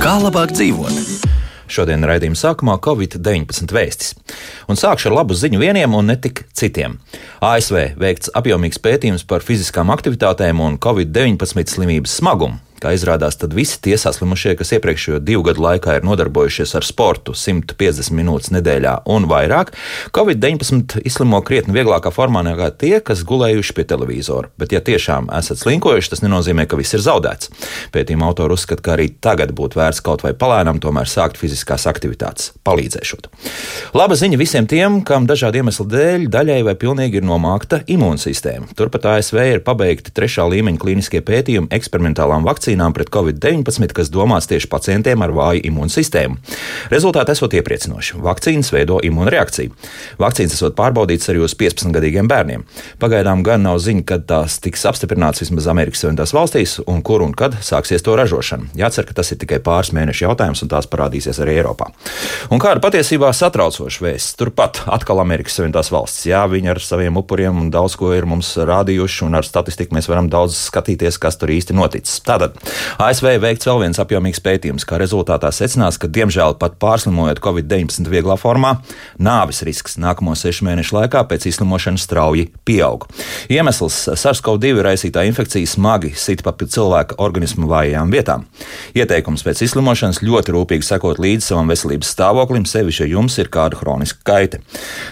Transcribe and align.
Kā 0.00 0.16
labāk 0.18 0.50
dzīvot? 0.56 0.96
Šodien 1.70 2.02
raidījuma 2.02 2.34
sākumā 2.34 2.74
Covid-19 2.82 3.70
vēstis. 3.70 4.14
Un 4.70 4.78
sākšu 4.78 5.08
ar 5.10 5.16
labu 5.18 5.34
ziņu 5.34 5.58
vieniem 5.58 5.94
un 5.98 6.06
ne 6.12 6.14
tik 6.14 6.44
citiem. 6.54 7.00
ASV 7.42 7.96
veikts 7.98 8.30
apjomīgs 8.38 8.78
pētījums 8.78 9.26
par 9.26 9.42
fiziskām 9.42 9.90
aktivitātēm 9.90 10.62
un 10.62 10.78
Covid-19 10.78 11.74
slimības 11.74 12.14
smagumu. 12.20 12.60
Kā 12.80 12.94
izrādās, 12.96 13.36
tad 13.36 13.52
visi 13.52 13.76
tie 13.84 13.98
saslimušie, 14.00 14.54
kas 14.56 14.70
iepriekšējo 14.72 15.18
divu 15.20 15.42
gadu 15.50 15.60
laikā 15.60 15.98
ir 15.98 16.04
nodarbojušies 16.08 16.72
ar 16.78 16.84
sportu 16.86 17.34
150 17.36 18.14
minūtes 18.16 18.48
nedēļā 18.54 18.94
un 19.12 19.26
vairāk, 19.28 19.74
Covid-19 20.16 21.02
izslimo 21.04 21.42
krietni 21.44 21.74
vieglākā 21.76 22.08
formā 22.14 22.40
nekā 22.46 22.70
tie, 22.80 22.94
kas 23.04 23.20
gulējuši 23.28 23.76
pie 23.76 23.84
televizora. 23.90 24.48
Bet, 24.56 24.72
ja 24.72 24.80
tiešām 24.80 25.28
esat 25.36 25.60
slinkojuši, 25.60 26.12
tas 26.14 26.24
nenozīmē, 26.24 26.64
ka 26.64 26.78
viss 26.80 26.96
ir 26.96 27.04
zaudēts. 27.04 27.52
Pētījuma 27.92 28.30
autori 28.30 28.56
uzskata, 28.56 28.80
ka 28.86 28.94
arī 28.96 29.10
tagad 29.20 29.52
būtu 29.56 29.76
vērts 29.76 30.00
kaut 30.06 30.24
vai 30.24 30.32
palēnām 30.32 30.80
tomēr 30.80 31.10
sākt 31.10 31.36
fiziskās 31.40 31.84
aktivitātes, 31.90 32.54
palīdzēšot. 32.64 33.28
Laba 34.00 34.16
ziņa 34.16 34.40
visiem 34.40 34.70
tiem, 34.70 35.02
kam 35.04 35.28
dažādu 35.28 35.60
iemeslu 35.60 35.84
dēļ 35.92 36.26
daļai 36.32 36.60
vai 36.64 36.76
pilnīgi 36.80 37.20
ir 37.20 37.28
nomākta 37.28 37.82
imūnsistēma. 37.92 38.72
Turpat 38.78 39.10
ASV 39.18 39.44
ir 39.58 39.64
pabeigti 39.68 40.16
trešā 40.16 40.48
līmeņa 40.48 40.80
klīniskie 40.80 41.20
pētījumi 41.28 41.68
eksperimentālām 41.76 42.48
vakcīnām 42.48 42.69
vakcīnām 42.70 42.94
pret 42.94 43.10
covid-19, 43.10 43.92
kas 43.94 44.10
domāts 44.10 44.46
tieši 44.46 44.68
pacientiem 44.70 45.20
ar 45.22 45.32
vāju 45.34 45.64
imūnsistēmu. 45.66 46.38
Rezultāti 46.90 47.32
esot 47.32 47.54
iepriecinoši. 47.58 48.20
Vakcīnas 48.22 48.70
veido 48.72 49.00
imūnreakciju. 49.02 49.72
Vakcīnas 50.20 50.54
esot 50.54 50.76
pārbaudītas 50.78 51.30
arī 51.32 51.42
uz 51.42 51.54
15-gadīgiem 51.58 52.28
bērniem. 52.30 52.64
Pagaidām 53.00 53.42
gan 53.42 53.64
nav 53.66 53.80
ziņa, 53.82 54.04
kad 54.06 54.26
tās 54.28 54.60
tiks 54.62 54.86
apstiprinātas 54.86 55.42
vismaz 55.42 55.66
Amerikas 55.70 56.04
Savienotās 56.04 56.34
valstīs 56.34 56.76
un 56.86 57.02
kur 57.02 57.24
un 57.24 57.34
kad 57.34 57.56
sāksies 57.60 58.04
to 58.06 58.14
ražošana. 58.18 58.70
Jācer, 58.78 59.06
ka 59.08 59.16
tas 59.18 59.32
ir 59.32 59.40
tikai 59.42 59.60
pāris 59.64 59.92
mēnešu 59.96 60.28
jautājums 60.28 60.62
un 60.62 60.70
tās 60.70 60.88
parādīsies 60.90 61.42
arī 61.42 61.58
Eiropā. 61.58 61.90
Un 62.50 62.62
kāda 62.62 62.82
patiesībā 62.84 63.32
satraucoša 63.34 64.04
vēsts? 64.06 64.36
Turpat 64.38 64.84
atkal 64.86 65.22
Amerikas 65.24 65.58
Savienotās 65.58 65.90
valsts. 65.92 66.28
Jā, 66.30 66.44
viņi 66.50 66.74
ar 66.74 66.82
saviem 66.84 67.18
upuriem 67.20 67.64
un 67.64 67.72
daudz 67.74 67.96
ko 67.98 68.12
ir 68.14 68.28
mums 68.30 68.52
rādījuši, 68.56 69.24
un 69.26 69.40
ar 69.40 69.48
statistiku 69.48 69.96
mēs 69.96 70.08
varam 70.10 70.30
daudz 70.32 70.58
skatīties, 70.68 71.18
kas 71.20 71.40
tur 71.40 71.52
īsti 71.52 71.76
noticis. 71.76 72.20
Tātad 72.26 72.59
ASV 73.00 73.38
veikts 73.40 73.68
vēl 73.68 73.80
viens 73.84 74.00
apjomīgs 74.02 74.42
pētījums, 74.44 74.84
kā 74.88 74.98
rezultātā 75.00 75.48
secinās, 75.54 75.96
ka, 76.00 76.08
diemžēl, 76.12 76.56
pat 76.60 76.76
pārslimojot 76.82 77.40
Covid-19 77.40 78.10
vieglā 78.12 78.36
formā, 78.40 78.74
nāves 79.16 79.62
risks 79.66 79.96
nākamo 80.00 80.34
sešu 80.36 80.66
mēnešu 80.68 80.96
laikā 80.98 81.22
pēc 81.30 81.46
izslimošanas 81.48 82.04
strauji 82.04 82.50
pieaug. 82.68 83.06
Iemesls- 83.52 84.02
SARS-CoV-2 84.22 84.84
raisītā 84.84 85.24
infekcija 85.28 85.66
smagi 85.66 86.12
sit 86.14 86.42
pa 86.44 86.52
cilvēka 86.52 87.16
organismu 87.18 87.68
vājajām 87.70 88.12
vietām. 88.12 88.44
Ieteikums 88.94 89.44
pēc 89.46 89.64
izslimošanas 89.64 90.20
ļoti 90.20 90.52
rūpīgi 90.52 90.84
sekot 90.84 91.18
līdzi 91.18 91.50
savam 91.50 91.68
veselības 91.72 92.12
stāvoklim, 92.14 92.66
sevišķi, 92.68 93.06
ja 93.06 93.16
jums 93.16 93.38
ir 93.38 93.48
kāda 93.48 93.80
hroniska 93.80 94.20
kaita. 94.24 94.60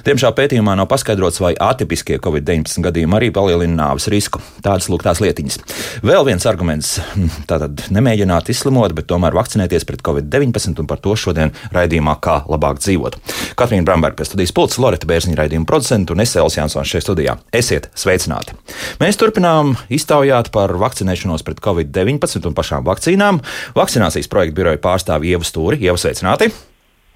Diemžēl 0.05 0.35
pētījumā 0.37 0.77
nav 0.77 0.89
paskaidrots, 0.89 1.41
vai 1.41 1.55
atipiskie 1.55 2.19
Covid-19 2.19 2.85
gadījumi 2.85 3.17
arī 3.17 3.33
palielina 3.33 3.89
nāves 3.89 4.09
risku. 4.13 4.43
Tādas 4.63 4.91
lūk 4.93 5.07
tās 5.07 5.23
lietiņas. 5.25 5.59
Vēl 6.05 6.27
viens 6.29 6.47
arguments 6.47 6.99
Tātad 7.47 7.85
nemēģināt 7.95 8.51
izslimot, 8.53 8.95
bet 8.97 9.07
tomēr 9.11 9.37
vakcinēties 9.37 9.87
pret 9.89 10.03
covid-19 10.07 10.83
un 10.83 10.89
par 10.91 11.01
to 11.05 11.15
šodien 11.19 11.53
raidījumā, 11.75 12.17
kā 12.25 12.41
labāk 12.51 12.81
dzīvot. 12.83 13.19
Katrīna 13.59 13.87
Bramberga 13.87 14.19
pie 14.19 14.29
studijas 14.29 14.55
pults, 14.57 14.79
Loreta 14.83 15.09
Bērziņa 15.09 15.39
raidījuma 15.39 15.69
producenta 15.69 16.15
un 16.15 16.25
Esēls 16.25 16.59
Jansons 16.59 16.91
šajā 16.91 17.05
studijā. 17.05 17.37
Esiet 17.55 17.91
sveicināti! 17.99 18.57
Mēs 19.03 19.21
turpinām 19.21 19.77
iztaujāt 19.93 20.51
par 20.55 20.75
vakcinēšanos 20.81 21.47
pret 21.47 21.63
covid-19 21.65 22.51
un 22.51 22.57
pašām 22.59 22.89
vakcīnām. 22.89 23.43
Vakcinācijas 23.79 24.31
projekta 24.33 24.59
biroja 24.59 24.83
pārstāvja 24.83 25.37
Ieva 25.37 25.47
Stūri. 25.47 25.81
Ieva 25.85 26.01
sveicināti! 26.01 26.51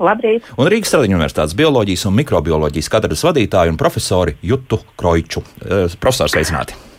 Labrīt! 0.03 0.47
Un 0.59 0.71
Rīgas 0.73 0.91
Stradiņu 0.91 1.19
universitātes 1.19 1.57
bioloģijas 1.59 2.07
un 2.11 2.17
mikrobioloģijas 2.19 2.91
katedras 2.91 3.23
vadītāju 3.29 3.75
un 3.75 3.79
profesoru 3.81 4.35
Jutu 4.43 4.81
Kroiču. 4.99 5.45
Profesors 6.01 6.35
sveicināti! 6.35 6.92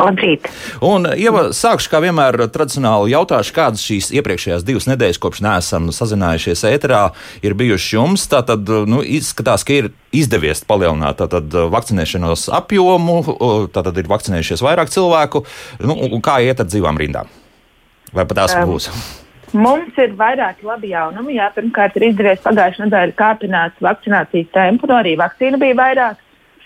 Labrīt! 0.00 0.48
Un, 0.84 1.08
Ieva, 1.18 1.50
sākšu 1.56 1.90
kā 1.92 2.00
vienmēr 2.04 2.38
tradicionāli 2.52 3.12
jautāšu, 3.12 3.54
kādas 3.56 3.84
šīs 3.84 4.10
iepriekšējās 4.16 4.64
divas 4.66 4.88
nedēļas, 4.88 5.20
kopš 5.20 5.42
neesam 5.44 5.90
sazinājušies 5.94 6.64
ēterā, 6.70 7.02
ir 7.44 7.56
bijušas 7.58 7.94
jums. 7.98 8.26
Tātad, 8.30 8.70
nu, 8.88 9.02
izskatās, 9.04 9.66
ka 9.66 9.76
ir 9.76 9.90
izdevies 10.16 10.64
palielināt 10.68 11.20
tātad, 11.20 11.52
vakcinēšanos 11.74 12.48
apjomu, 12.60 13.20
tātad 13.74 14.00
ir 14.00 14.10
vakcinējušies 14.10 14.64
vairāk 14.64 14.92
cilvēku. 14.94 15.44
Nu, 15.84 15.98
kā 16.24 16.40
iet 16.46 16.62
ar 16.62 16.70
dzīvām 16.70 17.00
rindām? 17.00 17.30
Vai 18.14 18.24
pat 18.26 18.42
tās 18.42 18.56
um. 18.56 18.70
būs? 18.72 18.90
Mums 19.50 19.96
ir 19.98 20.12
vairāki 20.18 20.66
labi 20.66 20.92
jaunumi. 20.92 21.34
Jā, 21.40 21.48
pirmkārt, 21.54 21.96
ir 21.98 22.10
izdevies 22.10 22.42
pagājušā 22.44 22.86
nedēļa 22.86 23.16
kāpināt 23.18 23.80
vakcinācijas 23.82 24.52
tempu, 24.54 24.86
no 24.86 25.00
arī 25.00 25.16
vakcīna 25.18 25.58
bija 25.60 25.78
vairāk. 25.78 26.20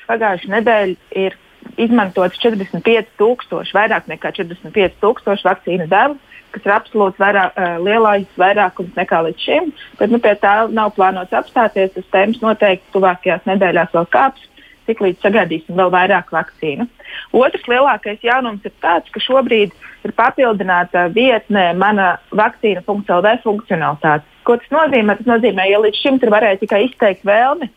Pagājušā 0.05 0.51
nedēļa 0.53 1.21
ir 1.23 1.37
izmantots 1.81 2.39
45,000, 2.43 3.75
vairāk 3.75 4.09
nekā 4.11 4.33
45,000 4.37 5.45
vakcīnu 5.49 5.89
devu, 5.91 6.17
kas 6.55 6.67
ir 6.67 6.75
absolūts 6.75 7.21
vairāk, 7.21 7.55
uh, 7.59 7.77
lielāks 7.83 8.41
vairākums 8.41 8.97
nekā 8.99 9.21
līdz 9.27 9.47
šim. 9.47 9.71
Bet 9.99 10.13
nu, 10.15 10.21
pie 10.23 10.35
tā 10.41 10.55
nav 10.71 10.95
plānots 10.99 11.35
apstāties. 11.35 11.95
Tas 11.97 12.11
tēmas 12.15 12.43
noteikti 12.45 12.95
tuvākajās 12.95 13.49
nedēļās 13.51 13.95
vēl 13.97 14.07
kāps, 14.15 14.47
tik 14.89 15.01
līdz 15.03 15.25
sagaidīsim 15.25 15.79
vēl 15.79 15.91
vairāk 15.95 16.31
vakcīnu. 16.35 16.87
Otrs 17.35 17.67
lielākais 17.71 18.23
jaunums 18.23 18.65
ir 18.67 18.75
tāds, 18.85 19.11
ka 19.11 19.23
šobrīd 19.23 19.75
ir 20.05 20.15
papildināta 20.17 21.09
vietnē 21.15 21.71
mana 21.79 22.15
vakcīna.lv 22.37 23.39
funkcionalitāte. 23.45 24.29
Ko 24.45 24.59
tas 24.61 24.75
nozīmē? 24.75 25.17
Tas 25.19 25.31
nozīmē, 25.31 25.67
ja 25.71 25.81
līdz 25.81 26.03
šim 26.03 26.21
tur 26.21 26.35
varēja 26.35 26.61
tikai 26.61 26.85
izteikt 26.91 27.25
vēlmi 27.27 27.71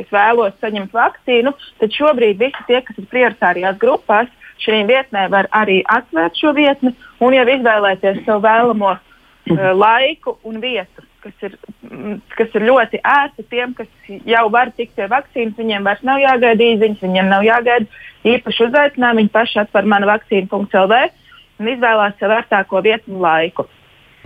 es 0.00 0.10
vēlos 0.12 0.56
saņemt 0.62 0.94
vakcīnu, 0.96 1.52
tad 1.80 1.96
šobrīd 1.96 2.40
visi 2.40 2.66
tie, 2.68 2.80
kas 2.86 2.98
ir 3.00 3.08
prioritārijās 3.10 3.78
grupās, 3.80 4.30
šī 4.60 4.82
vietnē 4.88 5.28
var 5.32 5.48
arī 5.56 5.80
atvērt 5.88 6.40
šo 6.40 6.52
vietni 6.56 6.92
un 7.20 7.36
jau 7.36 7.46
izvēlēties 7.48 8.24
savu 8.26 8.44
vēlamo 8.44 8.90
uh, 8.96 9.70
laiku 9.76 10.38
un 10.44 10.60
vietu. 10.60 11.06
Kas 11.20 11.44
ir, 11.44 11.56
mm, 11.84 12.20
kas 12.32 12.54
ir 12.56 12.64
ļoti 12.64 13.00
ērti 13.04 13.44
tiem, 13.52 13.74
kas 13.76 13.88
jau 14.08 14.46
var 14.52 14.70
tikt 14.76 14.94
pie 14.96 15.08
vakcīnas. 15.08 15.58
Viņiem 15.58 15.84
vairs 15.84 16.04
nav 16.06 16.20
jāgaida 16.22 16.64
īsiņas, 16.64 17.02
viņiem 17.04 17.28
nav 17.28 17.44
jāgaida 17.44 17.84
īpaši 18.24 18.64
uzaicinājumi. 18.68 19.26
Viņi 19.26 19.34
paši 19.34 19.60
atver 19.60 19.88
manu 19.92 20.08
vakcīnu.lv 20.08 21.02
un 21.60 21.68
izvēlās 21.74 22.16
sev 22.16 22.32
vērtāko 22.32 22.80
vietu 22.86 23.12
un 23.12 23.20
laiku. 23.20 23.66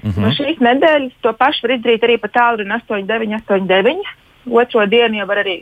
Mm 0.05 0.11
-hmm. 0.11 0.23
No 0.23 0.31
šīs 0.37 0.61
nedēļas 0.63 1.19
to 1.23 1.33
pašu 1.33 1.67
var 1.67 1.75
izdarīt 1.75 2.07
arī 2.07 2.19
pa 2.21 2.29
tālruni 2.29 2.79
8989 2.79 4.15
otro 4.51 4.87
dienu 4.91 5.21
jau 5.21 5.27
var 5.29 5.43
arī 5.45 5.57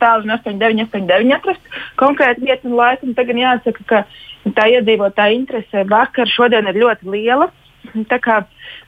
tālu 0.00 0.28
no 0.28 0.36
8, 0.38 0.58
9, 0.60 0.84
8, 0.88 1.06
9 1.08 1.34
atrast 1.36 1.80
konkrētu 2.00 2.46
vietu 2.46 2.70
un 2.70 2.76
laiku. 2.78 3.08
Un 3.08 3.16
tagad 3.18 3.40
jāsaka, 3.40 3.88
ka 3.88 4.52
tā 4.56 4.68
iedzīvotāja 4.76 5.36
interese 5.36 5.84
vakar, 5.90 6.30
šodien 6.30 6.70
ir 6.70 6.80
ļoti 6.84 7.12
liela. 7.12 7.50
Tā 8.08 8.18
kā 8.22 8.36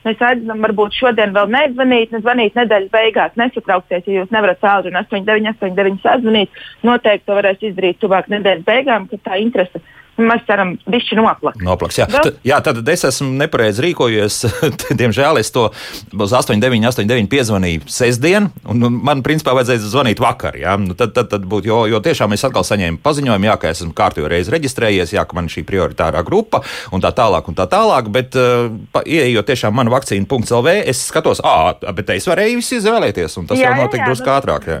mēs 0.05 0.21
aicinām, 0.23 0.61
varbūt 0.63 0.95
šodien 0.95 1.33
vēl 1.35 1.49
nezvanīt, 1.51 2.13
nezvanīt 2.15 2.55
nedēļas 2.57 2.93
beigās. 2.93 3.35
Nesatraukties, 3.39 4.05
ja 4.07 4.21
jūs 4.21 4.31
nevarat 4.33 4.61
cēlīt 4.63 4.91
un 4.91 5.01
8, 5.01 5.27
9, 5.27 5.51
8, 5.51 5.75
9 5.77 5.99
sazvanīt. 6.05 6.63
Noteikti 6.87 7.27
to 7.27 7.37
varēs 7.37 7.67
izdarīt 7.69 7.99
tuvāk 8.01 8.31
nedēļas 8.31 8.65
beigām, 8.67 9.09
kad 9.11 9.25
tā 9.27 9.41
interese 9.43 9.83
Mēs 10.15 10.45
ceram, 10.47 10.75
ka 10.79 10.91
viņš 10.93 11.09
ir 11.11 11.19
noplaks. 11.19 11.61
Noplaks, 11.65 11.97
jā. 11.99 12.05
Vēl? 12.11 12.29
jā, 12.47 12.59
tad 12.63 12.77
es 12.91 13.03
esmu 13.09 13.27
nepareizi 13.35 13.83
rīkojies. 13.83 14.37
Diemžēl 15.01 15.41
es 15.41 15.51
to 15.51 15.65
uz 16.15 16.35
8, 16.39 16.61
9, 16.61 16.87
8, 16.87 17.09
9 17.09 17.27
piezvanīju 17.31 17.89
sestdien, 17.91 18.47
un 18.63 18.79
nu, 18.79 18.91
man 18.93 19.23
principā 19.25 19.55
vajadzēja 19.57 19.83
zvanīt 19.91 20.21
vakar. 20.23 20.55
Jā. 20.61 20.77
Nu, 20.79 20.95
tad, 20.95 21.11
tad, 21.17 21.27
tad 21.33 21.47
būtu, 21.51 21.67
jo, 21.67 21.79
jo 21.91 21.99
tiešām 22.05 22.35
es 22.35 22.45
atkal 22.47 22.63
saņēmu 22.67 23.01
paziņojumu, 23.03 23.49
jā, 23.49 23.55
ka 23.59 23.73
esmu 23.73 23.91
kārtīgi 23.97 24.31
reizi 24.31 24.53
reģistrējies, 24.55 25.15
jā, 25.17 25.25
ka 25.27 25.37
man 25.37 25.51
šī 25.51 25.65
prioritārā 25.67 26.23
grupa 26.27 26.63
un 26.95 27.03
tā 27.03 27.11
tālāk 27.15 27.49
un 27.51 27.57
tā 27.59 27.67
tālāk. 27.71 28.07
Bet, 28.15 28.39
uh, 28.39 29.03
ieejot 29.03 29.51
tiešām 29.51 29.75
manu 29.75 29.91
vakcīnu.lv, 29.95 30.77
es 30.87 31.03
skatos, 31.09 31.43
ah, 31.43 31.73
bet 31.91 32.15
es 32.15 32.29
varēju 32.31 32.61
visu 32.61 32.79
izvēlēties, 32.79 33.35
un 33.41 33.51
tas 33.51 33.59
jā, 33.59 33.73
jau 33.73 33.83
notika 33.83 34.07
drusku 34.07 34.31
nu, 34.31 34.37
ātrāk. 34.37 34.71
Jā. 34.71 34.79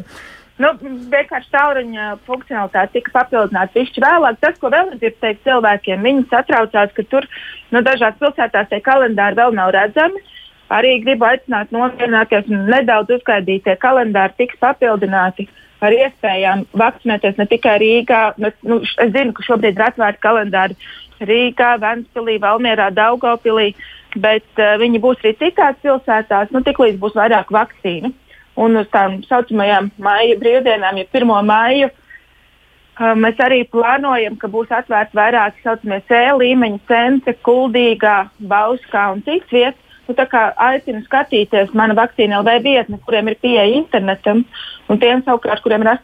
Nu, 0.55 0.69
vienkārši 1.11 1.51
tālruņa 1.51 2.03
funkcionalitāte 2.27 2.93
tika 2.95 3.11
papildināta 3.17 3.73
pišķi 3.75 4.03
vēlāk. 4.05 4.37
Tas, 4.39 4.55
ko 4.61 4.71
vēl 4.71 4.93
ir 4.95 5.11
teikt 5.19 5.43
cilvēkiem, 5.43 6.05
viņi 6.05 6.23
satraucās, 6.31 6.93
ka 6.95 7.03
tur 7.11 7.27
nu, 7.75 7.81
dažās 7.83 8.15
pilsētās 8.21 8.71
tie 8.71 8.79
kalendāri 8.85 9.35
vēl 9.41 9.57
nav 9.57 9.73
redzami. 9.75 10.23
Arī 10.71 10.95
gribu 11.03 11.27
aicināt 11.27 11.75
nomierināties 11.75 12.47
un 12.49 12.69
nedaudz 12.71 13.17
uzskaidīt, 13.17 13.65
tie 13.67 13.75
kalendāri 13.77 14.33
tiks 14.39 14.57
papildināti 14.63 15.49
ar 15.83 15.93
iespējām 15.93 16.63
vakcinēties 16.79 17.35
ne 17.37 17.45
tikai 17.51 17.75
Rīgā. 17.83 18.21
Nu, 18.41 18.49
nu, 18.63 18.79
es 18.81 19.11
zinu, 19.11 19.35
ka 19.35 19.45
šobrīd 19.45 19.75
ir 19.75 19.87
atvērti 19.89 20.23
kalendāri 20.23 20.79
Rīgā, 21.19 21.75
Ventspīlī, 21.83 22.39
Valmierā, 22.41 22.89
Daugopilī, 22.95 23.73
bet 24.15 24.47
uh, 24.55 24.77
viņi 24.81 25.03
būs 25.03 25.19
arī 25.21 25.35
citās 25.43 25.77
pilsētās, 25.83 26.55
nu, 26.55 26.63
tiklīdz 26.63 27.01
būs 27.03 27.19
vairāk 27.19 27.51
vakcīnu. 27.53 28.15
Un 28.55 28.79
uz 28.79 28.87
tām 28.93 29.19
saucamajām 29.27 29.91
māja 29.99 30.35
brīvdienām, 30.39 30.99
ja 31.01 31.07
1. 31.11 31.31
māju, 31.49 31.89
uh, 31.91 33.15
mēs 33.19 33.39
arī 33.43 33.63
plānojam, 33.67 34.37
ka 34.39 34.47
būs 34.51 34.71
atvērti 34.71 35.17
vairāki 35.17 35.63
saucamie 35.63 36.01
C 36.07 36.21
līmeņa 36.39 36.79
centri, 36.87 37.35
Kuldīgā, 37.43 38.17
Bauskā 38.39 39.09
un 39.13 39.25
citas 39.25 39.51
vietas. 39.51 39.81
Nu, 40.05 40.13
aicinu 40.61 41.01
skatīties 41.01 41.71
mana 41.73 41.95
vakcīna 41.97 42.43
LV 42.43 42.59
vietni, 42.61 42.99
kuriem 43.07 43.31
ir 43.31 43.39
pieeja 43.41 43.63
internetam, 43.73 44.43
un 44.85 44.99
tiem 45.01 45.23
savukārt, 45.25 45.63
kuriem 45.65 45.81
ir 45.81 45.95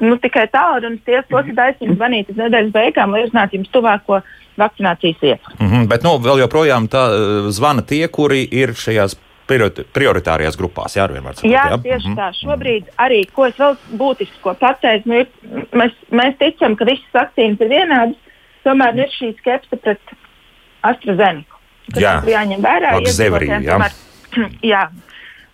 nu, 0.00 0.16
tikai 0.16 0.46
tālrunis, 0.48 1.02
tie 1.04 1.18
ir 1.20 1.60
aicinu 1.66 1.98
zvanīt 1.98 2.30
uz 2.32 2.38
nedēļas 2.40 2.72
beigām, 2.72 3.12
lai 3.12 3.26
uzzinātu 3.26 3.58
jums 3.58 3.68
tuvāko 3.74 4.22
vakcinācijas 4.56 5.20
vietu. 5.20 5.52
Mm 5.58 5.68
-hmm, 5.68 5.88
bet 5.88 6.02
nu, 6.02 6.16
vēl 6.16 6.40
joprojām 6.46 6.88
tā, 6.88 7.04
eh, 7.12 7.50
zvana 7.52 7.82
tie, 7.82 8.08
kuri 8.08 8.48
ir 8.50 8.72
šajās 8.72 9.16
prioritārajās 9.94 10.58
grupās. 10.58 10.96
Jā, 10.96 11.06
sakot, 11.06 11.44
jā, 11.46 11.64
jā, 11.70 11.78
tieši 11.82 12.08
mm 12.08 12.14
-hmm. 12.14 12.18
tā. 12.18 12.28
Šobrīd 12.40 12.90
arī, 12.98 13.20
ko 13.32 13.46
es 13.46 13.56
vēl 13.58 13.76
būtiski 14.00 14.56
pateicu, 14.60 15.08
nu, 15.08 15.14
ir, 15.22 15.28
mēs, 15.72 15.92
mēs 16.10 16.36
ticam, 16.38 16.76
ka 16.76 16.84
visas 16.88 17.14
vakcīnas 17.14 17.60
ir 17.60 17.68
vienādas, 17.68 18.16
tomēr 18.64 18.98
ir 18.98 19.10
šī 19.18 19.32
skepse 19.38 19.76
pret 19.76 20.00
AstraZeneca. 20.82 21.60
Tas 21.92 22.24
ir 22.24 22.32
jāņem 22.34 22.62
vērā. 22.62 22.92
Jā. 23.02 23.78
Tomēr, 23.78 23.92
jā. 24.72 24.88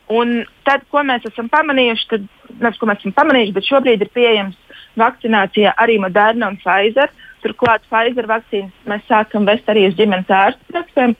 Un 0.08 0.44
tad, 0.64 0.84
ko 0.90 1.02
mēs 1.04 1.24
esam 1.28 1.48
pamanījuši, 1.52 2.08
tad, 2.08 2.28
nevis, 2.60 2.78
ko 2.80 2.88
mēs 2.88 3.02
esam 3.02 3.12
pamanījuši, 3.16 3.54
bet 3.56 3.68
šobrīd 3.68 4.04
ir 4.04 4.12
pieejams 4.14 4.56
vakcinācija 4.98 5.74
arī 5.78 5.98
Moderna 6.02 6.48
un 6.52 6.56
Pfizer. 6.62 7.12
Turklāt 7.44 7.84
Pfizer 7.86 8.26
vakcīnas 8.26 8.88
mēs 8.88 9.04
sākam 9.08 9.46
vest 9.48 9.68
arī 9.70 9.86
uz 9.88 9.98
ģimenes 9.98 10.32
ārstu 10.32 10.72
praksēm. 10.72 11.14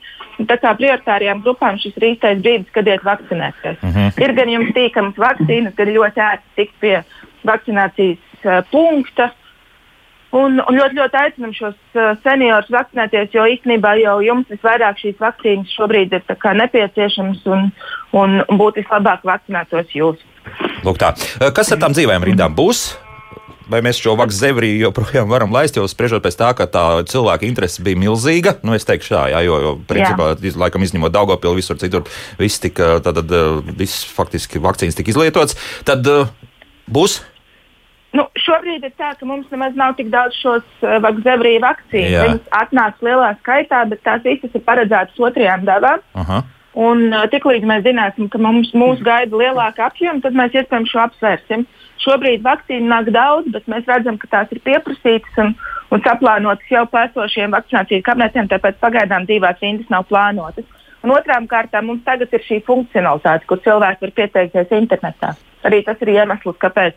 Tā 0.47 0.55
kā 0.61 0.71
prioritārajām 0.77 1.41
grupām 1.43 1.79
šis 1.81 1.97
ir 1.99 2.05
īstais 2.13 2.39
brīdis, 2.43 2.71
kad 2.75 2.87
iet 2.87 3.03
vakcinēties. 3.03 3.81
Mhm. 3.81 3.97
-huh. 3.97 4.23
Ir 4.23 4.33
gan 4.37 4.49
jums 4.49 4.71
tīkamas 4.75 5.17
vakcīnas, 5.17 5.75
gan 5.75 5.93
ļoti 5.97 6.23
ērti 6.29 6.55
tikt 6.55 6.79
pie 6.79 6.95
vakcinācijas 7.43 8.45
uh, 8.45 8.63
punkta. 8.71 9.31
Un, 10.31 10.61
un 10.61 10.77
ļoti, 10.77 10.93
ļoti 10.93 11.17
aicinam 11.17 11.53
šos 11.57 11.75
uh, 11.97 12.13
seniorus 12.23 12.69
vakcinēties, 12.69 13.33
jo 13.33 13.47
īstenībā 13.49 13.95
jau 13.97 14.19
jums 14.21 14.45
visvairāk 14.49 15.01
šīs 15.01 15.17
vakcīnas 15.19 15.73
šobrīd 15.73 16.13
ir 16.13 16.23
nepieciešamas 16.61 17.45
un, 17.49 17.71
un 18.13 18.41
būtu 18.45 18.83
vislabāk 18.83 19.25
vakcinētos 19.25 19.89
jūs. 19.89 20.21
Lūk 20.85 21.01
tā. 21.01 21.15
Kas 21.53 21.71
ar 21.73 21.81
tām 21.81 21.97
dzīvēm 21.97 22.23
rindām 22.29 22.53
būs? 22.55 23.08
Vai 23.69 23.81
mēs 23.85 24.01
šo 24.01 24.15
vaksu 24.19 24.39
zevriju 24.41 24.81
joprojām 24.87 25.29
varam 25.31 25.53
laist, 25.53 25.77
jo 25.77 25.87
spriežot 25.89 26.23
pēc 26.25 26.37
tā, 26.39 26.51
ka 26.57 26.67
tā 26.71 26.85
cilvēka 27.09 27.47
interese 27.47 27.83
bija 27.85 27.99
milzīga. 27.99 28.57
Nu, 28.65 28.75
es 28.77 28.87
teikšu 28.89 29.15
tā, 29.15 29.23
jā, 29.33 29.41
jo, 29.45 29.59
jo 29.63 29.73
principā, 29.89 30.33
jā. 30.35 30.53
laikam 30.59 30.85
izņemot 30.85 31.13
Daugopilu, 31.15 31.57
visur 31.59 31.79
citur, 31.81 32.07
viss 32.41 32.61
tika, 32.63 32.97
tad, 33.05 33.21
tad 33.21 33.67
viss 33.79 34.07
faktiski 34.15 34.61
vakcīnas 34.63 34.97
tika 34.97 35.13
izlietots. 35.13 35.57
Tad 35.87 36.07
uh, 36.09 36.31
būs. 36.89 37.21
Nu, 38.17 38.25
šobrīd 38.41 38.85
ir 38.87 38.93
tā, 38.97 39.11
ka 39.19 39.27
mums 39.29 39.49
nemaz 39.53 39.75
nav 39.77 39.93
tik 39.99 40.09
daudz 40.13 40.37
šos 40.41 40.65
uh, 40.81 40.97
vakcīnu 41.03 41.61
vakcīnu. 41.61 42.13
Viņas 42.15 42.55
atnāks 42.63 43.03
lielā 43.05 43.35
skaitā, 43.43 43.83
bet 43.91 44.01
tās 44.05 44.23
visas 44.25 44.55
ir 44.57 44.65
paredzētas 44.65 45.27
otrajām 45.29 45.67
devām. 45.69 46.01
Aha. 46.17 46.41
Un 46.79 47.11
tiklīdz 47.33 47.67
mēs 47.67 47.83
zināsim, 47.83 48.29
ka 48.31 48.39
mums, 48.39 48.69
mūs 48.77 49.01
gaida 49.03 49.35
lielāka 49.35 49.89
apjoma, 49.89 50.21
tad 50.23 50.37
mēs 50.37 50.53
iespējams 50.55 50.93
šo 50.93 51.01
apsvērsim. 51.03 51.65
Šobrīd 51.99 52.45
vakcīnu 52.45 52.87
nāk 52.87 53.09
daudz, 53.11 53.49
bet 53.51 53.67
mēs 53.67 53.89
redzam, 53.89 54.15
ka 54.21 54.29
tās 54.31 54.53
ir 54.55 54.61
pieprasītas 54.63 55.41
un, 55.43 55.51
un 55.91 56.03
saplānotas 56.05 56.71
jau 56.71 56.85
pēcošiem 56.93 57.51
vakcinācijas 57.57 58.05
kabinetiem, 58.05 58.47
tāpēc 58.53 58.79
pagaidām 58.79 59.27
divās 59.27 59.59
rindas 59.59 59.91
nav 59.91 60.07
plānotas. 60.07 60.67
Un 61.03 61.11
otrām 61.15 61.47
kārtām 61.51 61.89
mums 61.89 62.05
tagad 62.07 62.31
ir 62.35 62.43
šī 62.47 62.61
funkcionalitāte, 62.67 63.47
kur 63.47 63.59
cilvēki 63.63 64.05
var 64.05 64.15
pieteikties 64.21 64.73
internetā. 64.79 65.35
Arī 65.67 65.81
tas 65.83 65.99
ir 66.03 66.13
iemesls, 66.15 66.59
kāpēc 66.63 66.95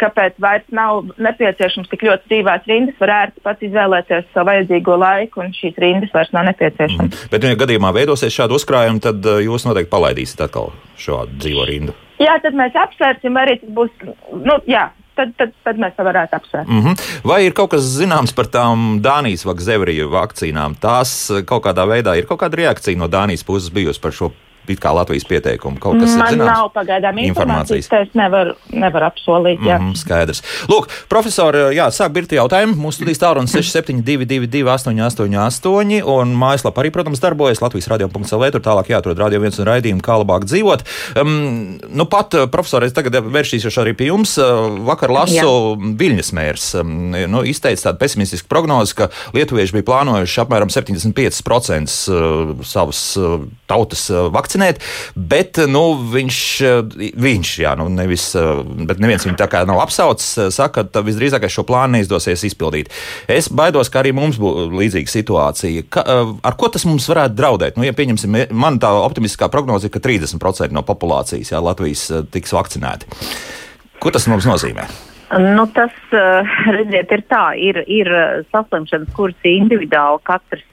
kāpēc 0.00 0.36
vairs 0.40 0.66
nav 0.74 1.10
nepieciešams 1.20 1.90
tik 1.90 2.04
ļoti 2.08 2.30
dzīvās 2.30 2.68
rindas, 2.70 2.98
var 3.00 3.12
ērti 3.16 3.44
pats 3.44 3.66
izvēlēties 3.68 4.30
savu 4.34 4.50
vajadzīgo 4.50 4.96
laiku, 5.00 5.42
un 5.44 5.52
šīs 5.56 5.80
rindas 5.82 6.14
vairs 6.14 6.32
nav 6.36 6.46
nepieciešamas. 6.50 7.10
Mm. 7.10 7.32
Bet, 7.32 7.48
ja 7.48 7.58
gadījumā 7.64 7.92
veidosies 7.96 8.36
šāda 8.36 8.56
uzkrājuma, 8.56 9.02
tad 9.04 9.26
uh, 9.28 9.42
jūs 9.44 9.66
noteikti 9.68 9.92
palaidīsiet 9.92 10.46
atkal 10.46 10.72
šo 11.00 11.24
dzīvo 11.34 11.66
rindu. 11.68 11.96
Jā, 12.20 12.36
tad 12.44 12.56
mēs 12.56 12.76
apsvērsim, 12.76 13.36
arī 13.40 13.60
tas 13.62 13.72
būs. 13.76 13.92
Nu, 14.44 14.58
jā, 14.68 14.90
tad, 15.16 15.32
tad, 15.40 15.54
tad 15.64 15.80
mēs 15.80 15.96
to 15.96 16.04
varētu 16.04 16.36
apsvērt. 16.36 16.68
Mm 16.68 16.84
-hmm. 16.84 17.08
Vai 17.24 17.40
ir 17.46 17.56
kaut 17.56 17.70
kas 17.76 17.88
zināms 17.96 18.34
par 18.36 18.46
tām 18.46 19.00
Dānijas 19.04 19.46
vakcīnām? 19.48 20.76
Tās 20.80 21.30
uh, 21.30 21.44
kaut 21.44 21.64
kādā 21.64 21.88
veidā 21.88 22.16
ir 22.18 22.26
kaut 22.26 22.40
kāda 22.40 22.56
reakcija 22.56 22.98
no 22.98 23.08
Dānijas 23.08 23.44
puses 23.44 23.72
bijusi 23.72 24.00
par 24.00 24.12
šo 24.12 24.32
it 24.68 24.80
kā 24.82 24.92
Latvijas 24.94 25.24
pieteikumu. 25.28 25.80
Kaut 25.80 25.98
kas 26.00 26.14
Man 26.18 26.34
ir 26.34 26.38
zināms? 26.38 26.50
nav 26.50 26.68
pagaidām 26.74 27.18
informācijas, 27.24 27.88
tā 27.90 28.02
es 28.04 28.12
nevaru, 28.18 28.54
nevaru 28.70 29.06
apsolīt. 29.08 29.62
Jā. 29.66 29.78
Mm, 29.80 29.96
skaidrs. 29.98 30.42
Lūk, 30.70 30.90
profesori, 31.10 31.62
jā, 31.76 31.88
sāk 31.94 32.12
birti 32.14 32.38
jautājumu. 32.38 32.76
Mūsu 32.80 33.00
studijas 33.00 33.22
tālrunis 33.22 33.54
6722, 33.56 34.62
888, 34.68 36.02
un 36.14 36.34
mājaslapā 36.38 36.84
arī, 36.84 36.92
protams, 36.94 37.22
darbojas 37.22 37.62
Latvijas 37.64 37.90
radio.cl. 37.90 38.46
Tur 38.50 38.64
tālāk 38.64 38.92
jāatrod 38.92 39.18
radio 39.20 39.40
viens 39.42 39.58
un 39.60 39.68
raidījumu, 39.70 40.04
kā 40.04 40.18
labāk 40.20 40.46
dzīvot. 40.48 40.84
Um, 41.20 41.80
nu 41.88 42.06
pat, 42.10 42.36
profesori, 42.52 42.90
es 42.90 42.96
tagad 42.96 43.20
vēršīšos 43.26 43.80
arī 43.82 43.96
pie 43.98 44.10
jums. 44.10 44.36
Vakar 44.86 45.12
lasu 45.14 45.38
jā. 45.38 45.46
Viļņas 46.00 46.32
mērs. 46.36 46.68
Um, 46.80 46.94
nu, 47.30 47.44
izteica 47.48 47.88
tādu 47.88 48.02
pesimistisku 48.04 48.50
prognozi, 48.50 48.96
ka 48.98 49.10
lietuvieši 49.36 49.78
bija 49.78 49.88
plānojuši 49.90 50.42
apmēram 50.44 50.70
75% 50.72 51.90
savas 52.70 53.04
tautas 53.70 54.06
vakcinācijas 54.10 54.59
vakcinēt, 54.60 54.80
bet 55.16 55.60
nu, 55.68 55.82
viņš, 56.12 56.38
viņš 57.16 57.52
jā, 57.62 57.74
nu, 57.78 57.88
nevis, 57.92 58.30
bet 58.86 59.00
neviens 59.00 59.26
viņu 59.26 59.38
tā 59.38 59.48
kā 59.50 59.64
nav 59.68 59.80
apsaucis, 59.82 60.52
saka, 60.54 60.84
ka 60.84 61.02
visdrīzākais 61.04 61.52
šo 61.52 61.64
plānu 61.68 61.98
neizdosies 61.98 62.44
izpildīt. 62.44 62.90
Es 63.28 63.48
baidos, 63.48 63.90
ka 63.90 64.02
arī 64.02 64.12
mums 64.12 64.38
būs 64.40 64.70
līdzīga 64.72 65.10
situācija. 65.10 65.86
Ka, 65.90 66.04
ar 66.42 66.56
ko 66.56 66.70
tas 66.72 66.86
mums 66.88 67.08
varētu 67.10 67.36
draudēt? 67.38 67.76
Nu, 67.76 67.86
ja 67.86 67.96
pieņemsim, 67.96 68.40
man 68.52 68.80
tā 68.80 68.92
optimistiskā 69.00 69.50
prognoze 69.50 69.88
ir, 69.88 69.94
ka 69.94 70.02
30% 70.02 70.74
no 70.74 70.84
populācijas 70.86 71.52
jā, 71.52 71.60
Latvijas 71.60 72.08
tiks 72.32 72.54
vakcinēti. 72.56 73.08
Ko 74.00 74.12
tas 74.12 74.26
mums 74.30 74.48
nozīmē? 74.48 74.88
Nu, 75.30 75.62
tas, 75.70 75.94
redziet, 76.74 77.12
ir 77.14 77.20
tā, 77.30 77.44
ir, 77.54 77.84
ir 77.86 78.08
saslimšanas, 78.50 79.12
kuras 79.14 79.46
individuāli 79.46 80.18
katrs 80.26 80.66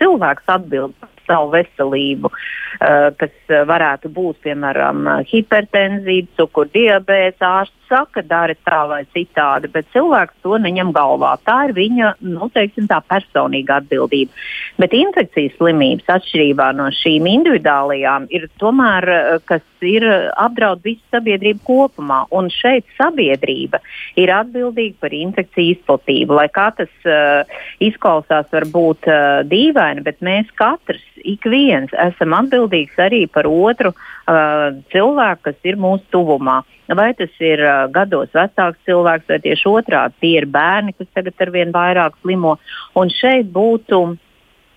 cilvēks 0.00 0.50
atbild 0.50 0.92
par 0.98 1.11
savu 1.32 1.52
veselību. 1.56 2.30
Eh, 2.32 3.08
kas 3.20 3.34
eh, 3.48 3.64
varētu 3.68 4.12
būt, 4.12 4.42
piemēram, 4.46 5.08
hipertenzija, 5.32 6.28
cukurdiabēts, 6.38 7.40
ārsts 7.48 7.81
saka, 7.92 8.24
dari 8.24 8.56
tā 8.64 8.82
vai 8.88 9.02
citādi, 9.12 9.68
bet 9.72 9.90
cilvēks 9.92 10.40
to 10.44 10.56
neņem 10.64 10.92
galvā. 10.96 11.34
Tā 11.44 11.58
ir 11.68 11.74
viņa, 11.76 12.14
nu, 12.24 12.48
teiksim, 12.54 12.88
tā 12.90 13.02
personīga 13.04 13.82
atbildība. 13.82 14.32
Bet 14.80 14.96
infekcijas 14.96 15.58
slimības, 15.58 16.08
atšķirībā 16.16 16.70
no 16.78 16.88
šīm 17.02 17.28
individuālajām, 17.28 18.30
ir 18.32 18.48
tomēr, 18.62 19.08
eh, 19.12 19.38
kas 19.48 19.66
ir 19.82 20.06
apdraud 20.38 20.82
visu 20.84 21.02
sabiedrību 21.12 21.62
kopumā. 21.66 22.22
Un 22.30 22.48
šeit 22.52 22.86
sabiedrība 22.98 23.82
ir 24.20 24.32
atbildīga 24.32 24.94
par 25.02 25.14
infekciju 25.16 25.76
izplatību. 25.76 26.36
Lai 26.38 26.48
kā 26.52 26.68
tas 26.76 26.92
uh, 27.06 27.42
izklausās 27.82 28.46
varbūt 28.54 29.10
uh, 29.10 29.42
dīvaini, 29.48 30.04
bet 30.06 30.22
mēs 30.24 30.50
katrs, 30.58 31.02
ik 31.18 31.46
viens, 31.50 31.92
esam 31.98 32.34
atbildīgs 32.38 32.98
arī 33.02 33.24
par 33.30 33.48
otru 33.50 33.92
uh, 34.32 34.66
cilvēku, 34.92 35.48
kas 35.48 35.68
ir 35.68 35.78
mūsu 35.80 36.04
tuvumā. 36.14 36.62
Vai 36.92 37.12
tas 37.16 37.32
ir 37.40 37.62
uh, 37.62 37.86
gados 37.92 38.32
vecāks 38.34 38.80
cilvēks, 38.88 39.28
vai 39.30 39.40
tieši 39.44 39.70
otrādi 39.70 40.20
tie 40.24 40.34
ir 40.40 40.48
bērni, 40.50 40.96
kas 40.98 41.08
tagad 41.14 41.46
ar 41.46 41.54
vien 41.54 41.72
vairāk 41.74 42.18
slimo. 42.20 42.58
Un 42.98 43.12
šeit 43.12 43.52
būtu 43.54 44.04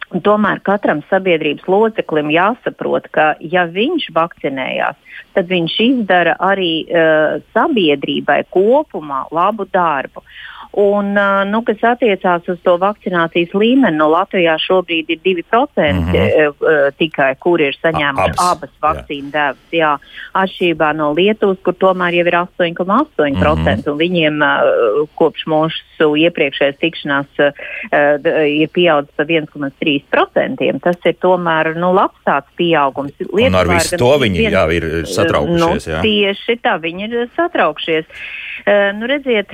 Tomēr 0.05 0.59
katram 0.63 1.01
sabiedrības 1.09 1.65
loceklim 1.67 2.29
jāsaprot, 2.29 3.07
ka 3.11 3.33
ja 3.41 3.65
viņš 3.65 4.11
vakcinējās, 4.13 4.99
tad 5.33 5.49
viņš 5.49 5.77
izdara 5.81 6.35
arī 6.45 6.85
uh, 6.85 7.41
sabiedrībai 7.57 8.43
kopumā 8.53 9.25
labu 9.33 9.65
darbu. 9.73 10.21
Un, 10.75 11.13
nu, 11.47 11.61
kas 11.63 11.83
attiecās 11.95 12.47
uz 12.51 12.57
to 12.65 12.73
vakcinācijas 12.81 13.53
līmeni, 13.55 13.95
no 13.95 14.09
Latvijā 14.11 14.57
šobrīd 14.59 15.13
ir 15.13 15.19
2% 15.23 15.43
mm 15.77 16.01
-hmm. 16.11 16.91
tikai, 16.99 17.29
kur 17.39 17.61
ir 17.61 17.77
saņēmuši 17.79 18.35
abas, 18.35 18.51
abas 18.51 18.73
vakcīnu 18.83 19.31
devas. 19.31 19.61
Jā, 19.71 19.93
atšķirībā 20.35 20.91
no 20.95 21.13
Lietuvas, 21.15 21.61
kur 21.63 21.73
tomēr 21.79 22.17
jau 22.19 22.25
ir 22.27 22.37
8,8%, 22.41 23.31
mm 23.31 23.41
-hmm. 23.41 23.91
un 23.91 23.97
viņiem 23.97 24.43
kopš 25.15 25.45
mūsu 25.47 26.09
iepriekšējās 26.25 26.77
tikšanās 26.83 27.39
ir 28.47 28.67
pieaudzis 28.75 29.15
par 29.15 29.25
1,3%. 29.25 30.79
Tas 30.83 30.97
ir 31.05 31.15
tomēr 31.21 31.75
nu, 31.75 31.93
labs 31.93 32.19
tāds 32.25 32.51
pieaugums. 32.57 33.13
Lietuvā 33.19 33.47
Un 33.47 33.55
ar 33.55 33.67
visu 33.67 33.97
to 33.97 34.11
viņi 34.19 34.37
vien, 34.37 34.51
jā, 34.51 34.65
ir 34.75 35.07
satraukšies. 35.07 35.61
Nu, 35.61 35.93
jā. 35.93 36.01
Tieši 36.01 36.59
tā, 36.59 36.75
viņi 36.81 37.07
ir 37.07 37.29
satraukšies. 37.35 38.05
Nu, 38.99 39.07
redziet, 39.07 39.51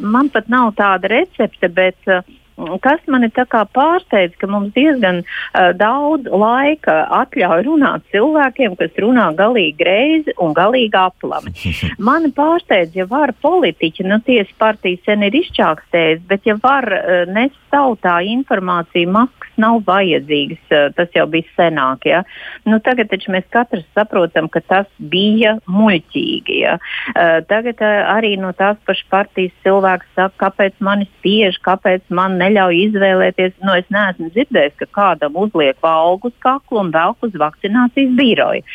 man 0.00 0.28
pat 0.32 0.48
nav 0.54 0.72
tāda 0.78 1.10
recepte, 1.12 1.70
bet 1.74 2.10
uh, 2.10 2.22
Kas 2.54 3.02
mani 3.10 3.30
pārsteidz, 3.34 4.36
ka 4.38 4.46
mums 4.46 4.70
diezgan 4.76 5.22
uh, 5.24 5.72
daudz 5.74 6.28
laika 6.30 7.00
atļauj 7.22 7.64
runāt 7.66 8.04
cilvēkiem, 8.14 8.76
kas 8.78 8.94
runā 9.02 9.26
galīgi 9.34 9.74
greizi 9.80 10.34
un 10.38 10.54
galīgi 10.54 10.94
aplami. 10.98 11.50
Mani 12.08 12.30
pārsteidz, 12.36 12.94
ja 12.94 13.08
var 13.10 13.34
politiķi, 13.42 14.06
nu 14.06 14.20
tiesa 14.22 14.54
partija 14.58 15.02
sen 15.04 15.26
ir 15.26 15.34
izčākstējis, 15.42 16.22
bet 16.30 16.46
ja 16.46 16.54
var 16.62 16.86
uh, 16.94 17.24
nest 17.26 17.58
tautā 17.74 18.20
informāciju, 18.22 19.10
maskas 19.10 19.58
nav 19.58 19.80
vajadzīgas, 19.88 20.62
uh, 20.70 20.86
tas 20.94 21.10
jau 21.16 21.26
bija 21.30 21.50
senāk. 21.58 22.06
Ja? 22.06 22.22
Nu, 22.68 22.78
tagad 22.84 23.10
taču 23.10 23.34
mēs 23.34 23.50
katrs 23.50 23.86
saprotam, 23.98 24.46
ka 24.52 24.62
tas 24.62 24.86
bija 24.98 25.56
muļķīgi. 25.66 26.60
Ja? 26.62 26.78
Uh, 27.10 27.40
tagad 27.50 27.82
uh, 27.82 28.06
arī 28.14 28.36
no 28.38 28.54
tās 28.54 28.78
pašas 28.86 29.10
partijas 29.10 29.54
cilvēks 29.66 30.14
saka, 30.14 30.38
kāpēc 30.46 30.78
mani 30.84 31.10
spiež, 31.16 31.58
kāpēc 31.66 32.06
man 32.14 32.38
neļauj 32.44 32.80
izvēlēties. 32.88 33.56
Nu, 33.64 33.74
es 33.80 33.88
neesmu 33.94 34.30
dzirdējis, 34.34 34.76
ka 34.82 34.90
kādam 35.00 35.38
uzliek 35.40 35.78
valgu 35.84 36.30
uz 36.30 36.36
kaklu 36.44 36.84
un 36.84 36.92
velk 36.94 37.26
uz 37.26 37.34
vakcinācijas 37.40 38.12
biroju. 38.18 38.66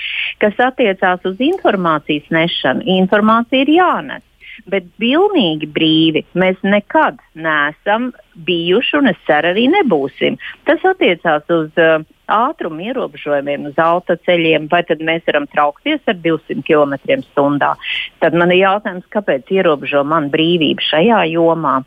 Kas 0.44 0.66
attiecās 0.70 1.24
uz 1.30 1.40
informācijas 1.50 2.28
nešanu, 2.34 2.86
informācija 3.00 3.66
ir 3.66 3.78
jānes. 3.80 4.26
Bet 4.68 4.88
pilnīgi 5.00 5.70
brīvi 5.72 6.26
mēs 6.38 6.60
nekad 6.68 7.20
neesam 7.40 8.10
bijuši, 8.46 8.96
un 9.00 9.12
es 9.12 9.20
ceru, 9.28 9.54
arī 9.54 9.68
nebūsim. 9.72 10.36
Tas 10.68 10.84
attiecās 10.88 11.48
uz 11.54 11.80
uh, 11.80 12.04
ātruma 12.30 12.84
ierobežojumiem 12.90 13.70
uz 13.72 13.80
autoceļiem, 13.82 14.68
vai 14.72 14.82
tad 14.88 15.04
mēs 15.06 15.24
varam 15.28 15.48
traukties 15.52 16.04
ar 16.10 16.20
200 16.26 16.66
km/h. 16.68 17.72
Tad 18.24 18.38
man 18.38 18.54
ir 18.54 18.64
jautājums, 18.66 19.08
kāpēc 19.16 19.54
ierobežo 19.56 20.04
man 20.08 20.30
brīvību 20.34 20.86
šajā 20.92 21.24
jomā? 21.34 21.80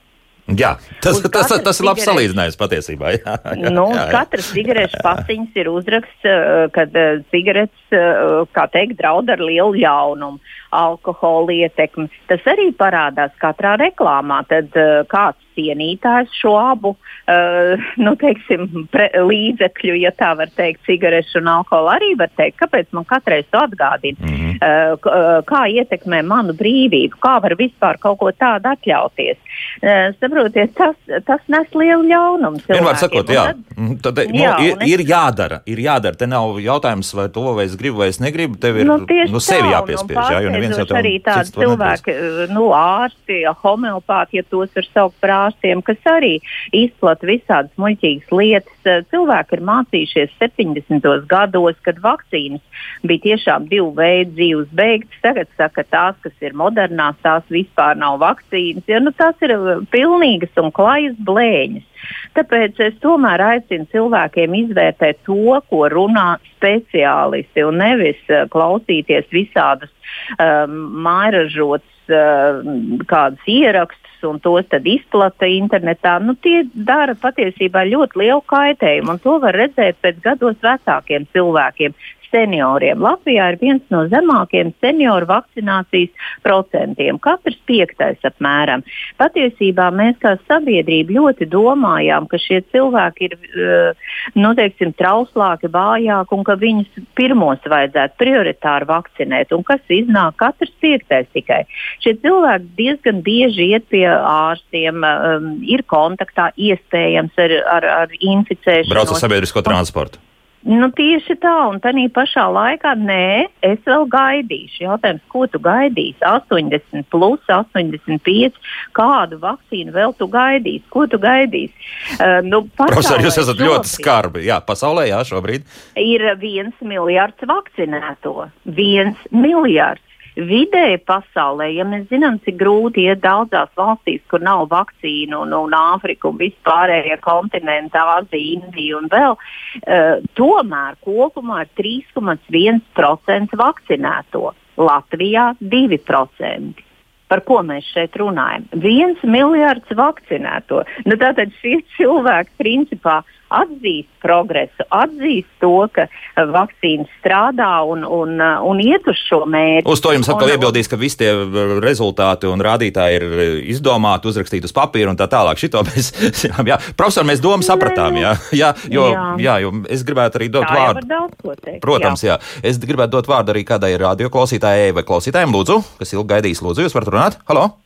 Jā, 0.50 0.72
tas, 0.98 1.20
tas, 1.22 1.46
tas, 1.46 1.60
tas 1.62 1.78
ir 1.78 1.86
labs 1.86 2.02
salīdzinājums 2.02 2.58
patiesībā. 2.58 3.12
Jā, 3.14 3.36
jā, 3.54 3.70
nu, 3.76 3.86
jā, 3.94 4.00
jā. 4.00 4.06
Katrs 4.10 4.48
cigaretes 4.50 5.04
paciņas 5.04 5.60
ir 5.62 5.70
uzraksts, 5.70 6.26
eh, 6.26 6.64
kad 6.74 6.96
eh, 6.98 7.20
cigaretes, 7.30 7.84
eh, 7.94 8.42
kā 8.56 8.66
teikt, 8.74 8.96
draud 8.98 9.30
ar 9.30 9.42
lielu 9.42 9.78
ļaunumu, 9.84 10.42
alkohola 10.74 11.54
ietekmi. 11.54 12.08
Tas 12.30 12.42
arī 12.50 12.72
parādās 12.74 13.34
katrā 13.42 13.76
reklāmā. 13.80 14.40
Tad 14.50 14.74
kāds 15.12 15.51
cienītājs 15.56 16.32
šo 16.40 16.54
abu 16.60 16.94
uh, 16.94 17.82
nu, 17.96 18.14
teiksim, 18.20 18.66
pre, 18.92 19.08
līdzekļu, 19.16 19.96
ja 20.02 20.12
tā 20.16 20.32
var 20.38 20.50
teikt, 20.56 20.82
cigarešu 20.88 21.40
un 21.42 21.50
alkoholu 21.56 21.92
arī 21.94 22.12
var 22.18 22.32
teikt, 22.38 22.58
kāpēc 22.62 22.90
man 22.96 23.06
katreiz 23.08 23.46
to 23.50 23.60
atgādina, 23.62 24.18
mm 24.20 24.34
-hmm. 24.34 24.56
uh, 24.60 25.44
kā 25.48 25.62
ietekmē 25.78 26.22
manu 26.26 26.56
brīvību, 26.58 27.20
kā 27.22 27.38
var 27.42 27.56
vispār 27.58 27.98
kaut 28.02 28.18
ko 28.18 28.32
tādu 28.32 28.72
atļauties. 28.72 29.38
Uh, 29.82 30.14
saprotiet, 30.20 30.74
tas, 30.74 30.96
tas 31.26 31.40
nes 31.46 31.74
lielu 31.74 32.02
ļaunumu. 32.08 32.62
Vienmēr 32.68 32.96
sakot, 32.96 33.28
jā, 33.28 33.46
tad, 33.52 33.64
mhm, 33.76 33.94
tad 34.02 34.18
jā, 34.18 34.56
nu, 34.58 34.64
ir, 34.64 34.76
es... 34.80 34.88
ir 34.88 35.00
jādara, 35.06 35.60
ir 35.66 35.78
jādara. 35.78 36.16
Te 36.16 36.26
nav 36.26 36.58
jautājums, 36.60 37.14
vai 37.14 37.28
to 37.28 37.52
vai 37.56 37.64
es 37.64 37.76
gribu, 37.76 37.98
vai 38.02 38.08
es 38.08 38.20
negribu. 38.20 38.58
Tev 38.62 38.78
ir 38.80 38.86
nu, 38.88 38.98
nu, 39.06 39.40
sevi 39.40 39.72
jāpiespiež. 39.72 40.30
Jā, 40.32 40.40
jo 40.44 40.50
neviens 40.54 40.78
jau 40.78 40.86
arī 40.98 41.16
tādi 41.24 41.54
cilvēki, 41.56 42.14
nu, 42.52 42.70
ārsti, 42.76 43.42
homeopāti, 43.62 44.40
ja 44.40 44.46
tos 44.48 44.72
var 44.76 44.88
saukt 44.92 45.18
par 45.22 45.34
ārstiem, 45.46 45.82
kas 45.86 46.00
arī 46.10 46.34
izplata 46.76 47.28
visādas 47.28 47.72
muļķīgas 47.80 48.32
lietas. 48.32 48.90
Cilvēki 49.12 49.58
ir 49.58 49.64
mācījušies 49.68 50.34
70. 50.40 51.08
gados, 51.30 51.78
kad 51.86 52.00
vakcīnas 52.02 52.62
bija 53.06 53.26
tiešām 53.28 53.68
divu 53.70 53.92
veidu 53.98 54.36
dzīves 54.36 54.74
beigtas. 54.76 55.22
Tagad 55.24 55.50
saka, 55.58 55.86
tās, 55.88 56.18
kas 56.24 56.34
ir 56.44 56.56
modernās, 56.58 57.18
tās 57.24 57.46
vispār 57.52 57.98
nav 58.00 58.20
vakcīnas. 58.22 58.86
Ja, 58.90 59.00
nu, 59.02 59.14
tās 59.16 59.38
ir 59.44 59.56
pilnīgas 59.94 60.62
un 60.62 60.72
klajas 60.74 61.18
blēņas. 61.22 61.88
Tāpēc 62.36 62.80
es 62.82 62.94
tomēr 63.02 63.42
aicinu 63.44 63.86
cilvēkiem 63.92 64.56
izvērtēt 64.62 65.20
to, 65.26 65.58
ko 65.70 65.86
runā 65.92 66.34
speciālisti, 66.54 67.64
un 67.68 67.78
nevis 67.82 68.20
uh, 68.30 68.44
klausīties 68.52 69.28
visādus 69.34 69.92
um, 70.38 70.78
mājražotus 71.06 72.12
uh, 72.12 72.62
kādus 73.10 73.50
ierakstus 73.50 74.01
un 74.28 74.40
tos 74.42 74.66
tad 74.70 74.86
izplata 74.88 75.48
internetā, 75.50 76.16
nu, 76.22 76.34
tie 76.42 76.62
dara 76.72 77.14
patiesībā 77.18 77.84
ļoti 77.90 78.22
lielu 78.22 78.42
kaitējumu. 78.52 79.18
To 79.24 79.38
var 79.42 79.58
redzēt 79.58 80.00
pēc 80.04 80.20
gados 80.24 80.58
vecākiem 80.62 81.28
cilvēkiem 81.34 81.96
senioriem. 82.32 83.00
Latvijā 83.02 83.52
ir 83.52 83.58
viens 83.60 83.82
no 83.92 84.04
zemākajiem 84.10 84.72
senioru 84.82 85.28
vakcinācijas 85.30 86.30
procentiem. 86.44 87.20
Katrs 87.22 87.58
piektais 87.68 88.22
apmēram. 88.26 88.84
Patiesībā 89.20 89.90
mēs 89.94 90.18
kā 90.22 90.34
sabiedrība 90.48 91.18
ļoti 91.18 91.48
domājām, 91.52 92.28
ka 92.30 92.40
šie 92.42 92.62
cilvēki 92.72 93.28
ir 93.28 93.36
eh, 93.36 94.08
nu, 94.38 94.54
teiksim, 94.58 94.94
trauslāki, 94.98 95.70
vājāki 95.72 96.36
un 96.36 96.46
ka 96.48 96.56
viņus 96.60 97.06
pirmos 97.18 97.62
vajadzētu 97.68 98.18
prioritāri 98.20 98.88
vakcinēt. 98.90 99.54
Un 99.56 99.64
kas 99.68 99.82
iznāk? 99.92 100.38
Katrs 100.42 100.72
piektais 100.82 101.28
tikai. 101.36 101.62
Šie 102.02 102.16
cilvēki 102.22 102.72
diezgan 102.78 103.22
bieži 103.24 103.70
iet 103.74 103.88
pie 103.92 104.06
ārstiem, 104.08 105.04
um, 105.04 105.48
ir 105.62 105.84
kontaktā 105.90 106.50
iespējams 106.56 107.38
ar, 107.44 107.56
ar, 107.76 107.88
ar 108.02 108.18
inficēšanu. 108.18 108.92
Brauc 108.92 109.14
ar 109.14 109.22
sabiedrisko 109.22 109.64
transportu. 109.66 110.22
Nu, 110.62 110.88
tieši 110.94 111.34
tā, 111.42 111.54
un 111.72 111.80
tā 111.82 111.90
pašā 112.14 112.44
laikā, 112.54 112.92
nē, 112.94 113.48
es 113.66 113.80
vēl 113.86 114.04
gaidīšu. 114.10 114.84
Jautājums, 114.84 115.24
ko 115.32 115.46
tu 115.50 115.58
gaidīsi? 115.58 116.22
80, 116.22 117.08
plus 117.10 117.42
85, 117.50 118.60
kādu 118.94 119.40
vakcīnu 119.42 119.94
vēl 119.94 120.14
tu 120.18 120.28
gaidīsi? 120.30 120.84
Ko 120.92 121.08
tu 121.10 121.18
gaidīsi? 121.18 121.74
Uh, 122.14 122.38
nu, 122.46 122.62
Profesor, 122.78 123.18
jūs 123.24 123.40
esat 123.42 123.58
ļoti 123.58 123.90
skarbi. 123.90 124.46
Jā, 124.46 124.60
pasaulē, 124.62 125.08
jā, 125.10 125.24
šobrīd. 125.26 125.66
Ir 125.98 126.28
viens 126.38 126.78
miljards 126.78 127.42
vakcinēto. 127.42 128.48
Viens 128.78 129.18
miljards. 129.34 130.11
Vidēji 130.32 130.96
pasaulē, 131.04 131.66
ja 131.76 131.84
mēs 131.84 132.06
zinām, 132.08 132.38
cik 132.44 132.56
grūti 132.60 133.04
iet 133.04 133.20
daudzās 133.20 133.68
valstīs, 133.76 134.22
kur 134.32 134.40
nav 134.40 134.64
vakcīnu, 134.70 135.42
un, 135.44 135.52
un 135.52 135.76
Āfrika 135.76 136.30
un 136.30 136.38
vispārējie 136.40 137.18
kontinenti, 137.20 138.00
Āzija, 138.00 138.56
Indija 138.56 138.96
un 139.02 139.10
vēl, 139.12 139.36
uh, 139.36 140.24
tomēr 140.38 140.96
kopumā 141.04 141.66
ir 141.66 141.70
3,1% 141.82 143.60
vakcinēto. 143.60 144.54
Latvijā 144.80 145.52
2%. 145.60 146.88
Par 147.28 147.40
ko 147.48 147.62
mēs 147.64 147.86
šeit 147.92 148.16
runājam? 148.20 148.64
Viens 148.80 149.20
miljards 149.24 149.92
vakcinēto. 149.96 150.82
Nu, 151.08 151.16
tātad 151.20 151.52
šie 151.60 151.78
cilvēki 151.96 152.56
principā 152.60 153.22
atzīst 153.52 154.10
progresu, 154.22 154.86
atzīst 154.94 155.50
to, 155.62 155.72
ka 155.94 156.06
uh, 156.08 156.44
vakcīnas 156.52 157.10
strādā 157.20 157.70
un, 157.88 158.04
un, 158.06 158.36
uh, 158.40 158.62
un 158.68 158.80
iet 158.82 159.06
uz 159.10 159.18
šo 159.28 159.42
mērķi. 159.50 159.88
Uz 159.92 160.02
to 160.04 160.14
jums 160.14 160.30
atkal 160.32 160.48
un, 160.48 160.54
iebildīs, 160.56 160.90
ka 160.90 160.98
visi 161.00 161.22
tie 161.22 161.32
uh, 161.34 161.76
rezultāti 161.82 162.50
un 162.50 162.62
rādītāji 162.64 163.18
ir 163.20 163.26
izdomāti, 163.74 164.30
uzrakstīti 164.32 164.68
uz 164.68 164.76
papīra 164.76 165.12
un 165.12 165.20
tā 165.20 165.28
tālāk. 165.32 165.60
Šito 165.60 165.84
mēs, 165.88 166.12
jā, 166.48 166.66
jā. 166.72 166.80
profesor, 166.98 167.28
mēs 167.28 167.42
domu 167.44 167.66
sapratām, 167.66 168.18
jā, 168.22 168.34
jā, 168.56 168.72
jo, 168.92 169.10
jā. 169.12 169.28
jā, 169.42 169.58
jo 169.66 169.74
es 169.92 170.06
gribētu 170.08 170.40
arī 170.40 170.50
dot 170.52 170.68
tā 170.68 170.80
vārdu. 170.80 171.22
Teikt, 171.62 171.80
Protams, 171.84 172.24
jā. 172.24 172.38
jā. 172.38 172.66
Es 172.72 172.80
gribētu 172.82 173.18
dot 173.18 173.30
vārdu 173.30 173.54
arī 173.54 173.66
kādai 173.68 173.94
radioklausītājai 174.00 174.92
vai 174.96 175.06
klausītājiem, 175.06 175.54
lūdzu, 175.54 175.80
kas 176.00 176.16
ilgi 176.16 176.28
gaidīs, 176.36 176.64
lūdzu, 176.64 176.86
jūs 176.86 176.98
varat 176.98 177.14
runāt. 177.14 177.40
Halo! 177.50 177.81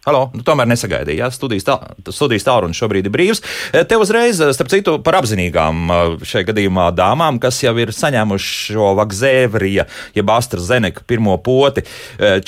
Halo, 0.00 0.30
nu, 0.32 0.40
tomēr 0.40 0.64
nesagaidīja. 0.70 1.26
Jā, 1.26 1.28
studijas, 1.34 1.66
tā, 1.68 1.74
studijas 2.08 2.46
tālrunis 2.46 2.78
šobrīd 2.80 3.04
ir 3.04 3.12
brīvs. 3.12 3.42
E, 3.68 3.82
te 3.84 3.98
uzreiz, 4.00 4.38
e, 4.40 4.48
starp 4.56 4.70
citu, 4.72 4.94
par 5.04 5.18
apzinīgām 5.18 5.82
e, 5.92 5.98
šajā 6.24 6.46
gadījumā 6.48 6.86
dāmām, 6.96 7.36
kas 7.42 7.58
jau 7.60 7.74
ir 7.76 7.92
saņēmuši 7.92 8.54
šo 8.72 8.94
vakzēvrija, 8.96 9.84
jeb 10.16 10.32
AstraZeneca 10.32 11.04
pirmo 11.04 11.36
poti. 11.44 11.84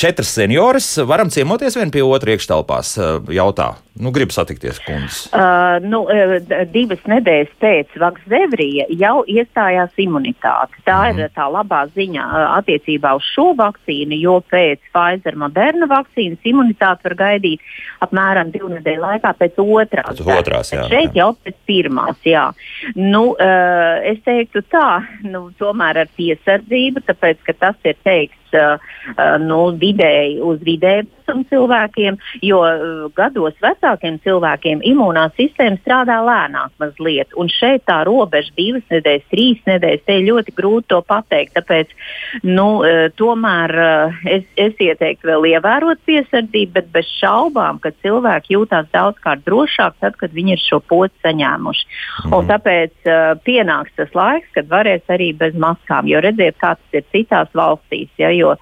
Četras 0.00 0.32
senioras 0.32 0.94
varam 1.04 1.28
ciemoties 1.32 1.76
vien 1.76 1.92
pie 1.92 2.00
otra 2.08 2.32
iekštelpās. 2.32 2.94
Jautā, 3.36 3.74
Nu, 3.94 4.10
gribu 4.10 4.32
satikties, 4.32 4.78
kundze. 4.86 5.28
Uh, 5.36 5.76
nu, 5.84 6.00
divas 6.72 7.02
nedēļas 7.12 7.50
pēc 7.60 7.96
vakcīna 8.00 8.86
jau 8.96 9.18
iestājās 9.28 9.92
imunitāte. 10.00 10.80
Tā 10.86 10.96
mm. 10.96 11.10
ir 11.12 11.26
mhm. 11.26 11.34
tā 11.36 11.48
labā 11.52 11.82
ziņa 11.92 12.28
attiecībā 12.56 13.12
uz 13.18 13.28
šo 13.34 13.50
vakcīnu, 13.58 14.16
jo 14.16 14.38
pēc 14.48 14.80
Pfizer 14.88 15.36
moderna 15.36 15.88
vakcīnas 15.90 16.48
imunitāte 16.48 17.10
var 17.10 17.18
gaidīt 17.20 17.60
apmēram 18.04 18.52
divu 18.54 18.72
nedēļu 18.72 19.04
laikā 19.04 19.34
pēc 19.38 19.60
otrās. 19.60 20.16
Pēc 20.16 20.34
otrās 20.38 20.72
jā, 20.72 20.88
šeit 20.88 21.12
jā. 21.12 21.26
jau 21.26 21.30
pēc 21.44 21.58
pirmās. 21.68 22.20
Jā. 22.24 22.48
Nu, 22.96 23.26
uh, 23.36 24.00
es 24.08 24.24
teiktu 24.24 24.64
tā, 24.72 25.02
nu, 25.28 25.50
tomēr 25.60 26.06
ar 26.06 26.14
piesardzību, 26.16 27.04
tāpēc, 27.12 27.44
ka 27.44 27.60
tas 27.60 27.92
ir 27.92 28.00
teikts 28.00 28.38
uh, 28.38 28.41
uh, 28.41 28.41
nu, 29.42 29.60
vidēji 29.80 30.40
uz 30.44 30.60
vidēju 30.66 31.08
cilvēkiem, 31.50 32.18
jo 32.42 32.60
uh, 32.60 33.10
gados 33.16 33.54
vecākiem 33.62 34.18
cilvēkiem 34.24 34.82
imūnā 34.84 35.28
sistēma 35.36 35.78
strādā 35.80 36.18
lēnāk 36.24 36.72
mazliet. 36.82 37.32
Un 37.36 37.48
šeit 37.52 37.84
tā 37.88 38.02
robeža 38.06 38.52
divas 38.56 38.84
nedēļas, 38.90 39.28
trīs 39.30 39.62
nedēļas, 39.66 40.04
te 40.06 40.18
ir 40.18 40.28
ļoti 40.28 40.54
grūti 40.56 40.90
to 40.92 41.00
pateikt. 41.06 41.54
Tāpēc 41.56 41.92
nu, 42.44 42.82
uh, 42.82 43.08
tomēr 43.16 43.76
uh, 43.76 44.20
es, 44.28 44.44
es 44.56 44.74
ieteiktu 44.78 45.30
vēl 45.30 45.48
ievērot 45.54 46.02
piesardzību, 46.08 46.72
bet 46.76 46.90
bez 46.92 47.08
šaubām, 47.20 47.80
ka 47.82 47.94
cilvēki 48.02 48.56
jūtās 48.56 48.90
daudzkārt 48.92 49.44
drošāk 49.46 49.98
tad, 50.02 50.18
kad 50.20 50.34
viņi 50.34 50.56
ir 50.56 50.62
šo 50.62 50.82
pocu 50.84 51.14
saņēmuši. 51.24 51.88
Mm. 52.26 52.36
Un 52.36 52.50
tāpēc 52.50 52.94
uh, 53.08 53.32
pienāks 53.46 53.94
tas 53.98 54.12
laiks, 54.16 54.50
kad 54.56 54.68
varēs 54.72 55.06
arī 55.12 55.32
bez 55.36 55.56
maskām, 55.58 56.08
jo 56.10 56.20
redziet, 56.22 56.58
kā 56.60 56.74
tas 56.78 56.98
ir 56.98 57.06
citās 57.14 57.50
valstīs. 57.56 58.10
Ja, 58.20 58.32
jo, 58.42 58.52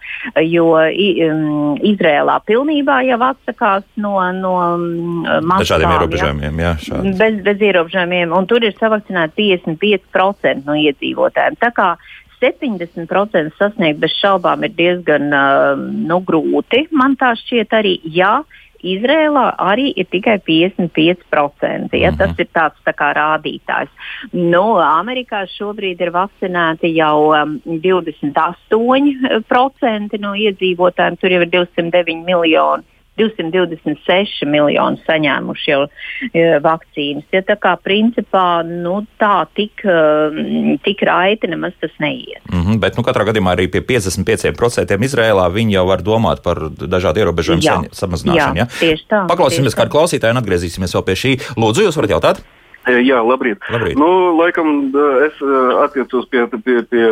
jo 0.45 0.69
um, 0.77 1.75
Izrēlā 1.91 2.39
pilnībā 2.47 3.01
jau 3.09 3.21
atsakās 3.31 3.87
no, 4.01 4.15
no 4.37 4.55
maskām. 4.77 5.65
Dažādiem 5.65 5.97
ierobežojumiem, 5.97 6.63
jā. 6.65 6.73
jā 6.87 7.03
bez, 7.21 7.43
bez 7.47 7.69
ierobežojumiem, 7.71 8.35
un 8.37 8.49
tur 8.51 8.65
ir 8.67 8.77
savakcinēti 8.79 9.51
55% 9.59 10.69
no 10.69 10.77
iedzīvotājiem. 10.79 11.59
Tā 11.61 11.73
kā 11.77 11.93
70% 12.41 13.57
sasniegt 13.59 14.01
bez 14.01 14.15
šaubām 14.17 14.65
ir 14.65 14.73
diezgan 14.77 15.29
uh, 15.29 15.75
nu, 15.77 16.21
grūti. 16.25 16.87
Man 16.97 17.17
tā 17.21 17.35
šķiet 17.39 17.77
arī, 17.77 17.99
ja 18.09 18.41
Izrēlā 18.87 19.55
arī 19.61 19.93
ir 20.01 20.07
tikai 20.13 20.39
55%. 20.47 21.99
Ja. 22.01 22.11
Tas 22.17 22.33
ir 22.41 22.49
tāds 22.55 22.79
tā 22.87 22.93
kā 22.97 23.09
rādītājs. 23.17 23.91
Nu, 24.33 24.79
Amerikā 24.81 25.47
šobrīd 25.57 26.01
ir 26.01 26.11
vakcinēti 26.15 26.97
jau 26.97 27.33
um, 27.37 27.61
28% 27.67 30.21
no 30.21 30.35
iedzīvotājiem, 30.47 31.17
tur 31.21 31.31
jau 31.37 31.43
ir 31.45 31.51
209 31.53 32.25
miljoni 32.27 32.85
226 33.21 34.49
miljoni 34.51 35.01
saņēmuši 35.07 35.71
jau 35.71 35.81
e, 35.87 36.45
vakcīnas. 36.65 37.29
Ja, 37.35 37.45
tā 37.47 37.57
kā 37.61 37.77
principā 37.81 38.63
nu, 38.67 39.01
tā 39.21 39.45
tik, 39.57 39.85
e, 39.85 40.77
tik 40.85 41.05
raiti 41.09 41.51
nemaz 41.51 41.77
tas 41.81 41.95
neiet. 42.03 42.43
Mm 42.51 42.63
-hmm, 42.63 42.81
bet 42.83 42.97
nu, 42.97 43.05
katrā 43.07 43.27
gadījumā 43.29 43.57
arī 43.57 43.69
pie 43.71 43.85
55% 43.85 44.99
Izrēlā 45.11 45.47
viņi 45.53 45.75
jau 45.75 45.87
var 45.87 46.03
domāt 46.03 46.43
par 46.43 46.59
dažādu 46.71 47.25
ierobežojumu 47.25 47.91
samazināšanu. 47.93 48.57
Jā, 48.57 48.67
ja? 48.67 48.67
tieši 48.81 49.05
tā. 49.11 49.27
Paklausīsimies 49.27 49.77
kādu 49.77 49.91
klausītāju 49.97 50.37
un 50.37 50.43
atgriezīsimies 50.43 50.95
vēl 50.95 51.05
pie 51.05 51.17
šī. 51.23 51.33
Lūdzu, 51.57 51.87
jūs 51.87 51.97
varat 51.97 52.11
jautāt? 52.17 52.43
Jā, 52.89 53.19
labrīt. 53.21 53.61
labrīt. 53.69 53.99
Nu, 54.01 54.09
laikam 54.39 54.89
es 55.27 55.37
attiecos 55.85 56.25
pie, 56.33 56.47
pie, 56.65 56.79
pie 56.89 57.03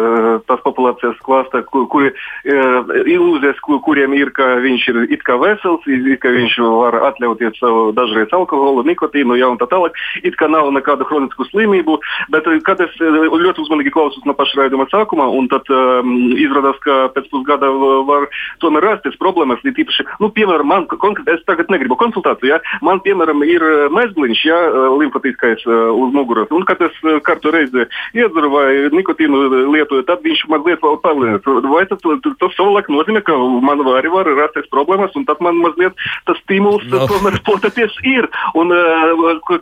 tās 0.49 0.63
populācijas 0.65 1.19
klāsta, 1.27 1.61
kur, 1.69 1.85
kuri 1.93 2.13
ilūzijas, 2.49 3.61
kur, 3.67 3.83
kuriem 3.85 4.15
ir, 4.17 4.33
ka 4.33 4.55
viņš 4.65 4.87
ir 4.95 5.01
it 5.13 5.27
kā 5.29 5.37
vesels, 5.41 5.85
it 5.85 6.23
kā 6.23 6.33
viņš 6.33 6.57
var 6.65 6.97
atļauties 7.11 7.61
savu 7.61 7.91
dažreiz 7.97 8.33
alkoholu, 8.33 8.87
nikotīnu, 8.89 9.37
ja 9.37 9.51
un 9.53 9.61
tā 9.61 9.69
tālāk. 9.69 9.99
It 10.25 10.39
kā 10.41 10.49
nav 10.49 10.71
nekādu 10.73 11.05
hronisku 11.11 11.45
slimību, 11.51 11.99
bet 12.33 12.49
kad 12.65 12.81
es 12.87 12.97
ļoti 13.05 13.67
uzmanīgi 13.67 13.93
klausos 13.93 14.25
no 14.25 14.33
paša 14.39 14.63
raidījuma 14.63 14.89
sākuma, 14.89 15.29
un 15.29 15.51
tad 15.53 15.69
um, 15.69 16.33
izrādās, 16.33 16.81
ka 16.81 17.11
pēc 17.13 17.29
pusgada 17.29 17.69
var 18.09 18.25
tomēr 18.65 18.89
rasties 18.89 19.21
problēmas, 19.21 19.61
ir 19.69 19.77
tīpaši, 19.77 20.09
nu, 20.25 20.33
piemēram, 20.33 20.73
man 20.73 20.89
konkrēti, 20.89 21.37
es 21.37 21.45
tagad 21.45 21.69
negribu 21.69 22.01
konsultāciju, 22.01 22.57
ja, 22.57 22.63
man, 22.81 23.05
piemēram, 23.05 23.45
ir 23.45 23.65
mezgliņš, 23.93 24.45
ja, 24.49 24.59
limfotīskais 24.97 25.58
gājis 25.59 25.67
uh, 25.67 25.91
uz 25.95 26.13
muguras. 26.15 26.49
Un, 26.51 26.65
kad 26.65 26.81
es 26.81 26.93
uh, 27.05 27.19
kārtu 27.25 27.51
reizi 27.53 27.87
iedzeru 28.15 28.51
vai 28.51 28.89
nikotīnu 28.93 29.71
lietoju, 29.73 30.05
tad 30.07 30.23
viņš 30.23 30.47
mazliet 30.49 30.83
vēl 30.83 30.99
palielinās. 31.03 31.43
Vai 31.69 31.85
tas, 31.89 32.01
tas 32.39 32.57
savulaik 32.57 32.89
nozīmē, 32.89 33.23
ka 33.23 33.37
man 33.37 33.83
arī 33.97 34.11
var 34.13 34.27
rasties 34.39 34.69
problēmas, 34.71 35.15
un 35.17 35.27
tad 35.29 35.41
man 35.41 35.59
mazliet 35.59 35.95
tas 36.27 36.39
stimuls 36.45 36.85
no. 36.91 37.07
tomēr 37.11 37.41
potaties 37.49 37.95
ir. 38.05 38.29
Un 38.59 38.73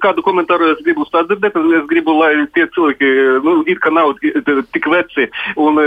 kādu 0.02 0.24
komentāru 0.24 0.72
es 0.74 0.82
gribu 0.84 1.06
sadzirdēt, 1.08 1.56
es 1.56 1.86
gribu, 1.90 2.16
lai 2.20 2.46
tie 2.54 2.66
cilvēki, 2.74 3.12
nu, 3.44 3.58
it 3.66 3.80
kā 3.82 3.92
nav 3.94 4.14
tik 4.20 4.88
veci, 4.90 5.28
un 5.60 5.78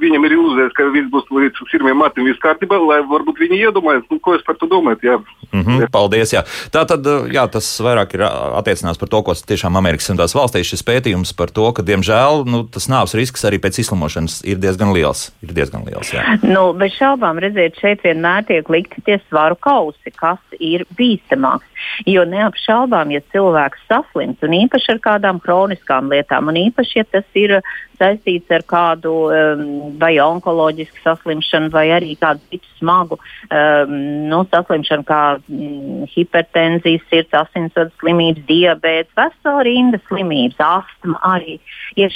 viņam 0.00 0.26
ir 0.26 0.36
ilūzijas, 0.36 0.74
ka 0.76 0.88
viss 0.94 1.10
būs 1.12 1.28
līdz 1.32 1.64
sirmiem 1.70 1.98
matiem 2.00 2.28
viss 2.28 2.42
kārtībā, 2.42 2.78
lai 2.80 3.00
varbūt 3.08 3.40
viņi 3.44 3.62
iedomājas, 3.68 4.06
nu, 4.10 4.20
ko 4.22 4.36
es 4.36 4.44
par 4.46 4.58
to 4.60 4.68
domāju. 4.70 5.00
Jā. 5.04 5.18
Mm 5.52 5.62
-hmm, 5.62 5.90
paldies, 5.92 6.32
jā. 6.34 6.42
Tā 6.74 6.84
tad, 6.88 7.06
jā, 7.30 7.44
tas 7.50 7.66
vairāk 7.80 8.14
ir 8.16 8.24
attiecinās 8.24 8.98
par 8.98 9.08
to, 9.08 9.22
ko 9.22 9.34
tiešām 9.54 9.78
Amerikas 9.78 10.10
Savienotās 10.10 10.34
valstīs 10.36 10.70
šis 10.72 10.84
pētījums 10.86 11.32
par 11.38 11.52
to, 11.54 11.68
ka, 11.76 11.84
diemžēl, 11.86 12.42
nu, 12.50 12.64
tas 12.68 12.88
nāves 12.90 13.14
risks 13.18 13.46
arī 13.46 13.60
pēc 13.62 13.80
izslimošanas 13.84 14.40
ir 14.48 14.60
diezgan 14.62 14.92
liels. 14.94 15.28
Ir 15.44 15.54
diezgan 15.56 15.86
liels 15.86 16.10
jā. 16.14 16.24
nu, 16.42 16.66
bez 16.78 16.96
šaubām, 16.98 17.40
redziet, 17.42 17.78
šeit 17.80 18.04
vienmēr 18.04 18.46
tiek 18.48 18.68
likti 18.72 19.04
tie 19.06 19.20
svaru 19.28 19.56
kausi, 19.56 20.12
kas 20.14 20.42
ir 20.58 20.86
bīstamāks. 20.98 21.70
Jo 22.10 22.24
neapšaubām, 22.28 23.12
ja 23.14 23.22
cilvēks 23.32 23.86
saslims, 23.90 24.40
un 24.44 24.56
īpaši 24.64 24.94
ar 24.96 25.02
kādām 25.04 25.40
kroniskām 25.42 26.10
lietām, 26.12 26.50
un 26.50 26.58
īpaši, 26.66 27.00
ja 27.00 27.06
tas 27.16 27.38
ir 27.38 27.58
saistīts 28.00 28.52
ar 28.54 28.64
kādu 28.68 29.12
um, 29.28 29.64
vai 30.00 30.14
onkoloģisku 30.22 31.02
saslimšanu, 31.04 31.70
vai 31.74 31.88
arī 31.96 32.14
kādu 32.20 32.42
citu 32.52 32.70
smagu 32.78 33.18
um, 33.18 33.94
nu, 34.30 34.42
saslimšanu, 34.52 35.06
kā 35.08 35.22
um, 35.38 36.06
hipertenzijas, 36.14 37.04
sirds 37.10 37.38
asinsvadu 37.44 37.94
slimības, 38.02 38.46
diabetes, 38.48 39.12
vesela 39.18 39.66
rinda 39.66 40.00
slimības, 40.08 40.60
astma 40.60 41.20
arī. 41.34 41.60
Ja 41.98 42.10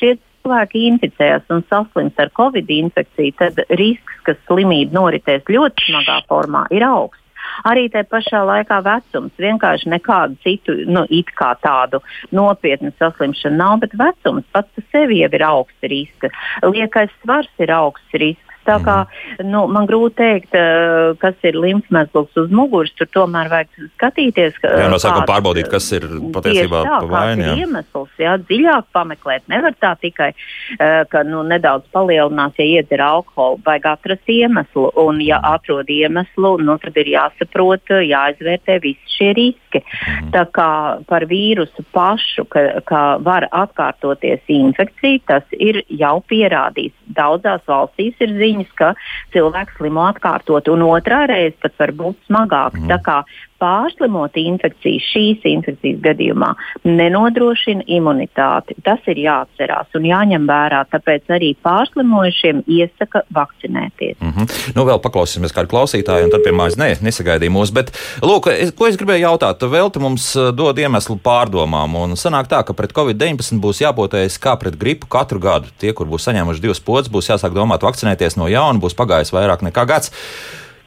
cilvēki 0.49 0.87
inficējas 0.89 1.49
un 1.53 1.65
saslims 1.69 2.19
ar 2.19 2.31
covid 2.37 2.69
infekciju, 2.71 3.37
tad 3.39 3.59
risks, 3.71 4.21
ka 4.25 4.37
slimība 4.47 4.97
noritēs 4.97 5.49
ļoti 5.49 5.91
smagā 5.91 6.23
formā, 6.29 6.67
ir 6.71 6.87
augsts. 6.87 7.28
Arī 7.67 7.89
tajā 7.93 8.07
pašā 8.13 8.43
laikā 8.47 8.81
vecums 8.87 9.43
vienkārši 9.43 9.91
nekādu 9.95 10.39
citu, 10.45 10.77
nu, 10.87 11.05
it 11.11 11.33
kā 11.39 11.55
tādu 11.65 12.03
nopietnu 12.35 12.93
saslimšanu 12.99 13.59
nav, 13.59 13.79
bet 13.85 13.97
vecums 13.99 14.47
pats 14.53 14.71
par 14.75 14.87
sevi 14.93 15.23
jau 15.23 15.33
ir 15.33 15.47
augsts 15.47 15.91
risks. 15.91 16.45
Liekais 16.63 17.11
svars 17.23 17.51
ir 17.59 17.73
augsts 17.75 18.21
risks. 18.23 18.48
Tā 18.69 18.79
kā 18.85 19.01
mhm. 19.09 19.49
nu, 19.49 19.65
man 19.73 19.89
grūti 19.89 20.19
pateikt, 20.19 20.55
eh, 20.55 21.15
kas 21.19 21.35
ir 21.43 21.55
limfmezgls 21.55 22.37
uz 22.37 22.51
muguras, 22.51 22.93
tur 22.99 23.07
tomēr 23.07 23.49
vajag 23.51 23.69
skatīties. 23.97 24.59
Jā, 24.63 24.89
no 24.91 24.99
sākuma 24.99 25.27
pārbaudīt, 25.29 25.69
kas 25.71 25.91
ir 25.93 26.07
patiesībā. 26.35 26.83
Jā. 26.85 27.55
iemesls, 27.57 28.11
jā, 28.19 28.37
dziļāk 28.39 28.91
pameklēt. 28.93 29.43
Nevar 29.49 29.75
tā 29.79 29.95
tikai, 30.01 30.33
eh, 30.79 31.05
ka 31.09 31.23
nu, 31.23 31.43
nedaudz 31.43 31.87
palielinās, 31.93 32.55
ja 32.59 32.65
iedzer 32.65 33.01
alkoholu, 33.01 33.61
vajag 33.65 33.87
atrast 33.87 34.29
iemeslu. 34.29 34.91
Un, 34.97 35.21
ja 35.21 35.39
mhm. 35.39 35.55
atrod 35.55 35.87
iemeslu, 35.89 36.59
nu, 36.59 36.79
tad 36.79 36.97
ir 36.97 37.07
jāsaprot, 37.07 37.87
jāizvērtē 37.89 38.81
visi 38.83 39.09
šie 39.19 39.33
riski. 39.35 39.83
Mm. 39.83 40.31
Tā 40.35 40.45
kā 40.55 40.71
par 41.09 41.27
vīrusu 41.27 41.85
pašu, 41.93 42.45
ka, 42.53 42.81
ka 42.87 43.03
var 43.25 43.49
atkārtoties 43.51 44.41
infekcija, 44.49 45.21
tas 45.27 45.59
ir 45.59 45.83
jau 45.89 46.19
pierādīts. 46.31 46.97
Daudzās 47.17 47.65
valstīs 47.69 48.15
ir 48.21 48.35
ziņas 48.39 48.58
ziņas, 48.59 48.75
ka 48.79 48.95
cilvēks 49.35 49.79
slimo 49.79 50.05
atkārtot, 50.09 50.69
un 50.73 50.83
otrā 50.89 51.27
reize 51.31 51.57
pat 51.63 51.75
var 51.79 51.93
būt 51.93 52.17
smagāks. 52.27 52.81
Mm. 52.81 52.89
Tā 52.91 52.99
kā 53.03 53.19
pārslimot 53.63 54.37
infekciju 54.39 55.03
šīs 55.03 55.47
infekcijas 55.51 56.01
gadījumā 56.05 56.53
nenodrošina 56.87 57.87
imunitāti. 57.91 58.77
Tas 58.87 59.03
ir 59.11 59.21
jāatcerās 59.23 59.95
un 59.99 60.07
jāņem 60.09 60.47
vērā. 60.49 60.85
Tāpēc 60.93 61.33
arī 61.35 61.53
pārslimojušiem 61.65 62.63
iesaka 62.67 63.25
vakcinēties. 63.35 64.17
Mm 64.21 64.33
-hmm. 64.37 64.75
Nu, 64.77 64.85
vēl 64.89 65.01
paklausīsimies 65.03 65.55
kādu 65.55 65.73
klausītāju, 65.75 66.29
un 66.29 66.31
tad 66.31 66.45
pie 66.45 66.53
mājas 66.53 66.79
ne, 66.79 66.91
nesagaidīja 67.03 67.55
mūs. 67.55 67.73
Bet, 67.75 67.93
lūk, 68.23 68.51
es, 68.53 68.73
ko 68.73 68.87
es 68.87 68.97
gribēju 68.97 69.27
jautāt? 69.27 69.63
Velti 69.71 69.99
mums 69.99 70.37
eh, 70.37 70.53
dod 70.53 70.79
iemeslu 70.79 71.19
pārdomām, 71.25 71.97
un 71.97 72.17
sanāk 72.17 72.49
tā, 72.49 72.63
ka 72.65 72.73
pret 72.73 72.93
covid-19 72.93 73.61
būs 73.61 73.83
jāpotējas 73.83 74.39
kā 74.39 74.57
pret 74.57 74.79
gripu 74.79 75.07
katru 75.07 75.39
gadu. 75.39 75.69
Tie, 75.79 75.93
kur 75.93 76.07
būs 76.07 76.29
saņēmuši 76.29 76.61
divas 76.61 76.81
podas, 76.81 77.11
būs 77.11 77.31
jāsāk 77.31 77.53
domāt 77.53 77.83
vakcinēties 77.83 78.37
no 78.37 78.49
jauna, 78.49 78.81
būs 78.81 78.95
pagājis 78.95 79.33
vairāk 79.33 79.63
nekā 79.63 79.87
gads. 79.87 80.13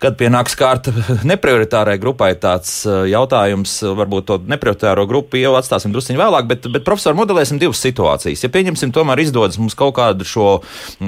Kad 0.02 0.16
pienāks 0.18 0.56
kārta 0.58 0.90
neprioritārai 1.30 2.00
grupai, 2.02 2.32
tāds 2.42 2.72
uh, 2.88 3.04
jautājums, 3.06 3.76
uh, 3.86 3.94
varbūt 4.00 4.28
to 4.32 4.38
neprioritāro 4.50 5.04
grupu 5.10 5.38
jau 5.38 5.54
atstāsim 5.60 5.94
drusciņā 5.94 6.18
vēlāk, 6.18 6.48
bet, 6.50 6.66
bet 6.74 6.86
profesori, 6.88 7.20
modelēsim 7.20 7.60
divas 7.62 7.84
situācijas. 7.86 8.42
Ja 8.42 8.50
pieņemsim, 8.50 8.94
tomēr 8.96 9.22
izdodas 9.22 9.60
mums 9.62 9.78
kaut 9.78 9.94
kādu 10.00 10.26
šo 10.26 10.48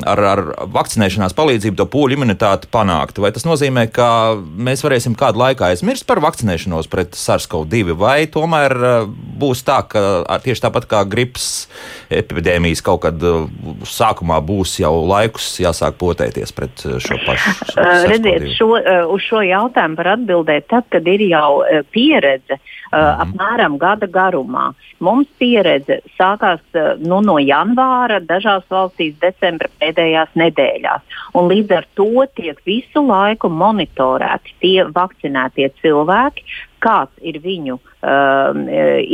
ar, 0.06 0.22
ar 0.34 0.44
vakcinēšanās 0.76 1.34
palīdzību 1.38 1.80
to 1.80 1.88
pūļu 1.90 2.20
imunitāti 2.20 2.70
panākt, 2.74 3.18
vai 3.24 3.34
tas 3.34 3.48
nozīmē, 3.50 3.88
ka 3.94 4.10
mēs 4.38 4.86
varēsim 4.86 5.18
kādu 5.18 5.42
laiku 5.42 5.66
aizmirst 5.66 6.06
par 6.10 6.22
vakcinēšanos 6.22 6.92
pret 6.94 7.18
SARS-CoV-2, 7.18 7.98
vai 7.98 8.20
tomēr 8.30 8.78
uh, 8.78 9.10
būs 9.10 9.66
tā, 9.66 9.80
ka 9.90 10.06
tieši 10.46 10.68
tāpat 10.68 10.86
kā 10.92 11.02
gripas 11.10 11.50
epidēmijas 12.14 12.86
kaut 12.86 13.08
kad 13.08 13.26
sākumā 13.90 14.38
būs 14.46 14.78
jau 14.84 14.94
laikus 15.02 15.50
jāsāk 15.64 15.98
potēties 15.98 16.54
pret 16.54 16.86
šo 17.02 17.18
pašu. 17.26 17.58
Redziet, 18.12 18.52
šo, 18.58 18.70
uz 18.84 19.26
šo 19.26 19.42
jautājumu 19.46 20.00
var 20.00 20.14
atbildēt 20.18 20.70
tad, 20.72 20.88
kad 20.94 21.08
ir 21.08 21.28
jau 21.30 21.64
pieredze 21.94 22.60
mm 22.60 22.82
apmēram 22.94 23.80
gada 23.82 24.06
garumā. 24.06 24.68
Mums 25.02 25.26
pieredze 25.42 25.96
sākās 26.14 26.62
nu, 27.02 27.22
no 27.26 27.40
janvāra, 27.42 28.20
dažās 28.22 28.68
valstīs 28.70 29.16
decembra 29.22 29.72
pēdējās 29.82 30.36
nedēļās. 30.38 31.18
Un 31.34 31.50
līdz 31.50 31.74
ar 31.80 31.88
to 31.98 32.28
tiek 32.38 32.60
visu 32.70 33.02
laiku 33.08 33.50
monitorēti 33.50 34.54
tie 34.62 34.86
vakcinētie 34.94 35.72
cilvēki, 35.82 36.46
kāds 36.84 37.14
ir 37.24 37.40
viņu 37.44 37.78
uh, 38.04 38.58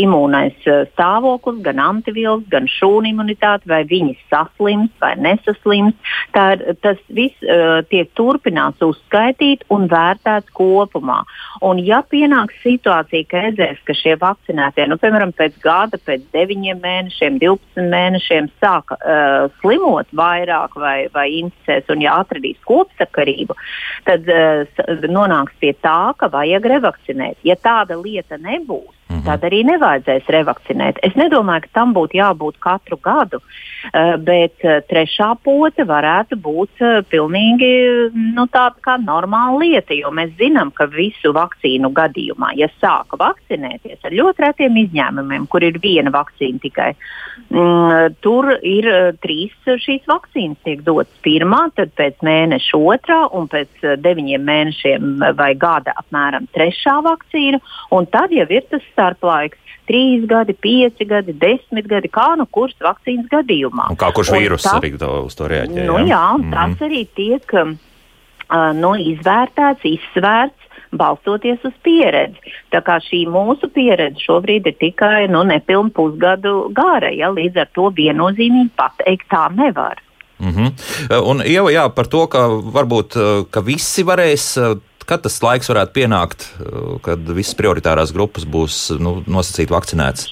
imūnais 0.03 0.65
uh, 0.67 0.81
stāvoklis, 0.93 1.61
gan 1.65 1.81
antivielas, 1.83 2.45
gan 2.51 2.67
šūnu 2.69 3.11
imunitāte, 3.11 3.69
vai 3.69 3.83
viņi 3.89 4.15
saslims 4.31 4.91
vai 5.01 5.13
nesaslims. 5.21 5.97
Tā, 6.35 6.47
tas 6.83 6.99
viss 7.13 7.37
uh, 7.45 7.79
tiek 7.89 8.09
turpināts 8.17 8.81
uzskaitīt 8.85 9.65
un 9.73 9.87
vērtēts 9.91 10.53
kopumā. 10.57 11.21
Un 11.65 11.81
ja 11.83 12.01
pienāks 12.09 12.57
situācija, 12.63 13.27
ka 13.29 13.43
redzēs, 13.47 13.81
ka 13.85 13.95
šie 13.97 14.15
vakcinētie, 14.21 14.87
nu, 14.89 14.99
piemēram, 15.01 15.33
pēc 15.37 15.59
gada, 15.63 15.99
pēc 16.05 16.25
9 16.35 16.81
mēnešiem, 16.81 17.39
12 17.41 17.89
mēnešiem 17.93 18.49
sāka 18.61 18.97
uh, 18.99 19.47
slimot 19.61 20.09
vairāk 20.15 20.77
vai, 20.79 20.97
vai 21.13 21.27
inficēs 21.43 21.89
un 21.93 22.03
ja 22.05 22.17
atradīs 22.23 22.57
kopsakarību, 22.67 23.57
tad 24.09 24.27
uh, 24.33 24.65
nonāks 25.09 25.55
pie 25.61 25.75
tā, 25.83 26.13
ka 26.17 26.31
vajag 26.33 26.65
revakcinēt. 26.73 27.39
Ja 27.45 27.58
tāda 27.65 27.97
lieta 27.99 28.39
nebūs, 28.41 28.98
Mhm. 29.19 29.27
Tad 29.27 29.43
arī 29.47 29.63
nevajadzēs 29.67 30.27
revakcinēt. 30.31 30.99
Es 31.03 31.15
nedomāju, 31.19 31.65
ka 31.67 31.73
tam 31.79 31.93
būtu 31.93 32.19
jābūt 32.19 32.59
katru 32.63 32.97
gadu, 33.03 33.39
eh, 33.93 34.15
bet 34.17 34.63
eh, 34.63 34.79
trešā 34.87 35.33
pote 35.43 35.83
varētu 35.83 36.39
būt 36.39 36.79
eh, 36.79 37.01
pilnīgi 37.03 37.71
nu, 38.15 38.47
tāda 38.47 38.79
kā 38.85 38.95
normāla 39.01 39.59
lieta, 39.59 39.93
jo 39.93 40.11
mēs 40.11 40.31
zinām, 40.39 40.71
ka 40.71 40.87
visu 40.87 41.33
vakcīnu 41.35 41.91
gadījumā, 41.91 42.53
ja 42.55 42.69
sāka 42.79 43.19
vakcinēties 43.19 43.99
ar 44.03 44.15
ļoti 44.15 44.45
retiem 44.45 44.79
izņēmumiem, 44.85 45.47
kur 45.51 45.63
ir 45.67 45.79
viena 45.83 46.13
vakcīna 46.15 46.63
tikai, 46.63 46.93
mm, 47.49 48.15
tur 48.23 48.53
ir 48.63 48.87
trīs 49.19 49.55
šīs 49.65 50.07
vakcīnas 50.07 50.63
tiek 50.63 50.83
dotas 50.87 51.11
pirmā, 51.25 51.65
tad 51.75 51.91
pēc 51.99 52.23
mēneša 52.23 52.79
otrā 52.79 53.19
un 53.35 53.49
pēc 53.51 53.83
deviņiem 53.99 54.47
mēnešiem 54.47 55.27
vai 55.35 55.51
gada 55.59 55.93
apmēram 55.99 56.47
trešā 56.55 56.99
vakcīna, 57.03 57.59
un 57.91 58.07
tad 58.07 58.31
jau 58.31 58.47
ir 58.47 58.63
tas 58.71 58.85
starplaiks. 59.09 59.57
Trīs 59.89 60.25
gadi, 60.29 60.53
pieci 60.53 61.05
gadi, 61.09 61.33
desmit 61.33 61.87
gadi, 61.89 62.11
kā 62.13 62.35
nu 62.37 62.45
kurš 62.45 62.77
vakcīnas 62.85 63.29
gadījumā. 63.31 63.89
Un 63.89 63.97
kā 63.97 64.11
kurš 64.13 64.35
vīrus 64.35 64.67
tā, 64.67 64.77
arī 64.77 64.93
to, 65.01 65.09
uz 65.25 65.37
to 65.37 65.49
reaģē? 65.49 65.85
Nu, 65.87 65.97
jā, 66.05 66.25
mm 66.37 66.43
-hmm. 66.43 66.53
tas 66.53 66.85
arī 66.85 67.07
tiek 67.15 67.53
uh, 67.53 67.71
nu, 68.77 68.93
izvērtēts, 68.95 69.81
izsvērts 69.83 70.67
balstoties 70.91 71.59
uz 71.63 71.73
pieredzi. 71.83 72.37
Tā 72.71 72.81
kā 72.81 72.99
šī 73.01 73.25
mūsu 73.29 73.69
pieredze 73.73 74.19
šobrīd 74.25 74.67
ir 74.67 74.77
tikai 74.79 75.27
nu, 75.27 75.43
nepilnu 75.43 75.89
pusgadu 75.89 76.69
gara, 76.73 77.09
ja 77.09 77.29
līdz 77.29 77.59
ar 77.61 77.69
to 77.73 77.89
viennozīmīgi 77.89 78.69
pateikt 78.75 79.27
tā 79.29 79.49
nevar. 79.55 80.01
Mm 80.39 80.51
-hmm. 80.51 80.71
Un 81.29 81.41
jau 81.45 81.69
jā, 81.69 81.89
par 81.89 82.07
to, 82.07 82.27
ka 82.27 82.47
varbūt 82.47 83.17
ka 83.51 83.61
visi 83.61 84.03
varēs 84.03 84.79
Kad 85.09 85.23
tas 85.25 85.39
laiks 85.41 85.71
varētu 85.71 85.95
pienākt, 85.95 86.45
uh, 86.61 86.97
kad 87.05 87.23
visas 87.33 87.57
prioritārās 87.57 88.13
grupas 88.13 88.45
būs 88.45 88.81
nu, 89.01 89.19
nosacīti 89.25 89.73
vakcinētas? 89.73 90.29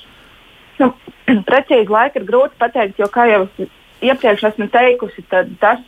Nu, 0.82 0.92
precīzi 1.50 1.90
laiku 1.90 2.22
ir 2.22 2.28
grūti 2.28 2.60
pateikt, 2.62 3.00
jo, 3.02 3.10
kā 3.12 3.26
jau 3.32 3.46
iepriekš 4.06 4.52
esmu 4.52 4.68
teikusi, 4.74 5.26
tas, 5.32 5.82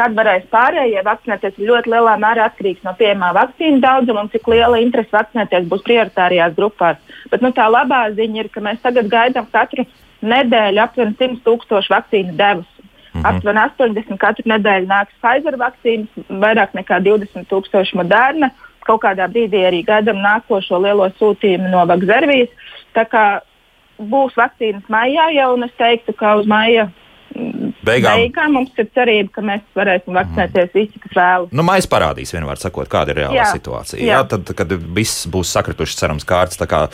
kad 0.00 0.16
varēs 0.16 0.46
pārējie 0.52 1.02
vakcinēties, 1.04 1.58
ir 1.60 1.70
ļoti 1.70 1.92
lielā 1.92 2.16
mērā 2.20 2.48
atkarīgs 2.48 2.84
no 2.86 2.94
pieejamā 2.98 3.30
vakcīnu 3.36 3.82
daudzuma 3.84 4.24
un 4.24 4.30
cik 4.32 4.48
liela 4.48 4.80
interese 4.80 5.12
vakcinēties 5.14 5.68
būs 5.70 5.84
prioritārajās 5.86 6.56
grupās. 6.56 7.00
Bet 7.32 7.44
nu, 7.44 7.52
tā 7.56 7.68
labā 7.70 8.06
ziņa 8.16 8.44
ir, 8.44 8.50
ka 8.54 8.64
mēs 8.64 8.80
tagad 8.82 9.10
gaidām 9.12 9.48
katru 9.52 9.84
nedēļu 10.24 10.82
aptuveni 10.82 11.16
100 11.20 11.42
tūkstošu 11.44 11.92
vakcīnu 11.92 12.36
devus. 12.40 12.79
Mm 13.12 13.20
-hmm. 13.20 13.28
Aptuveni 13.28 13.60
80 13.60 14.18
katru 14.18 14.44
nedēļu 14.46 14.86
nāks 14.86 15.14
Pfizer 15.20 15.56
vakcīnas, 15.58 16.08
vairāk 16.28 16.74
nekā 16.78 17.00
20 17.02 17.48
tūkstoši 17.50 17.96
moderna. 17.96 18.50
Kaut 18.86 19.02
kādā 19.02 19.26
brīdī 19.28 19.66
arī 19.66 19.84
gaidām 19.84 20.22
nākošo 20.22 20.78
lielo 20.82 21.08
sūtījumu 21.20 21.70
no 21.70 21.86
Vakzervijas. 21.86 22.48
Tā 22.94 23.04
kā 23.04 23.40
būs 24.00 24.36
vakcīnas 24.38 24.88
maijā 24.88 25.28
jau, 25.36 25.52
un 25.56 25.68
es 25.68 25.76
teiktu, 25.78 26.14
ka 26.16 26.34
uz 26.40 26.48
maija 26.48 26.86
mm, 27.34 27.72
beigām. 27.86 28.16
beigām 28.22 28.56
mums 28.56 28.80
ir 28.80 28.88
cerība, 28.96 29.32
ka 29.36 29.44
mēs 29.44 29.62
varēsim 29.76 30.16
vakcinēties 30.16 30.70
mm. 30.70 30.74
visi, 30.78 31.02
kas 31.04 31.16
vēlas. 31.18 31.52
Nu, 31.52 31.66
Maija 31.66 31.88
parādīs, 31.92 32.34
vienmēr 32.34 32.60
sakot, 32.62 32.88
kāda 32.90 33.14
ir 33.14 33.22
reāla 33.22 33.40
jā. 33.42 33.48
situācija. 33.52 34.00
Jā. 34.00 34.20
Jā, 34.20 34.26
tad, 34.32 34.52
kad 34.56 34.76
viss 34.96 35.26
būs 35.30 35.52
sakrituši, 35.56 35.98
cerams, 36.00 36.28
kārtas, 36.28 36.60
tā 36.60 36.68
kā 36.70 36.86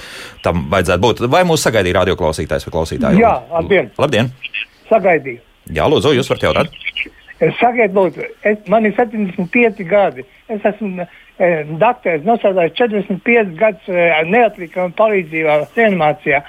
tam 0.45 0.67
vajadzētu 0.73 1.07
būt. 1.07 1.27
Vai 1.31 1.45
mūs 1.49 1.67
sagaidīja 1.67 2.01
radioklausītājs 2.03 2.67
vai 2.69 2.79
klausītāji? 2.79 3.23
Jā, 3.23 3.37
labdien! 3.53 3.93
Labdien. 4.01 4.33
Sagaidīju! 4.91 5.46
Jā, 5.75 5.87
lūdzu, 5.91 6.15
jūs 6.15 6.29
varat 6.31 6.45
jautāt. 6.47 6.77
Sakiet, 7.59 7.93
lūdzu, 7.93 8.25
es, 8.49 8.61
man 8.73 8.87
ir 8.87 8.95
75 8.97 9.83
gadi. 9.91 10.25
Es 10.53 10.65
esmu 10.65 11.05
e, 11.05 11.49
dakteris, 11.81 12.25
nosādājis 12.25 12.77
45 12.79 13.57
gadus 13.59 13.91
e, 13.91 14.07
neatliekama 14.31 14.95
palīdzībā 14.97 15.59
reanimācijā. 15.77 16.41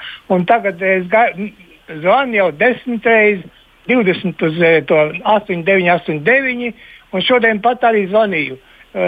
Tagad 0.48 0.84
es 0.86 1.10
zvanu 1.10 2.40
jau 2.40 2.52
10 2.62 3.10
reizes, 3.10 3.50
20 3.88 4.48
uz 4.48 4.62
e, 4.62 4.72
to 4.88 5.02
8989, 5.24 6.74
un 7.12 7.24
šodien 7.24 7.62
pat 7.64 7.84
arī 7.88 8.06
zvanīju. 8.12 8.58
E, 8.94 9.06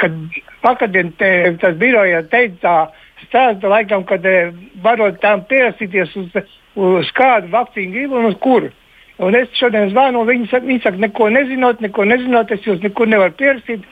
kad 0.00 0.16
vakardien 0.64 1.12
te, 1.20 1.30
tas 1.62 1.76
biroja 1.80 2.22
teica, 2.32 2.90
stāsta 3.26 3.70
laikam, 3.72 4.04
kad 4.08 4.24
e, 4.26 4.50
varot 4.84 5.20
tām 5.22 5.46
pierastīties 5.48 6.16
uz, 6.20 6.42
uz 6.76 7.12
kādu 7.16 7.52
vakcīnu 7.54 7.94
gribu 7.96 8.20
un 8.20 8.32
uz 8.32 8.36
kuru. 8.42 8.72
Un 9.18 9.36
es 9.38 9.52
šodien 9.56 9.88
zvanu, 9.92 10.26
viņi 10.28 10.50
saka, 10.50 10.68
viņi 10.68 10.82
saka, 10.84 11.00
neko 11.00 11.30
nezinot, 11.32 11.80
neko 11.80 12.04
nezinot, 12.04 12.50
es 12.52 12.66
jūs 12.68 12.82
nekur 12.84 13.08
nevaru 13.08 13.32
pierakstīt. 13.38 13.86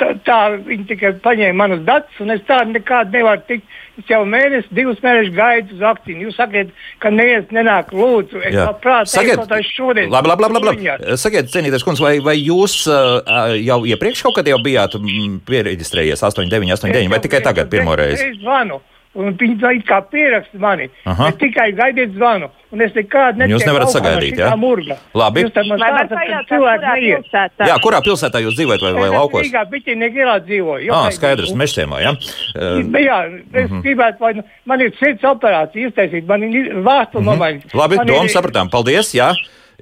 Tā, 0.00 0.14
tā 0.24 0.36
viņi 0.64 0.86
tikai 0.88 1.10
paņēma 1.20 1.58
manus 1.60 1.82
datus, 1.84 2.16
un 2.24 2.32
es 2.32 2.40
tādu 2.48 2.72
nekādu 2.72 3.12
nevaru 3.18 3.42
tikt. 3.50 3.66
Es 4.00 4.08
jau 4.10 4.22
mēnesi, 4.26 4.66
divus 4.74 4.98
mēnešus 5.04 5.34
gaidu 5.36 5.76
uz 5.76 5.82
vakcīnu. 5.84 6.24
Jūs 6.24 6.38
sakiet, 6.40 6.72
ka 7.04 7.12
neviens 7.14 7.52
nenāk 7.54 7.92
lūdzu. 7.94 8.40
Es 8.48 8.56
labprāt 8.56 9.12
teiktu, 9.12 9.60
šodien. 9.68 10.08
Labi, 10.10 10.32
labi, 10.32 10.46
labi. 10.46 10.56
labi, 10.56 10.88
labi. 10.88 11.18
Sakiet, 11.20 11.52
cienītais 11.52 11.84
kundze, 11.86 12.02
vai, 12.02 12.16
vai 12.24 12.34
jūs 12.40 12.80
uh, 12.88 13.52
jau 13.60 13.78
iepriekš 13.86 14.24
kaut 14.26 14.40
kad 14.40 14.50
jau 14.50 14.58
bijāt 14.64 14.96
mm, 14.98 15.44
pieregistrējies 15.46 16.24
8989 16.26 17.12
vai 17.12 17.22
tikai 17.28 17.44
tagad 17.44 17.70
pirmo 17.70 17.94
reizi? 18.00 18.32
Es 18.32 18.40
zvanu. 18.40 18.80
Un 19.14 19.36
viņi 19.38 19.60
tā 19.62 19.70
kā 19.86 20.00
pieraksta 20.10 20.58
mani. 20.58 20.88
Aha. 21.06 21.28
Es 21.30 21.36
tikai 21.38 21.68
gaidiet 21.78 22.16
zvanu. 22.16 22.48
Un 22.74 22.82
es 22.82 22.90
nekādu 22.96 23.38
netieku. 23.38 23.54
Jūs 23.54 23.66
nevarat 23.68 23.92
sagaidīt, 23.94 24.40
jā? 24.42 24.48
Murga. 24.58 24.96
Labi. 25.14 25.44
Jūs 25.44 25.54
tam 25.54 25.70
stāstat, 25.70 26.14
ka 26.18 26.40
cilvēki 26.48 26.88
neiet. 26.88 27.28
Pilsētā? 27.28 27.68
Jā, 27.70 27.76
kurā 27.84 28.00
pilsētā 28.02 28.42
jūs 28.42 28.56
dzīvojat 28.58 28.82
vai, 28.82 28.92
vai 28.98 29.10
laukos? 29.14 29.46
Rīgā, 29.46 29.62
Biķinieku 29.70 30.22
ielā 30.24 30.36
dzīvoju. 30.48 30.94
Ah, 30.98 31.06
skaidrs, 31.14 31.54
mežciemā, 31.60 32.02
jā? 32.02 32.14
Uh, 32.58 32.80
jā, 32.98 33.18
es 33.30 33.70
mm 33.70 33.76
-hmm. 33.76 33.82
gribētu, 33.86 34.18
vai 34.18 34.32
man 34.66 34.82
ir 34.82 34.90
sirds 34.98 35.22
operācija 35.22 35.92
iztaisīt, 35.92 36.26
man 36.26 36.42
ir 36.42 36.74
vārtu 36.82 37.20
mm 37.20 37.22
-hmm. 37.22 37.30
nomaiņas. 37.30 37.74
Labi, 37.74 37.96
domu 38.02 38.24
ir... 38.26 38.34
sapratām. 38.34 38.70
Paldies, 38.70 39.14
jā. 39.14 39.30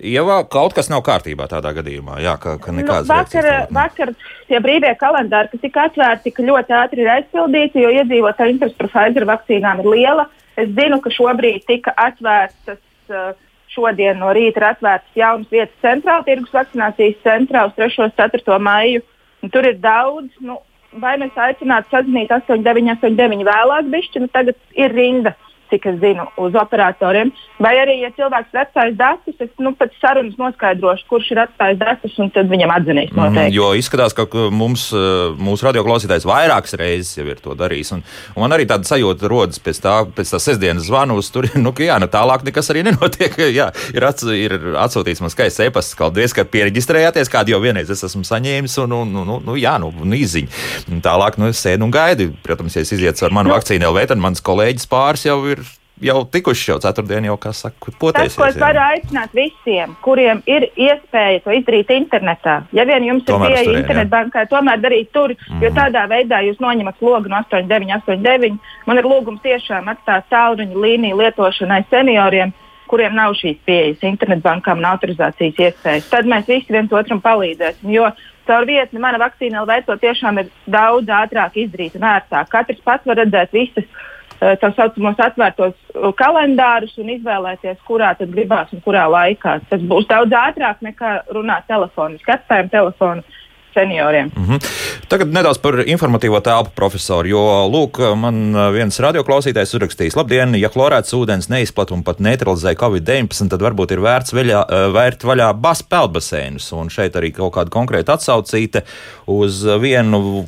Ieva, 0.01 0.39
kaut 0.49 0.73
kas 0.73 0.89
nav 0.89 1.03
kārtībā 1.05 1.45
tādā 1.51 1.75
gadījumā. 1.77 2.17
Jā, 2.25 2.39
ka, 2.41 2.55
ka 2.63 2.73
nu, 2.73 2.85
vakar, 3.09 3.49
vakar 3.73 4.13
tie 4.49 4.61
brīvie 4.65 4.93
kalendāri, 5.01 5.51
kas 5.53 5.61
tika 5.67 5.87
atvērti, 5.91 6.31
tika 6.31 6.47
ļoti 6.47 6.77
ātri 6.79 7.09
aizpildīti, 7.17 7.83
jo 7.85 7.91
iedzīvotāju 8.01 8.55
interesi 8.55 8.79
par 8.79 8.89
Pfizer 8.95 9.29
vakcīnām 9.29 9.83
ir 9.85 9.91
liela. 9.93 10.27
Es 10.57 10.73
zinu, 10.73 11.01
ka 11.05 11.13
šobrīd 11.13 11.67
tika 11.69 11.93
atvērtas, 12.07 12.81
uh, 13.13 13.31
šodien 13.73 14.21
no 14.21 14.33
rīta 14.33 14.63
ir 14.63 14.69
atvērtas 14.71 15.17
jaunas 15.17 15.53
vietas 15.53 15.85
centrāla 15.85 16.25
tirgus 16.25 16.57
vakcinācijas 16.57 17.23
centrā 17.25 17.69
uz 17.69 17.77
3. 17.77 18.03
un 18.09 18.17
4. 18.17 18.59
maiju. 18.65 19.05
Un 19.45 19.53
tur 19.53 19.69
ir 19.69 19.81
daudz, 19.83 20.33
nu, 20.41 20.61
vai 21.05 21.19
mēs 21.21 21.37
aicinātu 21.37 21.93
sazvanīt 21.93 22.33
8989 22.33 23.49
vēlāk, 23.49 23.89
bišķi, 23.93 24.25
nu 24.25 24.33
tagad 24.33 24.57
ir 24.73 24.97
rinda. 24.97 25.37
Uh, 25.37 25.52
cik 25.73 25.89
es 25.91 25.99
zinu, 26.03 26.27
uz 26.37 26.57
operatoriem. 26.59 27.33
Vai 27.63 27.73
arī, 27.81 27.99
ja 28.03 28.11
cilvēks 28.17 28.53
ir 28.53 28.61
atstājis 28.63 28.97
datus, 28.99 29.37
es 29.41 29.51
nu, 29.63 29.73
pēc 29.79 29.95
sarunas 30.03 30.37
noskaidrošu, 30.41 31.07
kurš 31.11 31.31
ir 31.35 31.43
atstājis 31.45 31.79
datus, 31.81 32.17
un 32.23 32.33
tad 32.35 32.51
viņam 32.51 32.73
atzinīs. 32.75 33.13
Mm, 33.13 33.21
noteikti. 33.21 33.53
Mm, 33.53 33.57
jo 33.57 33.69
izskatās, 33.79 34.17
ka 34.17 34.27
mums, 34.53 34.89
eh, 34.97 35.37
mūsu 35.41 35.69
radioklausītājs 35.69 36.27
vairākas 36.29 36.77
reizes 36.81 37.15
jau 37.19 37.27
ir 37.29 37.41
to 37.43 37.57
darījis. 37.59 37.95
Un, 37.97 38.05
un 38.35 38.45
man 38.45 38.57
arī 38.57 38.67
tāda 38.69 38.89
sajūta 38.89 39.31
rodas 39.31 39.63
pēc 39.63 39.83
tā, 39.85 39.95
pēc 40.17 40.35
tā 40.35 40.43
sestdienas 40.43 40.89
zvanus. 40.91 41.31
Tur 41.33 41.49
nu, 41.65 41.75
jā, 41.79 41.99
nu, 42.03 42.11
tālāk 42.13 42.45
nekas 42.49 42.73
arī 42.75 42.85
nenotiek. 42.89 43.39
Jā, 43.53 43.69
ir, 43.93 44.05
ats, 44.07 44.25
ir 44.33 44.55
atsūtīts 44.81 45.21
man 45.21 45.31
skaists 45.33 45.61
e-pasts, 45.65 45.97
paldies, 45.99 46.33
ka 46.35 46.45
pieregistrējāties, 46.49 47.31
kādu 47.33 47.53
jau 47.53 47.61
vienreiz 47.63 47.91
es 47.93 48.01
esmu 48.07 48.25
saņēmis. 48.27 48.79
Un, 48.85 48.95
un, 48.97 49.15
un, 49.23 49.33
un, 49.37 49.45
nu, 49.47 49.57
jā, 49.61 49.75
nu, 49.83 49.91
nu 49.93 50.17
izziņa. 50.17 51.01
Tālāk 51.05 51.39
nu, 51.41 51.51
es 51.53 51.61
sēdu 51.63 51.87
un 51.87 51.93
gaidu. 51.95 52.31
Protams, 52.45 52.77
ja 52.77 52.85
es 52.85 52.93
izietu 52.95 53.27
ar 53.27 53.35
manu 53.35 53.51
nu. 53.51 53.57
vakcīnu 53.57 53.91
LV, 53.91 54.07
tad 54.13 54.23
mans 54.23 54.43
kolēģis 54.45 54.89
pāris 54.91 55.27
jau 55.27 55.39
ir 55.53 55.62
jau 56.03 56.23
tikuši 56.29 56.71
jau 56.71 56.79
ceturtdien, 56.83 57.27
jau 57.31 57.37
kā 57.41 57.53
saka, 57.57 57.77
Tas, 57.91 57.99
potēsies. 58.01 58.37
ko 58.39 58.47
es 58.49 58.59
varu 58.61 58.81
aicināt 58.83 59.35
visiem, 59.37 59.95
kuriem 60.05 60.43
ir 60.51 60.69
iespēja 60.77 61.43
to 61.45 61.55
izdarīt 61.55 61.93
internetā, 61.95 62.63
ja 62.75 62.87
vien 62.89 63.07
jums 63.07 63.27
Tomēr 63.29 63.51
ir 63.51 63.57
pieeja 63.57 63.67
turieni, 63.67 63.83
internetbankai, 63.83 64.47
tomēr 64.51 64.83
darīt 64.83 65.13
tur, 65.13 65.37
mm 65.37 65.63
jo 65.63 65.71
tādā 65.77 66.03
veidā 66.11 66.41
jūs 66.43 66.59
noņemat 66.61 66.99
slogu 66.99 67.31
no 67.31 67.39
8989. 67.47 68.59
Man 68.87 68.99
ir 68.99 69.07
lūgums 69.07 69.43
tiešām 69.45 69.89
atstāt 69.93 70.27
tālruņa 70.33 70.83
līniju 70.85 71.21
lietošanai 71.21 71.85
senioriem, 71.91 72.53
kuriem 72.91 73.15
nav 73.15 73.37
šīs 73.39 73.61
pieejas 73.65 74.03
internetbankām 74.05 74.83
un 74.83 74.89
autorizācijas 74.91 75.61
iespējas. 75.69 76.11
Tad 76.11 76.27
mēs 76.29 76.49
visi 76.51 76.75
viens 76.75 76.93
otram 76.93 77.23
palīdzēsim. 77.25 77.93
Jo 77.95 78.11
caur 78.49 78.67
vietni 78.67 79.01
mana 79.01 79.21
vakcīna 79.23 79.63
LV 79.63 79.85
to 79.87 79.97
tiešām 80.03 80.43
ir 80.43 80.51
daudz 80.67 81.09
ātrāk 81.09 81.57
izdarīt 81.63 81.97
un 81.97 82.09
ērtāk. 82.11 82.51
Katrs 82.51 82.83
pats 82.85 83.07
var 83.07 83.23
redzēt 83.23 83.55
visas 83.55 83.87
tā 84.59 84.73
saucamos 84.77 85.21
atvērtos 85.23 85.75
eh, 85.75 86.09
kalendārus 86.19 86.97
un 86.99 87.13
izvēlēties, 87.17 87.79
kurā 87.87 88.13
tad 88.19 88.33
gribās 88.35 88.73
un 88.75 88.83
kurā 88.85 89.07
laikā. 89.13 89.61
Tas 89.71 89.85
būs 89.93 90.09
daudz 90.11 90.35
ātrāk 90.35 90.83
nekā 90.83 91.15
runāt 91.37 91.69
telefoniski. 91.71 92.35
Atstājam 92.35 92.73
telefonu 92.73 93.23
senioriem. 93.73 94.31
Mm 94.37 94.45
-hmm. 94.45 94.59
Tagad 95.09 95.33
nedaudz 95.33 95.59
par 95.59 95.75
informatīvo 95.75 96.41
telpu, 96.41 96.71
profesoru. 96.75 97.29
Jo, 97.29 97.43
lūk, 97.73 98.01
man 98.17 98.53
viens 98.73 99.01
radioklausītājs 99.01 99.75
uzrakstījis, 99.77 100.17
labdien, 100.17 100.55
ja 100.55 100.69
chlorēts 100.69 101.15
ūdens 101.15 101.49
neizplat 101.49 101.91
un 101.91 102.03
pat 102.03 102.21
neutralizē 102.21 102.75
Covid-19, 102.75 103.49
tad 103.49 103.63
varbūt 103.63 103.93
ir 103.93 104.01
vērts 104.01 104.33
veļā, 104.33 104.67
vērt 104.93 105.25
vaļā 105.25 105.53
bas 105.55 105.83
peldbaseinus. 105.83 106.73
Un 106.73 106.89
šeit 106.89 107.17
arī 107.17 107.33
kaut 107.33 107.55
kāda 107.55 107.71
konkrēta 107.71 108.13
atsaucīte 108.13 108.83
uz 109.27 109.65
vienu 109.81 110.45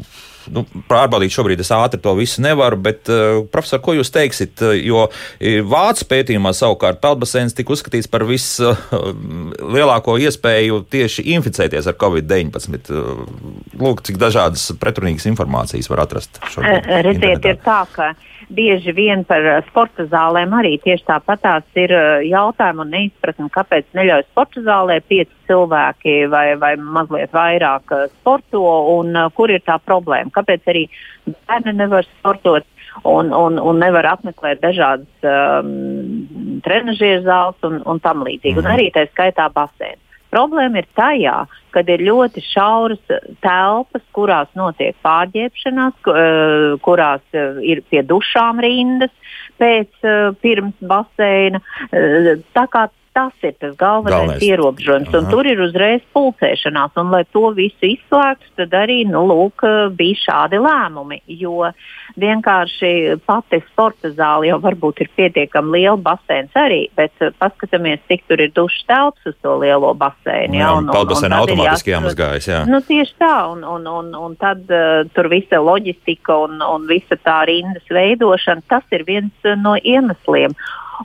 nu, 0.52 0.64
pārbaudīt 0.90 1.34
šobrīd 1.34 1.62
es 1.64 1.72
ātri 1.74 2.00
to 2.02 2.14
visu 2.18 2.42
nevaru, 2.44 2.78
bet, 2.84 3.08
uh, 3.12 3.42
profesor, 3.52 3.82
ko 3.84 3.96
jūs 3.98 4.12
teiksit? 4.14 4.62
Jo 4.84 5.06
Vācijas 5.40 6.08
pētījumā 6.10 6.54
savukārt 6.56 7.00
peldbaseins 7.02 7.56
tika 7.56 7.74
uzskatīts 7.74 8.10
par 8.10 8.26
vislielāko 8.28 10.16
iespēju 10.24 10.82
tieši 10.92 11.26
inficēties 11.36 11.88
ar 11.90 11.98
Covid-19. 12.00 12.90
Uh, 12.90 13.24
lūk, 13.80 14.04
cik 14.06 14.20
dažādas 14.20 14.70
pretrunīgas 14.80 15.28
informācijas 15.30 15.90
var 15.92 16.04
atrast. 16.06 16.40
Redziet, 16.58 17.44
ir 17.44 17.60
tā, 17.64 17.82
ka 17.94 18.12
bieži 18.50 18.92
vien 18.96 19.24
par 19.28 19.46
sporta 19.68 20.06
zālēm 20.10 20.52
arī 20.58 20.74
tieši 20.82 21.06
tāpatās 21.08 21.64
ir 21.78 21.94
jautājumi 22.28 22.84
un 22.84 22.92
neizpratne, 22.96 23.48
kāpēc 23.54 23.88
neļauj 23.96 24.26
sporta 24.28 24.64
zālē 24.66 25.00
pieci 25.08 25.32
cilvēki 25.48 26.16
vai, 26.32 26.46
vai 26.60 26.74
mazliet 26.76 27.32
vairāk 27.34 27.94
sporto 28.18 28.62
un 28.98 29.16
kur 29.36 29.52
ir 29.52 29.64
tā 29.64 29.78
problēma. 29.82 30.32
Kāpēc 30.34 30.70
arī 30.72 30.86
bērni 31.26 31.76
nevar 31.78 32.08
sportot 32.18 32.66
un, 33.02 33.32
un, 33.32 33.58
un 33.58 33.80
nevar 33.82 34.06
apmeklēt 34.14 34.62
dažādas 34.62 35.26
um, 35.26 36.60
trenižieru 36.64 37.24
zāles 37.26 37.66
un, 37.66 37.80
un 37.88 38.00
tam 38.04 38.24
līdzīgi. 38.26 38.60
Un 38.60 38.70
arī 38.70 38.90
tā 38.94 39.06
skaitā 39.10 39.48
basēns. 39.54 40.03
Problēma 40.34 40.82
ir 40.82 40.88
tajā, 40.98 41.36
ka 41.74 41.84
ir 41.86 42.02
ļoti 42.08 42.42
šauras 42.42 43.02
telpas, 43.44 44.02
kurās 44.16 44.50
notiek 44.58 44.96
pārģērbšanās, 45.06 46.00
kurās 46.82 47.38
ir 47.62 47.84
pie 47.90 48.02
dušām 48.10 48.62
rindas 48.64 49.14
pēc 49.62 50.10
pirms 50.42 50.74
baseina. 50.82 51.62
Tā 52.58 52.66
kā 52.72 52.88
Tas 53.14 53.44
ir 53.46 53.52
tas 53.62 53.76
galvenais, 53.78 54.10
galvenais. 54.10 54.42
ierobežojums. 54.42 55.12
Un 55.14 55.28
tur 55.30 55.46
ir 55.46 55.60
uzreiz 55.62 56.02
pulcēšanās. 56.16 56.96
Un, 56.98 57.12
lai 57.14 57.22
to 57.30 57.46
visu 57.54 57.86
izslēgtu, 57.86 58.48
tad 58.58 58.74
arī 58.74 59.04
nu, 59.06 59.22
lūk, 59.30 59.62
bija 59.94 60.18
šādi 60.18 60.58
lēmumi. 60.58 61.20
Jo 61.30 61.70
vienkārši 62.18 63.20
pati 63.26 63.60
sporta 63.68 64.10
zāle 64.14 64.48
jau 64.50 64.58
varbūt 64.62 65.04
ir 65.04 65.10
pietiekami 65.14 65.78
liela 65.78 65.98
basēns 65.98 66.54
arī, 66.58 66.84
bet 66.98 67.14
uh, 67.22 67.30
paskatāmies, 67.38 68.02
cik 68.10 68.26
tur 68.30 68.42
ir 68.42 68.52
dušas 68.54 68.86
telpas 68.90 69.30
uz 69.30 69.38
to 69.42 69.56
lielo 69.62 69.94
baseinu. 69.98 70.58
Jā, 70.58 70.70
un, 70.78 70.90
un, 70.90 71.14
un 71.14 71.36
automātiski 71.38 71.94
jāmazgājas. 71.94 72.50
Jā. 72.50 72.62
Nu, 72.70 72.82
tieši 72.82 73.14
tā, 73.22 73.34
un, 73.50 73.62
un, 73.76 73.86
un, 73.90 74.14
un 74.26 74.38
tad 74.40 74.66
uh, 74.70 75.04
tur 75.14 75.30
visa 75.32 75.62
loģistika 75.62 76.42
un, 76.48 76.58
un 76.62 76.86
visa 76.90 77.18
tā 77.22 77.44
rindas 77.50 77.86
veidošana, 77.90 78.66
tas 78.70 78.86
ir 78.94 79.06
viens 79.06 79.46
uh, 79.46 79.54
no 79.58 79.78
iemesliem. 79.78 80.54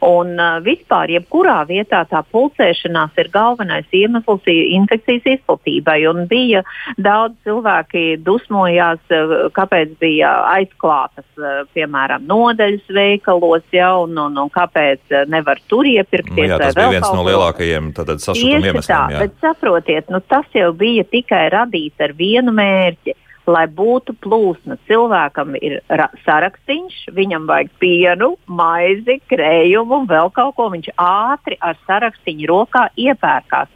Un 0.06 0.36
uh, 0.38 0.60
vispār, 0.64 1.10
jebkurā 1.16 1.58
vietā 1.70 2.04
tā 2.10 2.22
pulcēšanās 2.32 3.18
ir 3.20 3.30
galvenais 3.34 3.88
iemesls 3.96 4.46
infekcijas 4.50 5.28
izplatībai. 5.36 5.98
Un 6.12 6.28
bija 6.30 6.62
daudz 7.02 7.38
cilvēki 7.48 8.20
dusmojās, 8.26 9.02
uh, 9.14 9.48
kāpēc 9.56 9.96
bija 10.02 10.32
aizklātas, 10.54 11.28
uh, 11.42 11.64
piemēram, 11.76 12.28
nodeļas 12.30 12.92
veikalos, 12.96 13.66
ja, 13.76 13.92
un, 14.04 14.18
un, 14.18 14.38
un 14.46 14.54
kāpēc 14.54 15.02
uh, 15.14 15.24
nevar 15.32 15.62
tur 15.72 15.90
iepirkties. 15.90 16.38
Nu, 16.38 16.52
jā, 16.54 16.60
tas 16.62 16.78
bija 16.78 16.94
viens 16.98 17.10
no 17.16 17.26
lielākajiem 17.28 17.94
sašutuma 17.98 18.70
iemesliem. 18.70 18.86
Tā, 18.94 19.24
bet 19.26 19.42
saprotiet, 19.44 20.14
nu, 20.14 20.22
tas 20.22 20.46
jau 20.56 20.70
bija 20.78 21.08
tikai 21.10 21.48
radīts 21.56 22.06
ar 22.06 22.16
vienu 22.18 22.54
mērķi 22.56 23.18
lai 23.50 23.66
būtu 23.68 24.16
plūsma. 24.24 24.78
Cilvēkam 24.90 25.58
ir 25.60 25.80
sarakstīns, 26.26 26.96
viņam 27.16 27.48
vajag 27.50 27.74
pienu, 27.82 28.34
maizi, 28.46 29.20
krējumu 29.32 30.04
un 30.04 30.10
vēl 30.10 30.32
kaut 30.36 30.56
ko. 30.60 30.70
Viņš 30.74 30.92
ātri 31.02 31.60
ar 31.62 31.78
sarakstīnu 31.88 32.50
rokā 32.52 32.88
iepērkās. 32.98 33.72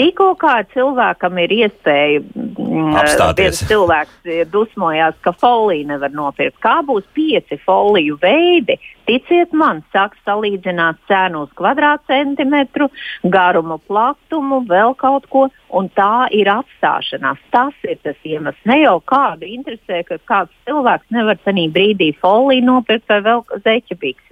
Tikko 0.00 0.30
kā 0.40 0.54
cilvēkam 0.72 1.36
ir 1.42 1.52
iespēja, 1.52 2.20
mm, 2.24 2.94
viens 3.36 3.58
cilvēks 3.68 4.30
dusmojās, 4.48 5.18
ka 5.20 5.34
foliju 5.36 5.90
nevar 5.90 6.14
nopirkt. 6.14 6.56
Kā 6.64 6.78
būs 6.88 7.04
pieci 7.12 7.58
foliju 7.66 8.16
veidi? 8.22 8.78
Ticiet 9.10 9.52
man, 9.52 9.82
sāk 9.92 10.14
salīdzināt 10.24 11.02
cenu 11.10 11.42
uz 11.44 11.52
kvadrātcentimetru, 11.60 12.88
garumu, 13.28 13.76
platumu, 13.90 14.62
vēl 14.70 14.96
kaut 14.96 15.28
ko, 15.28 15.44
un 15.76 15.92
tā 15.92 16.30
ir 16.32 16.48
atstāšanās. 16.48 17.44
Tas 17.52 17.76
ir 17.84 18.00
tas 18.00 18.16
iemesls. 18.24 18.64
Ne 18.64 18.80
jau 18.86 18.96
kādu 19.04 19.52
interesē, 19.52 20.00
ka 20.08 20.16
kāds 20.32 20.56
cilvēks 20.64 21.12
nevar 21.12 21.36
tajā 21.44 21.68
brīdī 21.76 22.14
foliju 22.24 22.70
nopirkt 22.72 23.12
vai 23.12 23.20
vēl 23.28 23.44
zeķebīks 23.68 24.30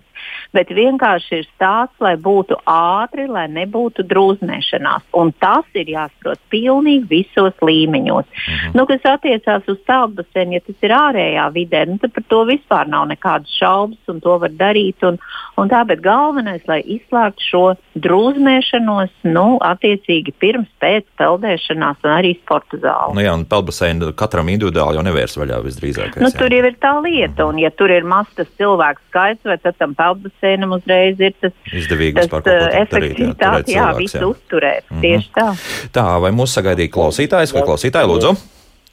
bet 0.57 0.71
vienkārši 0.75 1.41
ir 1.43 1.49
stāsts, 1.51 1.99
lai 2.03 2.15
būtu 2.21 2.57
ātri, 2.69 3.27
lai 3.29 3.47
nebūtu 3.53 4.05
drūzmēšanās. 4.09 5.09
Un 5.19 5.33
tas 5.41 5.67
ir 5.79 5.91
jāsaprot 5.93 6.41
pilnīgi 6.53 7.09
visos 7.11 7.57
līmeņos. 7.65 8.27
Mhm. 8.29 8.77
Nu, 8.79 8.87
kas 8.89 9.05
attiecās 9.09 9.69
uz 9.69 9.81
peldbaseinu, 9.89 10.59
ja 10.59 10.65
tas 10.65 10.87
ir 10.87 10.95
ārējā 10.97 11.47
vidē, 11.55 11.85
nu, 11.89 11.99
tad 12.03 12.15
par 12.17 12.27
to 12.29 12.45
vispār 12.49 12.89
nav 12.89 13.09
nekādas 13.11 13.53
šaubas, 13.59 14.01
un 14.09 14.23
to 14.25 14.39
var 14.43 14.55
darīt. 14.57 15.05
Un, 15.07 15.19
un 15.61 15.71
tā, 15.71 15.85
bet 15.89 16.03
galvenais, 16.05 16.65
lai 16.69 16.81
izslēgtu 16.85 17.49
šo 17.49 17.65
drūzmēšanos, 17.99 19.13
nu, 19.29 19.47
attiecīgi 19.65 20.35
pirms, 20.41 20.71
pēc 20.83 21.07
peldēšanās 21.21 22.05
un 22.05 22.15
arī 22.15 22.35
sporta 22.39 22.81
zāli. 22.81 23.19
Nu, 23.19 23.25
jā, 23.25 23.35
un 23.37 23.47
peldbaseinu 23.49 24.13
katram 24.19 24.51
individuāli 24.53 24.99
jau 24.99 25.05
nevērs 25.07 25.39
vaļā 25.41 25.61
visdrīzāk. 25.67 26.19
Nu, 26.23 26.31
tur 26.35 26.55
jau 26.55 26.65
ir 26.69 26.79
tā 26.81 26.95
lieta, 27.05 27.49
un 27.49 27.61
ja 27.63 27.71
tur 27.75 27.93
ir 27.93 28.07
mazs 28.09 28.39
cilvēks 28.59 29.05
skaits, 29.11 29.45
vai 29.49 29.59
tad 29.63 29.79
tam 29.81 29.95
peldbaseinam 30.09 30.75
uzreiz 30.77 31.21
ir 31.21 31.35
tas 31.41 31.53
izdevīgs 31.73 32.31
par 32.33 32.45
ko 32.47 32.55
efektivitāti, 32.83 33.75
jā, 33.77 33.85
jā 33.85 33.97
visu 33.99 34.25
uzturēt. 34.33 34.89
Mm 34.89 34.97
-hmm. 34.97 35.01
Tieši 35.01 35.31
tā. 35.37 35.49
Tā, 35.93 36.07
vai 36.21 36.33
mūs 36.33 36.57
sagaidīja 36.57 36.95
klausītājs 36.95 37.55
vai 37.55 37.63
klausītāji, 37.63 38.11
lūdzu? 38.13 38.35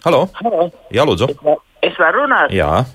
Halo? 0.06 0.28
Halo. 0.34 0.70
Jā, 0.94 1.06
lūdzu. 1.06 1.32
Es 1.82 1.98
varu 2.00 2.26
runāt? 2.26 2.52
Jā. 2.54 2.86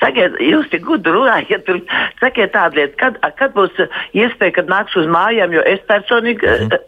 Sakiet, 0.00 0.38
jūs 0.40 0.70
tik 0.70 0.84
gudri 0.86 1.12
runājat, 1.12 1.64
tur 1.66 1.80
sakiet 2.20 2.52
tādu 2.54 2.80
lietu, 2.80 2.96
kad, 2.96 3.18
kad 3.36 3.52
būs 3.52 3.76
iespēja, 4.16 4.54
kad 4.56 4.70
nākšu 4.72 5.02
uz 5.02 5.10
mājām, 5.10 5.52
jo 5.52 5.62
es 5.66 5.80
personīgi 5.88 6.46
mm 6.46 6.68
-hmm. 6.68 6.78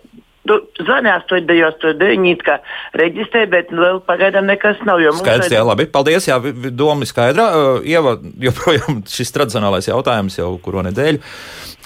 Tu 0.42 0.56
zvani 0.82 1.06
8,9, 1.06 2.40
kā 2.42 2.56
reģistrē, 2.98 3.44
bet 3.50 3.68
vēl 3.70 4.00
pagaidām 4.02 4.48
nekas 4.50 4.80
nav. 4.88 4.98
Skaidrs, 5.20 5.52
jā, 5.54 5.60
labi. 5.62 5.86
Paldies, 5.86 6.26
jā, 6.26 6.40
doma 6.74 7.06
ir 7.06 7.10
skaidra. 7.10 7.44
Ieva, 7.86 8.16
joprojām 8.42 9.04
šis 9.16 9.30
tradicionālais 9.36 9.86
jautājums 9.86 10.40
jau 10.40 10.50
kuro 10.64 10.82
nedēļu. 10.88 11.22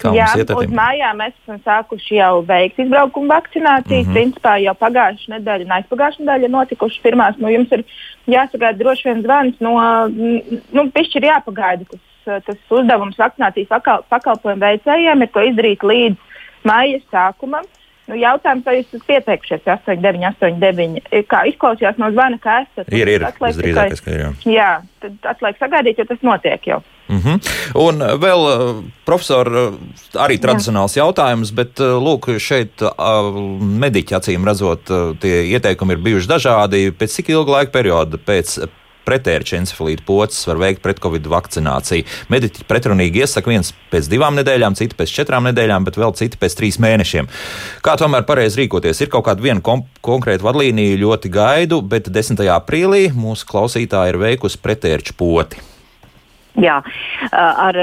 Kā 0.00 0.12
jā, 0.16 0.30
uz 0.56 0.72
mājām 0.72 1.20
mēs 1.20 1.36
esam 1.42 1.60
sākuši 1.64 2.18
jau 2.18 2.40
veikt 2.48 2.80
izbraukumu 2.80 3.32
vakcinācijas. 3.32 4.06
Mm 4.06 4.08
-hmm. 4.08 4.16
Principā 4.16 4.56
jau 4.64 4.74
pagājušā 4.80 5.36
nedēļa 5.36 5.68
un 5.68 5.76
aizpagājušā 5.78 6.24
nedēļa 6.24 6.52
notikušas 6.56 7.04
pirmās. 7.04 7.38
Nu, 7.40 7.52
jums 7.52 7.72
ir 7.72 7.84
jāsagaida 8.26 8.78
droši 8.80 9.08
vien 9.08 9.22
zvans 9.22 9.60
no, 9.60 9.76
nu, 10.08 10.90
pišķi 10.96 11.20
ir 11.20 11.30
jāpagaida. 11.32 11.84
Tas, 12.24 12.42
tas 12.44 12.58
uzdevums 12.70 13.20
vakcinācijas 13.20 13.68
pakal, 13.68 14.04
pakalpojumu 14.08 14.64
veicējiem 14.64 15.22
ir 15.22 15.32
to 15.32 15.44
izdarīt 15.44 15.84
līdz 15.84 16.16
maija 16.64 17.00
sākumam. 17.12 17.64
Nu, 18.06 18.14
jautājums, 18.14 18.62
vai 18.66 18.76
jūs 18.78 18.90
esat 18.92 19.06
pieteikušies 19.08 19.64
8, 19.66 20.02
9, 20.02 20.26
8, 20.28 20.60
9? 20.62 21.08
Kā 21.30 21.40
izklausījās 21.50 21.96
no 21.98 22.12
zvana, 22.14 22.38
ka 22.42 22.60
esat? 22.62 22.92
Ir, 22.94 23.10
ir. 23.10 23.24
Visdrīzākais, 23.42 24.02
ka 24.04 24.12
ir. 24.14 24.22
Jā, 24.22 24.34
jā 24.54 24.68
tad 25.02 25.32
atliek 25.32 25.58
sagaidīt, 25.58 25.98
jo 25.98 26.06
tas 26.06 26.22
notiek 26.26 26.68
jau. 26.70 26.78
Mm 27.08 27.20
-hmm. 27.22 27.50
Un 27.82 27.98
vēl, 28.22 28.40
uh, 28.46 28.84
profesor, 29.04 29.50
arī 30.14 30.38
tradicionāls 30.42 30.96
Jā. 30.96 31.04
jautājums, 31.04 31.54
bet 31.54 31.78
lūk, 31.78 32.38
šeit 32.38 32.82
mediķi 33.60 34.14
acīm 34.14 34.46
redzot, 34.46 34.90
tie 35.20 35.44
ieteikumi 35.54 35.92
ir 35.92 35.98
bijuši 35.98 36.28
dažādi. 36.28 36.90
Pēc 36.90 37.06
cik 37.06 37.28
ilga 37.28 37.52
laika 37.52 37.70
perioda 37.70 38.18
pēc 38.18 38.68
pretērča 39.06 39.60
encefalīta 39.60 40.04
pocis 40.06 40.46
var 40.48 40.60
veikt 40.60 40.82
pret 40.84 41.00
covid 41.02 41.28
vakcināciju. 41.30 42.06
Mediķi 42.32 42.66
pretrunīgi 42.68 43.22
iesaka 43.24 43.52
viens 43.52 43.72
pēc 43.92 44.10
divām 44.12 44.36
nedēļām, 44.40 44.76
citi 44.78 44.98
pēc 44.98 45.14
četrām 45.20 45.46
nedēļām, 45.50 45.86
bet 45.86 46.00
vēl 46.00 46.16
citi 46.18 46.40
pēc 46.40 46.58
trīs 46.58 46.80
mēnešiem. 46.82 47.30
Kā 47.86 47.96
tomēr 48.00 48.26
pareizi 48.28 48.64
rīkoties? 48.64 49.04
Ir 49.04 49.12
kaut 49.12 49.28
kāda 49.30 49.44
viena 49.44 49.62
konkrēta 49.62 50.46
vadlīnija, 50.46 50.98
ļoti 51.02 51.32
gaidu, 51.32 51.80
bet 51.86 52.10
10. 52.12 52.44
aprīlī 52.56 53.08
mūsu 53.14 53.48
klausītāji 53.48 54.14
ir 54.14 54.22
veikusi 54.26 54.62
pretērča 54.62 55.16
poti. 55.16 55.64
Jā, 56.56 56.78
ar 57.36 57.76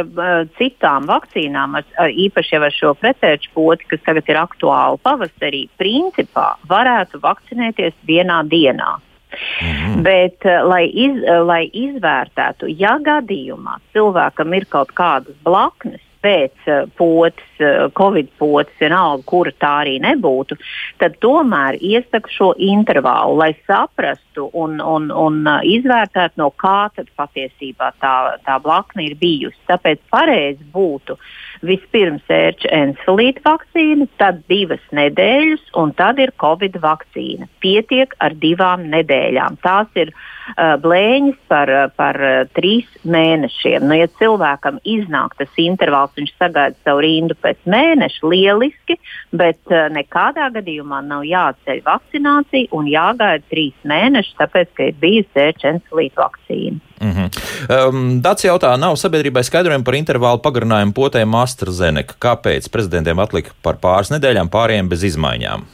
citām 0.57 1.05
vakcīnām, 1.05 1.75
ar, 1.77 1.86
ar 2.01 2.09
īpaši 2.09 2.57
ar 2.57 2.73
šo 2.73 2.95
pretērču 2.97 3.51
poti, 3.53 3.86
kas 3.91 4.01
tagad 4.05 4.29
ir 4.31 4.39
aktuāli 4.41 4.97
pavasarī, 5.05 5.67
principā 5.77 6.55
varētu 6.69 7.21
vakcinēties 7.21 7.93
vienā 8.09 8.41
dienā. 8.49 8.95
Mhm. 9.34 10.02
Bet, 10.06 10.46
lai, 10.67 10.86
iz, 10.88 11.19
lai 11.48 11.67
izvērtētu, 11.67 12.72
ja 12.80 12.98
gadījumā 13.04 13.80
cilvēkam 13.93 14.58
ir 14.58 14.67
kaut 14.69 14.93
kādas 14.98 15.38
blaknes, 15.46 16.02
pēc 16.24 16.67
uh, 16.72 16.86
potes, 16.96 17.50
covid 17.98 18.30
potes, 18.39 18.74
vienalga, 18.80 19.26
kura 19.28 19.52
tā 19.60 19.72
arī 19.84 19.98
nebūtu, 20.04 20.56
tad 21.02 21.17
tomēr 21.24 21.76
iesaku 21.84 22.32
šo 22.32 22.50
intervālu, 22.63 23.36
lai 23.41 23.52
saprastu 23.67 24.33
un, 24.41 24.80
un, 24.82 25.10
un 25.12 25.39
uh, 25.48 25.62
izvērtētu, 25.65 26.39
no 26.41 26.50
kā 26.60 26.89
tad 26.96 27.10
patiesībā 27.19 27.91
tā, 28.02 28.13
tā 28.46 28.58
blakne 28.63 29.08
ir 29.08 29.17
bijusi. 29.19 29.60
Tāpēc 29.69 30.02
pareizi 30.13 30.65
būtu 30.74 31.17
vispirms 31.63 32.28
ērča 32.32 32.72
encefalīta 32.76 33.43
vakcīna, 33.46 34.08
tad 34.19 34.41
divas 34.52 34.84
nedēļas, 34.96 35.69
un 35.80 35.93
tad 35.98 36.19
ir 36.24 36.34
covid 36.41 36.78
vakcīna. 36.84 37.48
Pietiek 37.63 38.15
ar 38.24 38.36
divām 38.39 38.88
nedēļām. 38.91 39.60
Tās 39.63 39.91
ir 40.00 40.12
uh, 40.13 40.76
blēņas 40.84 41.39
par, 41.52 41.72
par 41.98 42.19
uh, 42.19 42.43
trīs 42.58 42.89
mēnešiem. 43.04 43.88
Nu, 43.88 43.98
ja 44.00 44.10
cilvēkam 44.19 44.80
iznāk 44.84 45.38
tas 45.39 45.62
intervāls, 45.62 46.15
viņš 46.17 46.34
sagaida 46.38 46.78
savu 46.84 47.04
rindu 47.06 47.38
pēc 47.43 47.62
mēneša, 47.69 48.28
lieliski, 48.34 49.00
bet 49.32 49.62
uh, 49.72 49.88
nekādā 49.93 50.50
gadījumā 50.58 51.04
nav 51.08 51.26
jāceļ 51.28 51.84
vakcinācija 51.88 52.72
un 52.76 52.89
jāgaida 52.91 53.43
trīs 53.52 53.76
mēnešus, 54.23 54.38
tāpēc, 54.39 54.71
ka 54.75 54.88
ir 54.88 54.95
bijusi 55.01 55.43
ērčencelīta 55.43 56.21
vakcīna. 56.21 56.79
Mm 57.01 57.12
-hmm. 57.12 57.89
um, 57.89 58.21
Dats 58.21 58.45
jautā, 58.45 58.77
nav 58.79 58.95
sabiedrībai 58.95 59.43
skaidrojumi 59.43 59.83
par 59.83 59.95
intervālu 59.95 60.39
pagarinājumu 60.41 60.93
potēm 60.93 61.36
AstraZeneca. 61.36 62.15
Kāpēc 62.19 62.69
prezidentiem 62.71 63.19
atlika 63.19 63.51
par 63.62 63.75
pāris 63.75 64.12
nedēļām 64.12 64.49
pārējiem 64.49 64.89
bez 64.89 65.03
izmaiņām? 65.03 65.65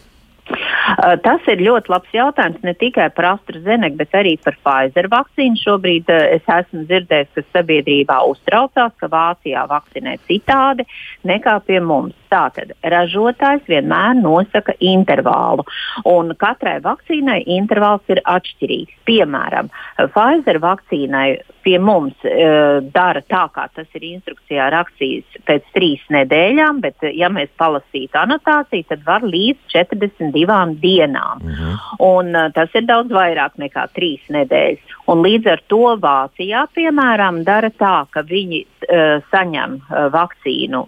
Tas 1.24 1.46
ir 1.48 1.62
ļoti 1.62 1.92
labs 1.92 2.14
jautājums 2.14 2.64
ne 2.66 2.74
tikai 2.74 3.10
par 3.14 3.26
AstraZeneca, 3.38 3.96
bet 3.96 4.16
arī 4.18 4.38
par 4.42 4.56
Pfizer 4.58 5.08
vakcīnu. 5.08 5.62
Šobrīd 5.62 6.10
es 6.10 6.42
esmu 6.50 6.84
dzirdējis, 6.90 7.30
ka 7.36 7.44
sabiedrībā 7.54 8.18
uztraucās, 8.26 8.96
ka 8.98 9.08
Vācijā 9.08 9.68
vakcinē 9.70 10.18
citādi 10.28 10.88
nekā 11.24 11.60
pie 11.68 11.80
mums. 11.80 12.18
Tātad 12.30 12.76
ražotājs 12.86 13.66
vienmēr 13.70 14.18
nosaka 14.20 14.76
intervālu, 14.80 15.66
un 16.10 16.36
katrai 16.38 16.78
vakcīnai 16.86 17.42
intervāls 17.58 18.06
ir 18.14 18.22
atšķirīgs. 18.22 19.00
Piemēram, 19.10 19.72
Pfizer 19.98 20.60
vakcīnai 20.62 21.30
pie 21.66 21.78
mums 21.82 22.16
uh, 22.26 22.80
dara 22.94 23.22
tā, 23.26 23.44
kā 23.54 23.66
tas 23.76 23.88
ir 23.98 24.06
instrukcijā 24.12 24.70
rakstīts, 24.74 25.40
pēc 25.48 25.66
trīs 25.76 26.04
nedēļām, 26.14 26.82
bet, 26.86 27.08
ja 27.18 27.32
mēs 27.34 27.50
palasītu 27.60 28.20
anotāciju, 28.22 28.88
tad 28.90 29.04
var 29.08 29.26
līdz 29.26 29.74
42 29.74 30.78
dienām. 30.82 31.42
-hmm. 31.44 31.80
un, 32.00 32.36
uh, 32.36 32.52
tas 32.54 32.70
ir 32.74 32.86
daudz 32.86 33.12
vairāk 33.12 33.58
nekā 33.58 33.88
trīs 33.94 34.22
nedēļas. 34.30 34.96
Un 35.10 35.24
līdz 35.26 35.52
ar 35.52 35.62
to 35.68 35.98
Vācijā, 36.02 36.68
piemēram, 36.76 37.44
dara 37.44 37.70
tā, 37.70 38.06
ka 38.12 38.22
viņi 38.22 38.62
uh, 38.66 39.24
saņem 39.32 39.82
uh, 39.82 40.08
vakcīnu 40.14 40.86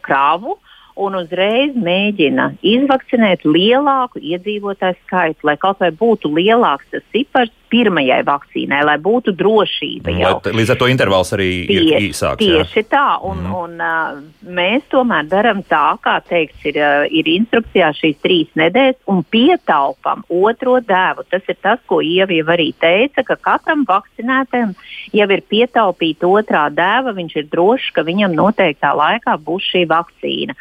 krāvu 0.00 0.58
un 0.96 1.18
uzreiz 1.20 1.76
mēģina 1.76 2.50
izvakcinēt 2.64 3.44
lielāku 3.44 4.22
iedzīvotāju 4.22 4.96
skaitu, 5.04 5.46
lai 5.48 5.56
kaut 5.60 5.82
vai 5.84 5.92
būtu 5.92 6.32
lielāks 6.32 6.88
tas 6.92 7.04
cipars 7.12 7.52
pirmajai 7.72 8.20
vakcīnai, 8.26 8.82
lai 8.86 8.96
būtu 9.02 9.34
drošība. 9.36 10.12
Jau. 10.16 10.32
Lai, 10.44 10.54
līdz 10.60 10.72
ar 10.74 10.80
to 10.80 10.88
intervāls 10.90 11.32
arī 11.36 11.50
tieši, 11.68 11.86
ir 11.88 12.06
īsāks. 12.08 12.40
Tieši 12.42 12.82
jā. 12.82 12.86
tā, 12.92 13.06
un, 13.26 13.42
mm. 13.44 13.54
un 13.60 13.82
uh, 13.82 14.20
mēs 14.58 14.86
tomēr 14.92 15.28
darām 15.30 15.62
tā, 15.66 15.84
kā 16.04 16.16
teikts, 16.28 16.64
ir, 16.70 16.80
uh, 16.80 17.06
ir 17.10 17.30
instrukcijā 17.36 17.90
šīs 17.98 18.20
trīs 18.24 18.52
nedēļas, 18.58 19.00
un 19.12 19.22
pietaupam 19.32 20.24
otro 20.32 20.78
dēvu. 20.84 21.26
Tas 21.32 21.46
ir 21.50 21.58
tas, 21.62 21.82
ko 21.90 22.00
Ieva 22.04 22.36
jau 22.36 22.46
arī 22.54 22.70
teica, 22.80 23.24
ka 23.26 23.38
katram 23.48 23.86
vakcinētam 23.88 24.76
jau 25.16 25.28
ir 25.34 25.44
pietaupīta 25.50 26.28
otrā 26.28 26.66
dēva, 26.74 27.14
viņš 27.16 27.36
ir 27.42 27.48
drošs, 27.52 27.90
ka 27.96 28.06
viņam 28.06 28.36
noteiktā 28.36 28.92
laikā 28.96 29.36
būs 29.42 29.70
šī 29.72 29.86
vakcīna. 29.90 30.56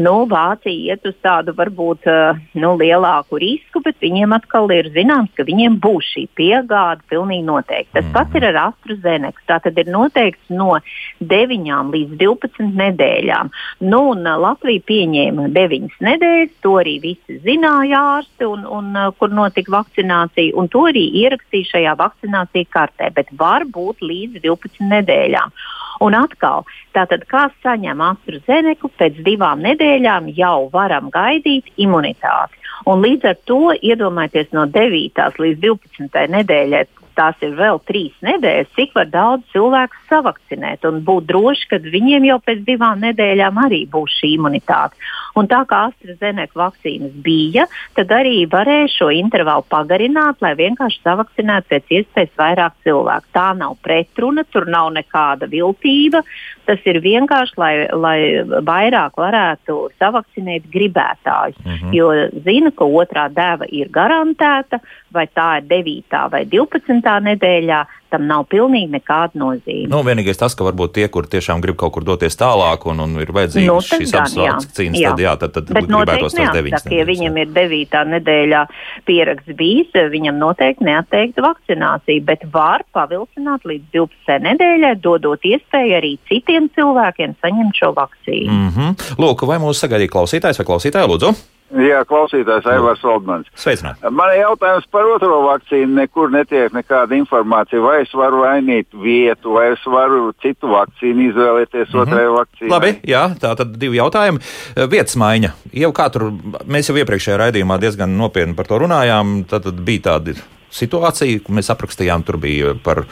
Nu, 0.00 0.16
Vācija 0.30 0.94
iet 0.94 1.06
uz 1.08 1.16
tādu 1.24 1.54
varbūt 1.56 2.06
uh, 2.10 2.40
nu, 2.58 2.74
lielāku 2.80 3.40
risku, 3.40 3.82
bet 3.84 3.98
viņiem 4.02 4.34
atkal 4.36 4.70
ir 4.74 4.90
zināms, 4.94 5.32
ka 5.36 5.46
viņiem 5.48 5.78
būs 5.82 6.12
šī 6.14 6.26
piegāde 6.40 7.04
pilnīgi 7.12 7.44
noteikti. 7.46 7.92
Tas 7.98 8.08
pats 8.14 8.36
ir 8.38 8.46
ar 8.50 8.58
AstraZeneca. 8.64 9.44
Tā 9.50 9.58
tad 9.66 9.78
ir 9.80 9.90
noteikts 9.92 10.52
no 10.52 10.78
9 11.20 11.92
līdz 11.94 12.16
12 12.20 12.70
nedēļām. 12.80 13.52
Nu, 13.84 14.02
un 14.14 14.24
uh, 14.24 14.38
Latvija 14.40 14.84
pieņēma 14.88 15.50
9 15.56 15.98
nedēļas, 16.08 16.54
to 16.64 16.76
arī 16.80 16.96
visi 17.04 17.38
zināja 17.44 18.00
ārsti, 18.16 18.48
un, 18.48 18.64
un, 18.78 18.92
uh, 18.96 19.10
kur 19.18 19.32
notika 19.34 19.76
vakcinācija, 19.76 20.56
un 20.58 20.70
to 20.72 20.86
arī 20.90 21.04
ierakstīja 21.24 21.74
šajā 21.74 21.96
vakcinācijas 22.00 22.72
kartē, 22.72 23.12
bet 23.16 23.32
var 23.36 23.66
būt 23.68 24.04
līdz 24.04 24.40
12 24.46 24.88
nedēļām. 24.94 25.54
Un 26.00 26.16
atkal, 26.16 26.64
tātad, 26.96 27.26
kā 27.28 27.50
saņem 27.60 28.00
AstraZeneca, 28.00 28.88
pēc 29.00 29.20
divām 29.26 29.60
nedēļām 29.66 30.30
jau 30.38 30.70
varam 30.72 31.10
gaidīt 31.12 31.68
imunitāti. 31.76 32.59
Un 32.88 33.02
līdz 33.04 33.28
ar 33.28 33.36
to 33.44 33.74
iedomājieties 33.76 34.54
no 34.56 34.64
9. 34.70 35.20
līdz 35.44 35.60
12. 35.66 36.24
nedēļai 36.36 36.86
tās 37.20 37.40
ir 37.44 37.54
vēl 37.58 37.80
trīs 37.88 38.14
nedēļas, 38.24 38.70
cik 38.76 38.94
daudz 39.12 39.44
cilvēku 39.52 39.98
savakcinēt 40.08 40.86
un 40.88 41.02
būt 41.04 41.26
droši, 41.28 41.68
ka 41.70 41.80
viņiem 41.84 42.28
jau 42.30 42.38
pēc 42.44 42.62
divām 42.68 43.02
nedēļām 43.04 43.60
arī 43.66 43.82
būs 43.90 44.16
šī 44.20 44.34
imunitāte. 44.38 44.96
Un 45.40 45.48
tā 45.50 45.62
kā 45.68 45.86
AstraZeneca 45.88 46.58
vakcīnas 46.60 47.16
bija, 47.24 47.66
tad 47.96 48.12
arī 48.12 48.44
varēja 48.50 48.90
šo 48.92 49.10
intervālu 49.14 49.64
pagarināt, 49.72 50.40
lai 50.44 50.52
vienkārši 50.58 51.00
savakcinētu 51.06 51.70
pēc 51.72 51.94
iespējas 51.98 52.34
vairāk 52.40 52.76
cilvēku. 52.84 53.30
Tā 53.36 53.48
nav 53.58 53.76
pretruna, 53.84 54.44
tur 54.52 54.68
nav 54.70 54.90
nekāda 54.96 55.48
viltība. 55.50 56.22
Tas 56.68 56.82
ir 56.86 57.00
vienkārši, 57.02 57.56
lai, 57.58 57.74
lai 57.90 58.18
vairāk 58.66 59.16
varētu 59.18 59.78
savakcinēt 59.98 60.68
gribētājus. 60.70 61.58
Mm 61.64 61.76
-hmm. 61.76 61.94
Jo 61.96 62.10
zina, 62.44 62.70
ka 62.70 62.84
otrā 62.84 63.28
dēva 63.32 63.66
ir 63.68 63.88
garantēta, 63.88 64.80
vai 65.12 65.26
tā 65.26 65.48
ir 65.58 65.64
9. 65.72 66.30
vai 66.30 66.44
12. 66.44 67.16
nedēļā 67.30 67.84
tam 68.10 68.26
nav 68.28 68.46
pilnīgi 68.50 68.90
nekāda 68.92 69.38
nozīme. 69.40 69.88
Nu, 69.90 70.02
vienīgais 70.06 70.40
tas, 70.40 70.56
ka 70.58 70.66
varbūt 70.66 70.94
tie, 70.98 71.06
kur 71.12 71.28
tiešām 71.30 71.62
grib 71.64 71.78
kaut 71.80 71.94
kur 71.94 72.06
doties 72.06 72.36
tālāk 72.40 72.86
un, 72.90 73.02
un 73.04 73.16
ir 73.22 73.32
vajadzīgas 73.36 73.68
nu, 73.68 73.78
šīs 73.86 74.14
abas 74.18 74.36
vakcīnas, 74.38 75.02
tad 75.06 75.22
jā, 75.24 75.34
tad, 75.40 75.54
tad 75.56 75.70
gribētos 75.70 76.36
tās 76.36 76.52
deviņas. 76.56 76.88
Ja 76.94 77.06
viņam 77.08 77.38
ir 77.42 77.52
devītā 77.56 78.04
nedēļā 78.14 78.64
pieraksts 79.08 79.56
bijis, 79.58 79.94
viņam 80.14 80.40
noteikti 80.40 80.88
neatteikta 80.88 81.44
vakcinācija, 81.46 82.26
bet 82.26 82.44
var 82.52 82.84
pavilcināt 82.96 83.64
līdz 83.68 83.94
12 83.96 84.42
nedēļai, 84.48 84.96
dodot 85.04 85.46
iespēju 85.46 85.96
arī 86.00 86.16
citiem 86.30 86.68
cilvēkiem 86.76 87.38
saņemt 87.40 87.80
šo 87.80 87.94
vakcīnu. 87.96 88.50
Mm 88.50 88.74
-hmm. 88.76 89.16
Lūk, 89.22 89.46
vai 89.46 89.62
mūsu 89.62 89.86
sagaidīja 89.86 90.14
klausītājs 90.16 90.62
vai 90.62 90.68
klausītāja, 90.72 91.08
lūdzu? 91.10 91.34
Jā, 91.70 92.00
klausītājs 92.08 92.66
Aivars 92.66 93.02
Valdmans. 93.06 93.46
Sveicināt. 93.54 94.02
Man 94.10 94.32
ir 94.34 94.40
jautājums 94.40 94.88
par 94.90 95.06
otro 95.06 95.38
vakcīnu. 95.44 95.92
Nekur 96.00 96.32
netiek 96.34 96.74
nekāda 96.74 97.14
informācija. 97.14 97.82
Vai 97.84 98.00
es 98.02 98.14
varu 98.16 98.42
mainīt 98.42 98.90
vietu, 98.90 99.54
vai 99.54 99.68
es 99.76 99.84
varu 99.86 100.32
citu 100.42 100.72
vakcīnu 100.72 101.28
izvēlēties 101.30 101.88
mm 101.88 101.94
-hmm. 101.94 102.02
otrai 102.02 102.26
vakcīnai? 102.34 102.72
Labi, 102.74 102.94
jā, 103.06 103.24
tā 103.38 103.54
tad 103.56 103.76
divi 103.78 104.00
jautājumi. 104.02 104.42
Vietas 104.90 105.16
maiņa. 105.16 105.52
Jau 105.72 105.92
kā 105.94 106.10
tur, 106.10 106.32
mēs 106.66 106.90
jau 106.90 106.98
iepriekšējā 106.98 107.38
raidījumā 107.38 107.78
diezgan 107.78 108.16
nopietni 108.18 108.54
par 108.54 108.66
to 108.66 108.78
runājām. 108.78 109.44
Tad, 109.46 109.62
tad 109.62 109.84
bija 109.86 110.10
tādi 110.10 110.34
situācija, 110.74 111.42
ko 111.44 111.54
mēs 111.56 111.70
aprakstījām. 111.72 112.24
Tur 112.26 112.38
bija 112.42 112.74
par 112.84 113.04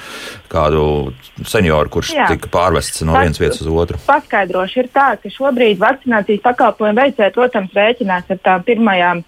kādu 0.53 1.13
senioru, 1.49 1.93
kurš 1.99 2.15
Jā. 2.17 2.31
tika 2.33 2.51
pārvests 2.53 3.05
no 3.07 3.19
vienas 3.19 3.41
vietas 3.41 3.63
uz 3.65 3.71
otru. 3.73 4.01
Paskaidrošu, 4.07 4.85
ir 4.85 4.91
tā, 4.95 5.11
ka 5.21 5.33
šobrīd 5.33 5.81
vakcinācijas 5.83 6.45
pakalpojumu 6.45 7.03
veicēji, 7.03 7.37
protams, 7.37 7.77
rēķinās 7.77 8.35
ar 8.35 8.43
tām 8.45 8.67
pirmajām 8.67 9.23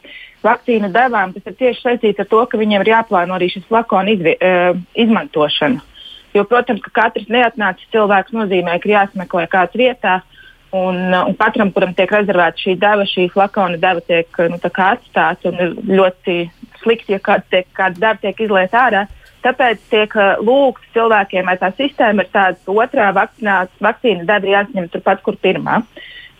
vakcīnu 0.46 0.90
devām. 0.94 1.34
Tas 1.36 1.52
ir 1.52 1.58
tieši 1.60 1.84
saistīts 1.84 2.22
ar 2.22 2.28
to, 2.30 2.42
ka 2.48 2.60
viņiem 2.60 2.84
ir 2.84 2.94
jāplāno 2.94 3.36
arī 3.36 3.50
šis 3.52 3.66
flakona 3.68 4.14
izvi, 4.14 4.36
uh, 4.38 4.74
izmantošana. 4.94 5.86
Jo, 6.34 6.44
protams, 6.46 6.82
ka 6.84 6.92
katrs 6.94 7.30
neatnācis 7.32 7.90
cilvēks 7.90 8.34
nozīmē, 8.36 8.76
ka 8.82 8.92
jāsmeklē 8.92 9.48
kāds 9.50 9.74
vietā. 9.78 10.20
Un, 10.70 10.98
un 11.10 11.32
katram, 11.34 11.72
kuram 11.74 11.96
tiek 11.98 12.12
rezervēta 12.14 12.62
šī 12.62 12.76
deva, 12.78 13.06
šī 13.08 13.24
flakona 13.32 13.78
deva 13.80 14.02
tiek 14.06 14.36
nu, 14.52 14.58
atstāta. 14.62 15.50
Ir 15.50 15.72
ļoti 15.88 16.36
slikti, 16.82 17.16
ja 17.16 17.18
kāds, 17.18 17.48
tiek, 17.50 17.66
kāds 17.74 17.98
darbs 17.98 18.22
tiek 18.22 18.44
izlaists 18.46 18.78
ārā. 18.78 19.06
Tāpēc 19.42 19.82
tiek 19.90 20.14
uh, 20.20 20.36
lūgts 20.44 20.92
cilvēkiem, 20.94 21.48
vai 21.48 21.56
tā 21.58 21.72
sistēma 21.74 22.22
ir 22.22 22.30
tāda, 22.30 22.58
ka 22.60 22.76
otrā 22.76 23.08
vakcīna 23.16 24.28
deva 24.28 24.54
jāsaņem 24.54 24.90
turpat, 24.92 25.22
kur 25.24 25.38
pirmā. 25.40 25.80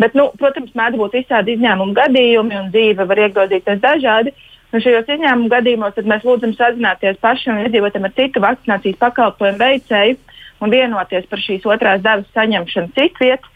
Bet, 0.01 0.15
nu, 0.17 0.29
protams, 0.41 0.73
mēdz 0.77 1.01
būt 1.01 1.17
visādi 1.19 1.57
izņēmumu 1.57 1.97
gadījumi, 1.97 2.57
un 2.61 2.71
dzīve 2.73 3.09
var 3.09 3.25
iegrozīties 3.27 3.83
dažādi. 3.83 4.35
Un 4.71 4.85
šajos 4.85 5.09
izņēmumu 5.11 5.51
gadījumos 5.51 5.97
mēs 6.07 6.27
lūdzam 6.29 6.53
sazināties 6.55 7.19
pašam 7.25 7.59
iedzīvotājiem 7.65 8.07
ar 8.07 8.15
citu 8.15 8.43
vakcinācijas 8.45 9.01
pakalpojumu 9.01 9.59
veicēju 9.59 10.19
un 10.61 10.73
vienoties 10.73 11.27
par 11.31 11.43
šīs 11.43 11.67
otrās 11.67 12.05
devas 12.05 12.29
saņemšanu 12.37 12.95
citviet. 12.97 13.49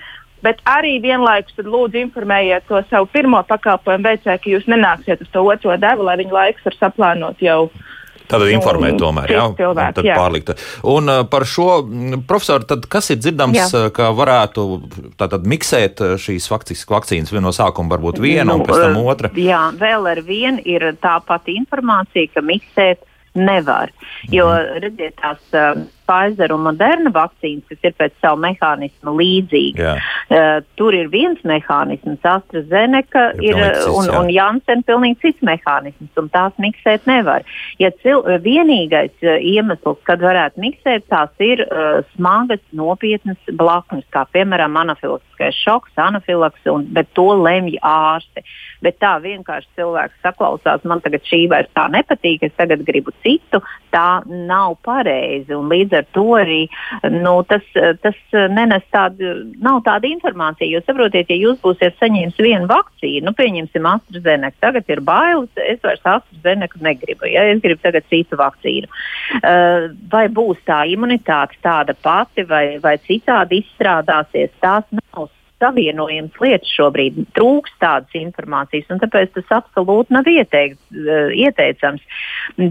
Bet 0.45 0.61
arī 0.68 0.99
vienlaikus 1.01 1.57
lūdzu 1.64 2.03
informējiet 2.03 2.68
to 2.68 2.82
savu 2.90 3.09
pirmo 3.12 3.40
pakalpojumu 3.49 4.11
veicēju, 4.11 4.42
ka 4.45 4.53
jūs 4.53 4.68
nenāksiet 4.68 5.24
uz 5.24 5.32
to 5.32 5.45
otro 5.49 5.76
devu, 5.80 6.05
lai 6.05 6.18
viņa 6.20 6.36
laiks 6.38 6.66
var 6.68 6.80
saplānot 6.82 7.45
jau 7.45 7.70
Tātad 8.24 8.49
informēt 8.55 8.97
tomēr, 8.97 9.28
jā, 9.34 9.42
cilvēki, 9.59 9.95
tad 9.99 10.07
jā. 10.09 10.14
pārlikt. 10.16 10.53
Un 10.88 11.12
uh, 11.12 11.22
par 11.28 11.45
šo, 11.49 11.82
mm, 11.84 12.22
profesori, 12.28 12.64
tad 12.70 12.86
kas 12.90 13.11
ir 13.12 13.18
dzirdams, 13.20 13.59
jā. 13.59 13.66
uh, 13.76 13.88
ka 13.95 14.09
varētu 14.16 14.64
tātad 15.20 15.45
miksēt 15.51 16.01
uh, 16.01 16.14
šīs 16.20 16.49
vakcīnas 16.49 17.32
vienu 17.34 17.45
no 17.51 17.53
sākuma 17.53 17.92
varbūt 17.92 18.22
viena 18.24 18.49
nu, 18.49 18.62
un 18.62 18.64
pēc 18.64 18.80
tam 18.80 18.97
otra? 19.05 19.32
Jā, 19.36 19.66
vēl 19.76 20.09
ar 20.14 20.22
vienu 20.24 20.64
ir 20.64 20.95
tā 21.05 21.18
pati 21.26 21.59
informācija, 21.61 22.32
ka 22.32 22.45
miksēt 22.45 23.05
nevar. 23.36 23.92
Jo, 24.32 24.49
mhm. 24.49 24.80
redziet, 24.86 25.18
tās 25.20 25.45
uh, 25.53 25.84
Pfizer 26.05 26.52
un 26.55 26.64
Moderna 26.66 27.12
vakcīnas, 27.14 27.66
kas 27.70 27.88
ir 27.88 27.94
pēc 27.98 28.14
savu 28.22 28.40
mehānismu 28.44 29.14
līdzīgas. 29.18 30.11
Uh, 30.28 30.61
tur 30.78 30.96
ir 30.96 31.11
viens 31.12 31.40
mehānisms, 31.46 32.22
AstraZeneca 32.24 33.26
ir, 33.40 33.57
ir 33.57 33.78
cits, 33.78 33.88
un, 33.92 34.09
jā. 34.09 34.20
un 34.20 34.32
Janssen 34.32 34.84
pilnīgi 34.86 35.20
cits 35.22 35.44
mehānisms, 35.46 36.12
un 36.20 36.30
tās 36.34 36.57
miksēt 36.62 37.09
nevar. 37.11 37.46
Ja 37.82 37.90
cil, 38.02 38.24
vienīgais 38.44 39.14
uh, 39.24 39.36
iemesls, 39.40 40.00
kad 40.09 40.22
varētu 40.24 40.62
miksēt, 40.64 41.09
tās 41.12 41.32
ir 41.44 41.64
uh, 41.66 42.02
smagas, 42.14 42.62
nopietnas 42.76 43.40
blaknes, 43.52 44.07
kā 44.14 44.26
piemēram 44.34 44.76
anafilaktiskais 44.84 45.59
šoks, 45.64 45.94
anafilaks, 46.00 46.64
un, 46.70 46.86
bet 46.94 47.12
to 47.16 47.30
lemj 47.40 47.78
ārsti. 47.84 48.44
Bet 48.84 48.98
tā 49.00 49.14
vienkārši 49.22 49.70
cilvēks 49.78 50.20
saklausās, 50.24 50.82
man 50.84 51.00
tagad 51.05 51.24
šī 51.24 51.44
vairs 51.48 51.70
tā 51.76 51.86
nepatīk, 51.92 52.42
es 52.44 52.52
tagad 52.59 52.82
gribu 52.84 53.14
citu, 53.24 53.62
tā 53.94 54.20
nav 54.28 54.76
pareizi. 54.84 55.55
Un 55.57 55.70
līdz 55.72 55.93
ar 55.97 56.07
to 56.16 56.24
arī 56.38 56.61
nu, 57.14 57.36
tas, 57.49 57.64
tas 58.03 58.18
nenes 58.53 58.84
tādu, 58.95 59.34
nav 59.64 59.82
tāda 59.86 60.11
informācija. 60.11 60.68
Jo 60.70 60.82
saprotiet, 60.84 61.30
ja 61.30 61.38
jūs 61.38 61.61
būsiet 61.64 61.99
saņēmis 62.01 62.40
vienu 62.40 62.68
vakcīnu, 62.70 63.26
nu, 63.28 63.34
pieņemsim 63.38 63.88
AstraZeneca, 63.90 64.61
tagad 64.64 64.90
ir 64.92 65.05
bailes, 65.05 65.51
es 65.62 65.82
vairs 65.84 66.05
AstraZeneca 66.16 66.82
negribu, 66.84 67.28
ja 67.30 67.47
es 67.53 67.62
gribu 67.64 67.82
tagad 67.84 68.09
citu 68.11 68.38
vakcīnu. 68.40 68.90
Uh, 69.40 69.90
vai 70.12 70.26
būs 70.32 70.61
tā 70.68 70.84
imunitāte 70.90 71.59
tāda 71.64 71.97
pati 72.03 72.45
vai, 72.49 72.66
vai 72.82 72.97
citādi 73.07 73.62
izstrādāsies, 73.64 74.53
tās 74.62 74.86
nav 74.92 75.30
savienojams 75.64 76.38
lietas 76.44 76.70
šobrīd. 76.76 77.24
Trūkst 77.36 77.78
tādas 77.82 78.18
informācijas, 78.20 78.90
un 78.92 79.00
tāpēc 79.02 79.32
tas 79.38 79.52
absolūti 79.60 80.14
nav 80.14 80.28
ieteikt, 80.30 80.78
uh, 80.92 81.32
ieteicams. 81.32 82.04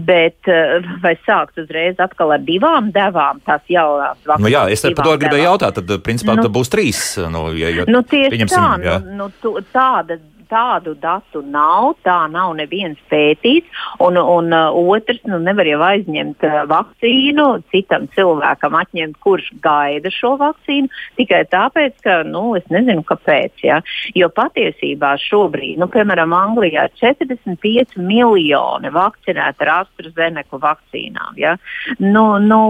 Bet 0.06 0.50
uh, 0.50 0.86
vai 1.02 1.16
sākt 1.26 1.58
uzreiz 1.60 1.98
atkal 2.02 2.36
ar 2.36 2.44
divām 2.46 2.92
devām, 2.94 3.42
tās 3.46 3.64
jaunās 3.70 4.20
vakcīnas? 4.22 4.46
Nu, 4.46 4.52
jā, 4.52 4.66
es 4.72 4.86
par 4.86 5.00
to 5.02 5.16
gribēju 5.24 5.48
jautāt, 5.48 5.80
tad 5.80 5.96
principā 6.06 6.38
nu, 6.38 6.46
būs 6.54 6.70
trīs. 6.72 7.02
Nu, 7.34 7.48
ja, 7.58 7.72
ja, 7.74 7.88
nu, 7.90 8.04
tieši 8.06 8.46
tā, 8.52 8.68
jā. 8.84 9.00
nu, 9.18 9.28
nu, 9.42 9.54
tāda 9.74 10.20
tādu 10.50 10.94
datu 11.00 11.42
nav, 11.42 11.94
tā 12.06 12.24
nav 12.30 12.54
neviens 12.58 12.98
pētīts. 13.10 13.68
Un, 14.02 14.18
un 14.18 14.52
uh, 14.54 14.74
otrs, 14.94 15.22
nu, 15.28 15.38
nevar 15.42 15.68
jau 15.68 15.80
aizņemt 15.86 16.44
uh, 16.46 16.60
vakcīnu 16.70 17.46
citam 17.72 18.06
cilvēkam, 18.14 18.76
atņemt, 18.80 19.18
kurš 19.24 19.50
gaida 19.64 20.12
šo 20.12 20.34
vakcīnu, 20.40 20.90
tikai 21.18 21.44
tāpēc, 21.52 21.96
ka, 22.04 22.20
nu, 22.28 22.54
es 22.58 22.66
nezinu, 22.72 23.04
kāpēc. 23.08 23.64
Ja? 23.66 23.80
Jo 24.16 24.30
patiesībā 24.34 25.14
šobrīd, 25.22 25.78
nu, 25.80 25.88
piemēram, 25.92 26.34
Anglijā 26.36 26.88
ir 26.88 26.96
45 27.00 27.98
miljoni 28.02 28.92
vakcinēti 28.94 29.66
ar 29.66 29.72
AstraZeneca 29.80 30.60
vakcīnām. 30.62 31.38
Ja? 31.40 31.56
Nu, 32.02 32.26
nu, 32.42 32.60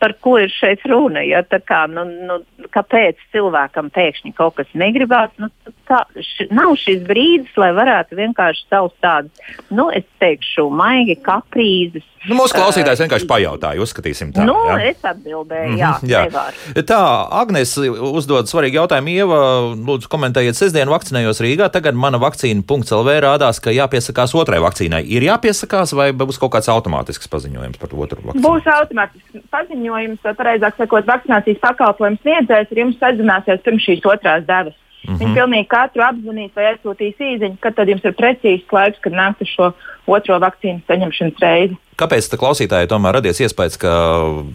par 0.00 0.16
ko 0.24 0.36
ir 0.42 0.52
šeit 0.52 0.84
runa? 0.90 1.24
Ja? 1.26 1.44
Tā 1.46 1.60
kā, 1.64 1.84
nu, 1.90 2.06
nu, 2.28 2.40
kāpēc 2.74 3.20
cilvēkam 3.34 3.90
pēkšņi 3.94 4.34
kaut 4.38 4.58
kas 4.60 4.70
negribās? 4.78 5.32
Nu, 5.40 5.50
tā, 5.88 6.04
š, 6.18 6.48
nav 6.54 6.76
šis 6.80 7.02
brīdis 7.04 7.23
brīdis, 7.24 7.54
lai 7.56 7.72
varētu 7.74 8.18
vienkārši 8.18 8.66
savus 8.68 8.94
tādus, 9.02 9.32
nu, 9.70 9.88
es 9.94 10.04
teikšu, 10.20 10.68
maigi 10.70 11.16
kaprīzes. 11.24 12.04
Nu, 12.24 12.38
mūsu 12.38 12.56
klausītājs 12.56 13.02
vienkārši 13.02 13.26
pajautāja, 13.28 13.82
uzskatīsim 13.84 14.30
tā. 14.32 14.46
Nu, 14.48 14.54
jā. 14.70 14.76
es 14.88 15.02
atbildēju, 15.04 15.74
jā, 15.76 15.90
mm 15.90 16.04
-hmm, 16.04 16.08
jā. 16.08 16.22
Nevar. 16.24 16.54
Tā, 16.88 17.00
Agnes 17.40 17.76
uzdod 17.76 18.48
svarīgu 18.48 18.80
jautājumu. 18.80 19.12
Ieva, 19.12 19.40
lūdzu, 19.76 20.08
komentējiet, 20.08 20.56
sestdien 20.56 20.88
vakcinējos 20.88 21.42
Rīgā, 21.44 21.68
tagad 21.68 21.94
mana 21.94 22.18
vakcīna.lv 22.18 23.18
rādās, 23.20 23.60
ka 23.60 23.70
jāpiesakās 23.70 24.32
otrai 24.34 24.60
vakcīnai. 24.64 25.02
Ir 25.04 25.22
jāpiesakās 25.28 25.92
vai 25.92 26.12
būs 26.12 26.40
kaut 26.40 26.54
kāds 26.56 26.72
automātisks 26.72 27.28
paziņojums 27.28 27.76
par 27.76 27.92
otru 27.92 28.20
vakcīnu? 28.24 28.40
Būs 28.40 28.72
automātisks 28.72 29.44
paziņojums, 29.50 30.24
vai 30.24 30.34
pareizāk 30.34 30.80
sakot, 30.80 31.04
vakcinācijas 31.04 31.60
pakalpojums 31.60 32.24
sniedzējs 32.24 32.72
ar 32.72 32.78
jums 32.78 32.96
sazināsies 32.96 33.60
pirms 33.60 33.84
šīs 33.84 34.08
otrās 34.08 34.48
devas. 34.48 34.80
Mm 35.04 35.14
-hmm. 35.14 35.20
Viņi 35.20 35.34
pilnīgi 35.36 35.68
katru 35.68 36.02
apzvanīs 36.02 36.52
vai 36.56 36.64
aizsūtīs 36.72 37.18
īziņu, 37.20 37.56
kad 37.60 37.74
tad 37.76 37.88
jums 37.88 38.04
ir 38.04 38.14
precīzs 38.16 38.72
laiks, 38.72 39.00
kad 39.04 39.12
nākt 39.12 39.42
uz 39.42 39.48
šo 39.48 39.72
otro 40.06 40.38
vakcīnu 40.40 40.80
saņemšanas 40.88 41.42
reizi. 41.42 41.76
Kāpēc 41.96 42.28
tā 42.30 42.38
klausītāji 42.40 42.88
tomēr 42.88 43.14
radies 43.14 43.40
iespējas, 43.40 43.76
ka 43.78 43.92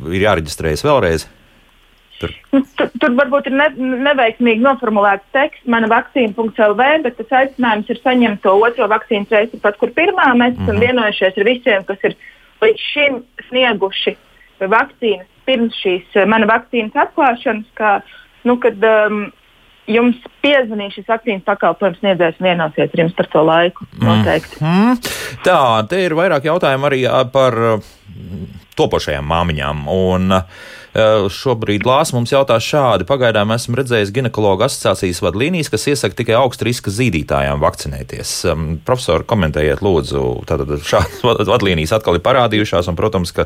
ir 0.10 0.22
jāreģistrējas 0.26 0.86
vēlreiz? 0.86 1.28
Tur. 2.20 2.34
Nu, 2.52 2.64
tur, 2.78 2.89
tur 3.00 3.14
varbūt 3.16 3.47
ir 3.47 3.56
ne, 3.56 3.70
neveiksmīgi 4.10 4.60
noformulēts 4.60 5.30
teksts, 5.32 5.68
mana 5.72 5.88
vakcīna.lv, 5.88 6.88
bet 7.04 7.18
tas 7.18 7.32
aicinājums 7.41 7.89
ir 7.89 8.02
saņemt 8.04 8.41
to 8.43 8.56
otro 8.60 8.88
vakcīnu 8.91 9.30
reizi 9.32 9.60
pat, 9.62 9.78
kur 9.80 9.93
pirmā. 9.95 10.34
Mēs 10.36 10.58
esam 10.58 10.66
mm 10.66 10.70
-hmm. 10.70 10.80
vienojušies 10.80 11.38
ar 11.38 11.43
visiem, 11.43 11.84
kas 11.84 12.04
ir 12.04 12.16
līdz 12.62 12.80
šim 12.93 13.24
snieguši 13.47 14.18
vakcīnas 14.60 15.28
pirms 15.45 15.76
šīs 15.82 16.18
mana 16.28 16.47
vakcīnas 16.50 16.95
atklāšanas, 16.95 17.70
ka, 17.74 18.02
nu, 18.43 18.58
kad 18.58 18.84
um, 18.84 19.32
jums 19.90 20.18
piezvanīs 20.44 20.96
šis 20.98 21.08
vakcīnas 21.10 21.46
pakalpojums 21.48 22.00
sniedzējs 22.02 22.42
vienosies 22.44 22.94
ar 22.94 23.04
jums 23.04 23.16
par 23.18 23.30
to 23.34 23.44
laiku. 23.46 23.88
Noteikti. 24.04 24.62
Mm. 24.62 24.96
Mm. 24.96 25.14
Tā, 25.46 25.62
te 25.90 26.04
ir 26.06 26.18
vairāk 26.18 26.48
jautājumu 26.50 26.90
arī 26.90 27.06
par 27.34 27.58
topošajām 28.80 29.26
māmiņām. 29.28 29.88
Un, 29.92 30.36
uh, 30.38 30.68
šobrīd 30.96 31.86
Lāsa 31.86 32.16
mums 32.16 32.32
jautā 32.34 32.58
šādi. 32.64 33.06
Pagaidām 33.10 33.52
esmu 33.54 33.78
redzējis 33.78 34.12
ginekologu 34.16 34.66
asociācijas 34.66 35.22
vadlīnijas, 35.22 35.70
kas 35.70 35.86
iesaka 35.92 36.18
tikai 36.18 36.38
augsta 36.40 36.66
riska 36.66 36.94
zīdītājām 36.94 37.62
vakcinēties. 37.62 38.32
Profesori, 38.88 39.28
komentējiet, 39.30 39.84
lūdzu, 39.86 40.24
tātad 40.50 40.74
šādas 40.90 41.52
vadlīnijas 41.52 41.94
atkal 42.00 42.18
ir 42.18 42.26
parādījušās, 42.26 42.90
un, 42.90 42.98
protams, 42.98 43.34
ka, 43.36 43.46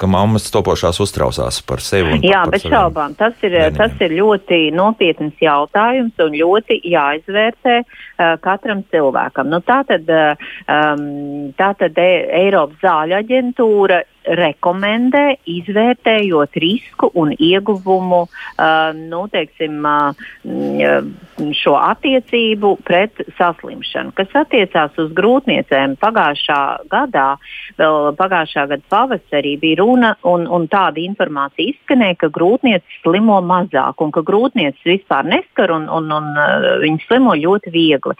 ka 0.00 0.10
mammas 0.10 0.50
topošās 0.54 0.98
uztraucās 1.04 1.60
par 1.66 1.84
sevi. 1.84 2.18
Jā, 2.26 2.42
bez 2.50 2.66
šaubām. 2.66 3.14
Tas 3.18 3.36
ir, 3.46 3.54
bērniņiem. 3.54 3.78
tas 3.78 4.02
ir 4.02 4.16
ļoti 4.18 4.60
nopietns 4.74 5.38
jautājums 5.42 6.26
un 6.26 6.34
ļoti 6.34 6.80
jāizvērtē 6.90 7.78
uh, 7.84 8.34
katram 8.42 8.82
cilvēkam. 8.90 9.52
Nu, 9.54 9.62
tātad, 9.66 10.10
um, 10.10 11.06
tātad 11.58 12.02
e 12.02 12.10
Eiropas 12.42 12.82
zāļu 12.82 13.18
aģentūra 13.22 14.02
rekomendē, 14.26 15.36
izvērtējot 15.46 16.58
risku 16.62 17.10
un 17.14 17.32
ieguvumu, 17.32 18.22
uh, 18.26 18.90
nu, 18.96 19.26
teiksim, 19.32 19.78
uh, 19.86 21.10
šo 21.56 21.74
attiecību 21.78 22.72
pret 22.86 23.22
saslimšanu. 23.38 24.14
Kas 24.16 24.34
attiecās 24.38 24.96
uz 25.00 25.12
grūtniecēm, 25.16 25.96
pagājušā 26.02 26.60
gadā, 26.92 27.28
vēl 27.78 28.10
pagājušā 28.18 28.66
gada 28.72 28.82
pavasarī 28.92 29.56
bija 29.60 29.80
runa 29.82 30.14
un, 30.26 30.46
un 30.48 30.66
tāda 30.72 31.02
informācija 31.04 31.74
izskanēja, 31.74 32.20
ka 32.24 32.32
grūtniecības 32.34 33.00
slimo 33.04 33.38
mazāk 33.46 34.02
un 34.02 34.14
ka 34.14 34.24
grūtniecības 34.26 34.92
vispār 34.96 35.28
neskar 35.30 35.74
un, 35.76 35.88
un, 35.92 36.10
un 36.18 36.30
uh, 36.34 36.68
viņi 36.82 37.04
slimo 37.06 37.36
ļoti 37.38 37.74
viegli. 37.74 38.16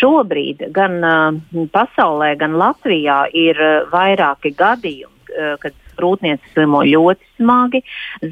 Šobrīd 0.00 0.68
gan 0.74 1.00
uh, 1.02 1.66
pasaulē, 1.74 2.34
gan 2.40 2.56
Latvijā 2.60 3.24
ir 3.32 3.58
uh, 3.58 3.90
vairāki 3.92 4.54
gadījumi 4.56 5.12
kad 5.62 5.76
grūtniecības 5.98 6.54
slimo 6.54 6.82
ļoti 6.86 7.28
smagi, 7.36 7.82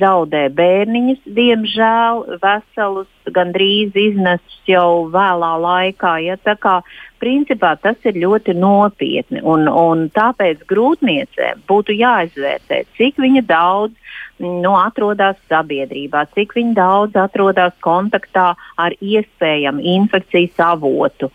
zaudē 0.01 0.47
bērniņus, 0.57 1.21
diemžēl, 1.37 2.23
veselus, 2.43 3.09
gandrīz 3.31 3.97
iznesus 3.99 4.59
jau 4.69 5.07
vēlā 5.13 5.53
laikā. 5.63 6.17
Ja, 6.25 6.39
tā 6.41 6.57
kā 6.61 6.81
principā 7.23 7.75
tas 7.81 7.99
ir 8.09 8.19
ļoti 8.23 8.57
nopietni, 8.59 9.43
un, 9.43 9.69
un 9.69 10.09
tāpēc 10.15 10.65
grūtniecēm 10.71 11.65
būtu 11.71 11.97
jāizvērtē, 12.01 12.85
cik 12.99 13.21
viņa 13.23 13.45
daudz 13.49 14.17
nu, 14.41 14.73
atrodas 14.81 15.39
sabiedrībā, 15.51 16.25
cik 16.35 16.57
viņa 16.57 16.75
daudz 16.79 17.21
atrodas 17.21 17.77
kontaktā 17.85 18.55
ar 18.81 18.97
iespējamu 19.01 19.85
infekcijas 19.99 20.65
avotu. 20.71 21.31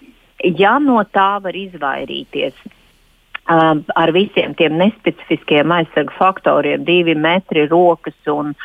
Ja 0.46 0.76
no 0.84 1.00
tā 1.16 1.38
var 1.42 1.56
izvairīties, 1.58 2.58
Um, 3.46 3.84
ar 3.94 4.10
visiem 4.10 4.56
tiem 4.58 4.74
nespecifiskiem 4.80 5.70
aizsargu 5.70 6.16
faktoriem, 6.18 6.82
divi 6.82 7.14
metri, 7.14 7.68
rokas 7.70 8.18
un, 8.32 8.56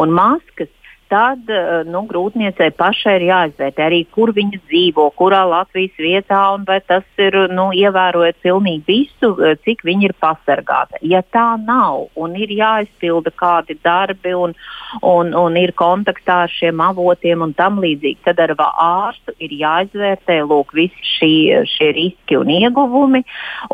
un 0.00 0.14
maskas, 0.16 0.70
tad 1.10 1.50
eh, 1.50 1.82
nu, 1.90 2.04
grūtniecei 2.08 2.70
pašai 2.78 3.16
ir 3.18 3.26
jāizvērtē 3.28 3.86
arī, 3.88 4.00
kur 4.14 4.32
viņa 4.36 4.60
dzīvo, 4.68 5.08
kurā 5.18 5.42
Latvijas 5.50 5.96
vietā, 5.98 6.40
un 6.54 6.64
vai 6.68 6.78
tas 6.86 7.04
ir 7.20 7.36
nu, 7.50 7.70
ievērojot 7.76 8.38
pilnīgi 8.44 8.84
visu, 8.86 9.32
eh, 9.42 9.56
cik 9.66 9.82
viņa 9.86 10.08
ir 10.08 10.14
pasargāta. 10.22 11.00
Ja 11.02 11.22
tā 11.22 11.48
nav 11.60 12.08
un 12.14 12.36
ir 12.38 12.52
jāizpilda 12.54 13.32
kādi 13.34 13.76
darbi 13.84 14.34
un, 14.36 14.54
un, 15.02 15.34
un 15.34 15.58
ir 15.58 15.74
kontaktā 15.78 16.44
ar 16.46 16.54
šiem 16.54 16.82
avotiem 16.84 17.42
un 17.46 17.54
tam 17.58 17.80
līdzīgi, 17.82 18.22
tad 18.28 18.42
ar 18.46 18.54
ārstu 18.60 19.34
ir 19.42 19.54
jāizvērtē 19.60 20.40
lūk, 20.46 20.74
visi 20.76 21.06
šī, 21.16 21.32
šie 21.74 21.90
riski 21.96 22.38
un 22.38 22.50
ieguvumi 22.54 23.22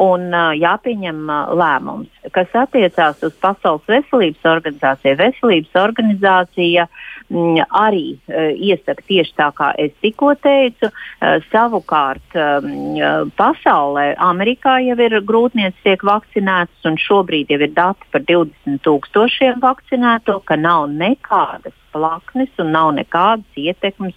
un 0.00 0.28
uh, 0.32 0.52
jāpieņem 0.56 1.26
lēmums. 1.58 2.10
Kas 2.34 2.52
attiecās 2.58 3.22
uz 3.26 3.34
Pasaules 3.42 3.84
veselības 3.90 4.48
organizāciju, 4.50 5.18
veselības 5.20 5.78
organizācija 5.80 6.86
arī 7.30 8.16
uh, 8.16 8.52
iesaka 8.54 9.02
tieši 9.06 9.34
tā, 9.38 9.50
kā 9.56 9.72
es 9.78 9.92
tikko 10.02 10.34
teicu. 10.40 10.90
Uh, 10.90 11.38
savukārt 11.50 12.36
um, 12.38 13.30
pasaulē, 13.38 14.14
Amerikā 14.22 14.78
jau 14.86 14.98
ir 15.00 15.18
grūtniecības 15.26 15.82
tiek 15.86 16.04
vakcinētas, 16.06 16.84
un 16.86 17.00
šobrīd 17.00 17.50
jau 17.50 17.60
ir 17.60 17.72
dati 17.74 18.12
par 18.12 18.22
20 18.26 18.82
tūkstošiem 18.86 19.60
vakcinēto, 19.62 20.40
ka 20.46 20.56
nav 20.56 20.88
nekādas 20.92 21.74
plaknes 21.96 22.52
un 22.60 22.72
nav 22.76 22.92
nekādas 22.96 23.58
ietekmes 23.58 24.14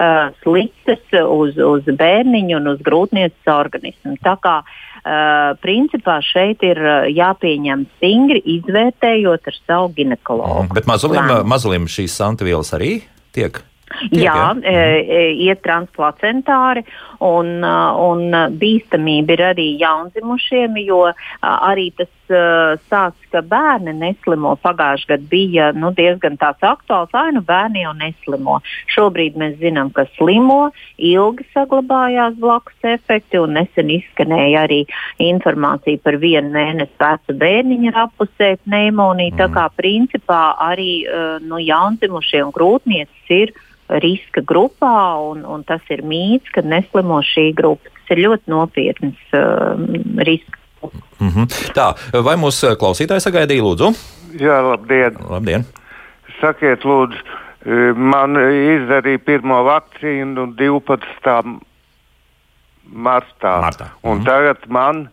uh, 0.00 0.34
sliktas 0.42 1.02
uz, 1.20 1.58
uz 1.60 1.88
bērniņu 1.88 2.60
un 2.60 2.74
uz 2.74 2.84
grūtniecības 2.84 3.52
organismu. 3.52 4.16
Tā 4.24 4.36
kā 4.42 4.60
uh, 4.62 4.76
Uh, 4.98 5.54
principā 5.62 6.18
šeit 6.24 6.64
ir 6.66 6.80
uh, 6.82 7.06
jāpieņem 7.12 7.86
stingri, 7.96 8.42
izvērtējot 8.58 9.50
ar 9.50 9.58
savu 9.62 9.92
ginekologu. 9.96 10.66
Mm, 10.66 10.74
bet 10.74 10.90
mazulim, 10.90 11.32
mazulim 11.48 11.88
šīs 11.90 12.18
antivielas 12.26 12.74
arī 12.76 12.98
tiek? 13.36 13.62
Tiek, 13.88 14.20
jā, 14.20 14.34
ja? 14.36 14.48
e, 14.60 14.74
e, 15.00 15.20
iet 15.46 15.62
transplacentāri, 15.64 16.82
un, 17.24 17.64
un 17.64 18.36
bīstamība 18.60 19.34
ir 19.34 19.42
arī 19.52 19.68
jaundzimušiem, 19.80 20.78
jo 20.86 21.04
arī 21.42 21.90
tas 21.98 22.12
stāsts, 22.28 23.28
ka 23.32 23.40
bērni 23.44 23.94
neslimo 23.96 24.54
pagājušajā 24.62 25.08
gadā 25.08 25.28
bija 25.30 25.68
nu, 25.76 25.90
diezgan 25.96 26.36
tāds 26.40 26.64
aktuāls. 26.64 27.12
Ai, 27.16 27.32
nu 27.36 27.42
bērni 27.46 27.82
jau 27.84 27.94
neslimo. 27.96 28.58
Šobrīd 28.92 29.38
mēs 29.40 29.56
zinām, 29.62 29.90
ka 29.96 30.04
slimo, 30.16 30.70
ilgi 30.96 31.46
saglabājās 31.54 32.36
blakus 32.40 32.88
efekti, 32.92 33.40
un 33.40 33.56
nesen 33.58 33.92
izskanēja 33.94 34.66
arī 34.66 34.82
informācija 35.24 36.00
par 36.04 36.18
vienu 36.20 36.52
mēnesi 36.54 36.96
vecu 37.00 37.38
bērniņu 37.40 37.92
ar 37.92 38.02
apusē 38.06 38.54
pneimoniju. 38.66 39.32
Mm. 39.32 39.40
Tā 39.40 39.48
kā 39.54 39.68
principā 39.76 40.42
arī 40.68 40.92
nu, 41.48 41.60
jaundzimušie 41.62 42.44
un 42.44 42.54
grūtniecis 42.54 43.34
ir 43.38 43.56
riska 43.88 44.42
grupā, 44.44 45.16
un, 45.30 45.44
un 45.48 45.64
tas 45.64 45.82
ir 45.90 46.02
mīts, 46.06 46.50
ka 46.54 46.62
neslimo 46.62 47.20
šī 47.24 47.50
grupa. 47.56 47.90
Tas 47.98 48.16
ir 48.16 48.24
ļoti 48.26 48.52
nopietns 48.52 49.36
uh, 49.36 49.74
risks. 50.28 50.58
Mm 51.18 51.28
-hmm. 51.34 51.46
Tā, 51.74 51.90
vai 52.22 52.36
mūsu 52.36 52.76
klausītāji 52.78 53.24
sagaidīja, 53.24 53.62
lūdzu? 53.62 53.92
Jā, 54.38 54.60
labdien! 54.62 55.16
labdien. 55.30 55.64
Sakiet, 56.40 56.84
lūdzu, 56.84 57.18
man 57.96 58.36
izdarīja 58.38 59.18
pirmo 59.18 59.64
vakcīnu 59.66 60.54
12. 60.54 61.58
martā. 62.92 63.60
martā. 63.60 63.86
Un 64.02 64.18
mm 64.18 64.20
-hmm. 64.20 64.24
tagad 64.24 64.68
man 64.68 65.08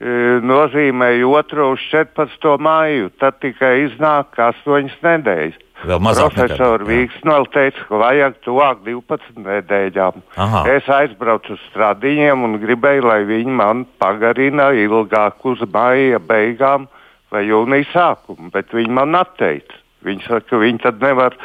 nozīmēja 0.00 1.28
otru 1.28 1.70
uz 1.74 1.84
14. 1.92 2.56
maiju. 2.58 3.12
Tad 3.20 3.38
tikai 3.42 3.86
iznāk 3.86 4.34
8 4.36 4.90
nedēļas. 5.04 5.60
Vēl 5.84 6.00
mazāk. 6.00 6.32
Profesors 6.32 6.86
Vīksnēl 6.88 7.46
teica, 7.52 7.84
ka 7.88 8.00
vajag 8.00 8.36
tuvāk 8.46 8.84
12 8.86 9.40
nedēļām. 9.44 10.22
Aha. 10.40 10.62
Es 10.72 10.88
aizbraucu 10.88 11.56
uz 11.56 11.64
stradiņiem 11.70 12.46
un 12.46 12.58
gribēju, 12.62 13.04
lai 13.04 13.20
viņi 13.28 13.56
man 13.58 13.84
pagarina 14.00 14.70
ilgāk 14.72 15.44
uz 15.50 15.64
maija 15.74 16.20
beigām 16.22 16.88
vai 17.34 17.44
jūnija 17.48 17.90
sākumu, 17.92 18.50
bet 18.54 18.72
viņi 18.72 18.96
man 18.96 19.18
atteica. 19.18 19.80
Viņi 20.04 20.26
saka, 20.26 20.46
ka 20.52 20.60
viņi 20.60 20.82
tad 20.84 21.00
nevar, 21.02 21.36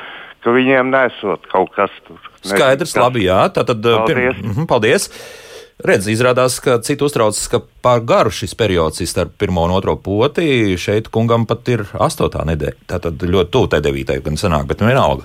ka 0.43 0.53
viņiem 0.55 0.91
nesot 0.93 1.45
kaut 1.51 1.71
kas 1.75 1.93
tur. 2.07 2.19
Skaidrs, 2.43 2.91
Nezinu, 2.93 3.03
labi, 3.05 3.25
jā. 3.27 3.39
Tātad, 3.55 3.83
paldies. 3.83 4.39
Pirm, 4.39 4.51
mm, 4.53 4.67
paldies. 4.69 5.07
Redz, 5.79 6.09
izrādās, 6.11 6.57
ka 6.59 6.73
citu 6.83 7.07
uztraucas, 7.07 7.45
ka 7.47 7.61
par 7.79 8.01
garu 8.03 8.33
šis 8.35 8.51
periods 8.59 8.99
starp 9.07 9.37
pirmo 9.39 9.63
un 9.63 9.71
otro 9.71 9.95
poti. 9.95 10.75
Šeit 10.75 11.07
kungam 11.07 11.45
pat 11.47 11.71
ir 11.71 11.85
astotā 11.95 12.43
nedēļa. 12.49 12.83
Tā 12.89 12.99
tad 13.05 13.23
ļoti 13.23 13.53
tuvu 13.53 13.69
tai 13.71 13.79
devītai, 13.85 14.17
gan 14.25 14.35
senāk, 14.35 14.67
bet 14.67 14.83
vienalga. 14.83 15.23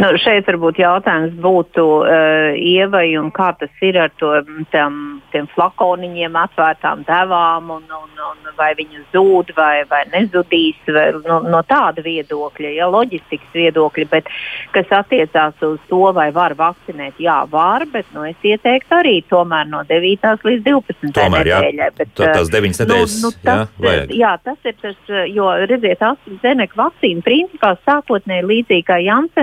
Nu, 0.00 0.10
šeit 0.20 0.48
varbūt 0.48 0.80
jautājums 0.80 1.34
būtu 1.40 1.84
uh, 2.00 2.52
Ievai, 2.56 3.06
kā 3.36 3.50
tas 3.60 3.84
ir 3.84 3.98
ar 4.00 4.12
to, 4.20 4.32
tam, 4.72 5.20
tiem 5.32 5.48
flakoniņiem, 5.54 6.36
atvērtām 6.36 7.04
devām, 7.08 7.70
un, 7.76 7.84
un, 7.84 8.22
un 8.30 8.50
vai 8.58 8.72
viņas 8.78 9.06
zūd 9.14 9.52
vai, 9.56 9.82
vai 9.90 10.02
nezudīs 10.12 10.78
vai, 10.88 11.06
no, 11.26 11.40
no 11.44 11.62
tāda 11.68 12.04
viedokļa, 12.04 12.72
ja 12.76 12.88
loģistikas 12.90 13.52
viedokļa, 13.56 14.06
bet 14.10 14.30
kas 14.74 14.92
attiecās 15.00 15.60
uz 15.66 15.78
to, 15.90 16.02
vai 16.16 16.28
var 16.34 16.54
vakcinēt, 16.58 17.20
jā, 17.22 17.40
var, 17.50 17.86
bet 17.92 18.08
nu, 18.16 18.24
es 18.28 18.38
ieteiktu 18.46 18.98
arī 19.00 19.16
tomēr 19.30 19.68
no 19.70 19.82
9. 19.88 20.44
līdz 20.46 20.66
12. 20.66 21.12
Tomēr, 21.16 21.52
nedēļai. 21.52 21.90
Bet, 21.98 22.12
tā, 22.18 22.32
tās 22.36 22.52
9 22.52 22.70
nu, 22.70 22.84
nedēļas, 22.84 23.16
nu, 23.24 23.32
tas, 23.44 23.64
jā, 23.66 23.86
vajag. 23.86 24.14
jā, 24.20 24.34
tas 24.44 24.70
ir 24.70 24.78
tas, 24.82 25.14
jo, 25.30 25.48
redziet, 25.70 26.04
AstraZeneca 26.10 26.80
vakcīna 26.80 27.26
principā 27.26 27.74
sākotnēji 27.86 28.48
līdzīgi 28.50 28.86
kā 28.88 29.00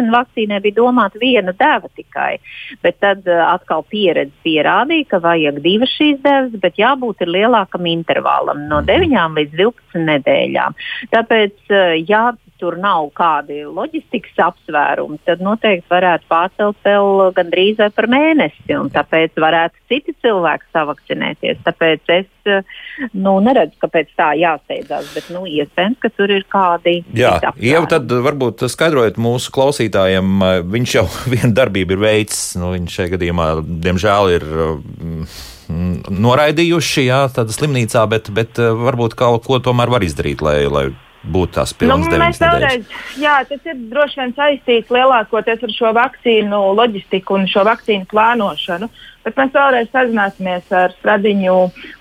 Janssen 0.07 0.15
vakcīna 0.15 0.57
vakcīnai 0.57 0.61
bija 0.61 0.75
domāta 0.75 1.19
viena 1.19 1.53
deva 1.53 1.89
tikai. 1.95 2.39
Bet 2.81 2.99
tad 2.99 3.27
uh, 3.27 3.53
atkal 3.53 3.83
pieredze 3.89 4.33
pierādīja, 4.43 5.07
ka 5.09 5.19
vajag 5.19 5.61
divas 5.61 5.89
šīs 5.97 6.21
devas, 6.21 6.51
bet 6.61 6.77
jābūt 6.77 7.25
lielākam 7.27 7.85
intervālam 7.85 8.67
no 8.69 8.81
9 8.81 9.07
mhm. 9.07 9.37
līdz 9.37 9.57
12 9.57 10.05
nedēļām. 10.07 10.75
Tāpēc, 11.11 11.57
uh, 11.71 11.95
ja 12.07 12.33
tur 12.59 12.77
nav 12.81 13.09
kādi 13.17 13.61
loģistikas 13.65 14.37
apsvērumi, 14.47 15.19
tad 15.27 15.41
noteikti 15.45 15.89
varētu 15.91 16.27
pārcelt 16.31 16.79
vēl 16.85 17.31
gandrīz 17.37 17.81
vai 17.81 17.89
par 17.95 18.09
mēnesi. 18.11 18.65
Tāpēc 18.93 19.37
varētu 19.41 19.87
citi 19.91 20.15
cilvēki 20.23 20.71
savakcinēties. 20.75 21.61
Tāpēc 21.65 22.13
es 22.17 22.29
nu, 23.13 23.37
neredzu, 23.43 23.77
kāpēc 23.81 24.13
tā 24.17 24.31
jāsteidzās, 24.39 25.09
bet 25.15 25.29
nu, 25.33 25.43
iespējams, 25.49 25.99
ka 26.01 26.11
tur 26.13 26.33
ir 26.33 26.45
kādi. 26.51 26.99
Jā, 27.17 27.37
jau 27.61 27.83
tad 27.89 28.11
varbūt 28.27 28.65
skaidrojiet 28.71 29.19
mūsu 29.21 29.53
klausītājiem, 29.55 30.39
viņš 30.71 30.95
jau 30.99 31.05
vienu 31.33 31.53
darbību 31.57 31.97
ir 31.97 32.05
veicis. 32.07 32.55
Nu, 32.59 32.73
viņš 32.75 32.97
šajā 33.01 33.13
gadījumā, 33.17 33.51
diemžēl, 33.85 34.33
ir. 34.37 34.49
Mm, 35.67 36.15
noraidījuši, 36.23 37.09
jā, 37.09 37.25
tāda 37.35 37.51
slimnīcā, 37.51 38.05
bet, 38.07 38.29
bet 38.31 38.55
varbūt 38.55 39.17
kaut 39.19 39.43
ko 39.49 39.59
tomēr 39.59 39.91
var 39.91 40.05
izdarīt, 40.07 40.39
lai, 40.39 40.61
lai 40.71 40.85
būtu 41.33 41.57
tās 41.57 41.73
pilnas 41.77 42.05
nu, 42.05 42.13
deviņas 42.13 42.39
nedēļas? 42.43 42.95
Jā, 43.21 43.35
tas 43.49 43.69
ir 43.69 43.77
droši 43.91 44.21
vien 44.21 44.33
saistīts 44.37 44.93
lielākoties 44.93 45.63
ar 45.67 45.75
šo 45.75 45.91
vakcīnu 45.97 46.61
loģistiku 46.79 47.37
un 47.37 47.47
šo 47.51 47.65
vakcīnu 47.67 48.09
plānošanu. 48.11 48.89
Bet 49.27 49.35
mēs 49.35 49.51
vēlreiz 49.51 49.89
sazināsimies 49.91 50.69
ar 50.71 50.93
Stradiņu 51.01 51.55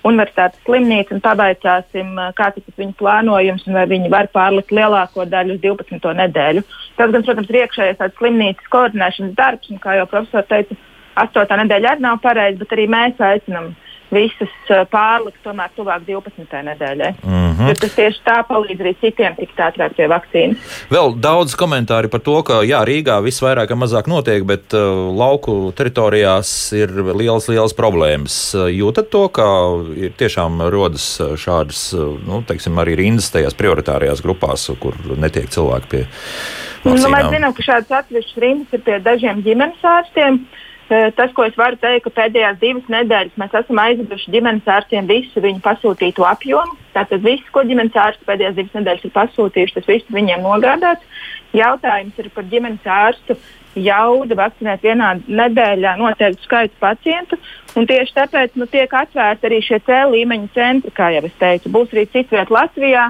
Universitātes 0.07 0.61
slimnīcu 0.63 1.17
un 1.17 1.23
pavaicāsim, 1.25 2.13
kāds 2.37 2.61
ir 2.61 2.77
viņu 2.79 2.95
plānojums 3.01 3.65
un 3.67 3.75
vai 3.75 3.83
viņi 3.91 4.11
var 4.13 4.29
pārlikt 4.31 4.71
lielāko 4.71 5.25
daļu 5.27 5.57
uz 5.57 5.63
12. 5.65 6.13
nedēļu. 6.21 6.63
Tas, 6.95 7.11
gan, 7.11 7.25
protams, 7.27 7.51
ir 7.51 7.59
iekšējais 7.65 8.15
slimnīcas 8.21 8.71
koordinēšanas 8.71 9.35
darbs, 9.35 9.73
un 9.73 9.83
kā 9.83 9.97
jau 9.99 10.07
profesors 10.07 10.47
teica, 10.47 10.79
8. 11.19 11.59
nedēļa 11.65 11.91
arī 11.97 12.05
nav 12.05 12.21
pareizi, 12.23 12.61
bet 12.61 12.77
arī 12.77 12.87
mēs 12.95 13.19
aicinām 13.19 13.73
visas 14.13 14.53
pārlikt 14.91 15.39
tomēr 15.43 15.71
tuvāk 15.75 16.05
12. 16.07 16.61
nedēļai. 16.69 17.11
Mm 17.23 17.51
-hmm. 17.57 17.73
Tas 17.81 17.95
tieši 17.95 18.21
tā 18.25 18.37
palīdz 18.47 18.83
arī 18.83 18.93
citiem 19.01 19.35
tikt 19.35 19.59
ātrāk 19.59 19.95
pie 19.97 20.07
vakcīnas. 20.07 20.57
Vēl 20.91 21.15
daudz 21.19 21.55
komentāri 21.55 22.07
par 22.07 22.23
to, 22.23 22.41
ka 22.43 22.61
jā, 22.63 22.83
Rīgā 22.87 23.19
viss 23.23 23.41
vairāk 23.43 23.73
vai 23.73 23.79
mazāk 23.83 24.07
notiek, 24.07 24.45
bet 24.45 24.73
uh, 24.73 25.11
lauku 25.17 25.71
teritorijās 25.75 26.73
ir 26.73 26.93
liels, 27.15 27.49
liels 27.49 27.73
problēmas. 27.73 28.55
Jūtat 28.55 29.09
to, 29.09 29.27
ka 29.29 29.47
ir 29.95 30.15
tiešām 30.17 30.61
rodas 30.71 31.17
šādas, 31.35 31.93
nu, 32.27 32.43
teiksim, 32.47 32.77
arī 32.79 32.95
rindas 32.95 33.31
tajās 33.31 33.53
prioritārajās 33.53 34.23
grupās, 34.23 34.69
kur 34.79 34.95
netiek 35.17 35.49
cilvēki 35.49 35.87
pie 35.89 36.05
vakcīnām? 36.83 37.03
Nu, 37.03 37.11
mēs 37.15 37.33
zinām, 37.33 37.53
ka 37.53 37.65
šādas 37.65 37.91
atsevišķas 38.01 38.41
rindas 38.43 38.73
ir 38.73 38.81
pie 38.87 38.99
dažiem 39.03 39.43
ģimenes 39.45 39.83
ārstiem. 39.83 40.39
Tas, 40.87 41.33
ko 41.35 41.43
es 41.43 41.55
varu 41.59 41.75
teikt, 41.81 42.05
ka 42.05 42.13
pēdējās 42.15 42.59
divas 42.61 42.85
nedēļas 42.91 43.39
mēs 43.41 43.55
esam 43.59 43.79
aizveduši 43.83 44.31
ģimenes 44.31 44.69
ārstiem 44.71 45.09
visu 45.09 45.43
viņu 45.43 45.59
pasūtīto 45.65 46.23
apjomu. 46.23 46.77
Tātad 46.95 47.25
viss, 47.25 47.49
ko 47.51 47.65
ģimenes 47.67 47.97
ārsts 47.99 48.23
pēdējās 48.27 48.55
divas 48.55 48.77
nedēļas 48.77 49.03
ir 49.09 49.13
pasūtījuši, 49.17 49.75
tas 49.75 49.89
viss 49.91 50.15
viņiem 50.15 50.45
nogādāts. 50.45 51.03
Jautājums 51.57 52.21
ir 52.23 52.31
par 52.31 52.47
ģimenes 52.47 52.87
ārstu 52.87 53.35
jaudu 53.77 54.39
vakcinēt 54.39 54.87
vienā 54.87 55.11
nedēļā 55.27 55.97
noteiktu 55.99 56.47
skaitu 56.47 56.79
pacientu. 56.79 57.37
Tieši 57.75 58.15
tāpēc 58.15 58.55
nu, 58.55 58.65
tiek 58.71 58.93
atvērti 59.01 59.49
arī 59.49 59.61
šie 59.67 59.81
C 59.85 59.99
līmeņa 60.15 60.49
centri, 60.55 60.95
kā 60.95 61.11
jau 61.13 61.27
es 61.27 61.35
teicu. 61.41 61.73
Būs 61.75 61.91
arī 61.93 62.07
citviet 62.15 62.53
Latvijā. 62.53 63.09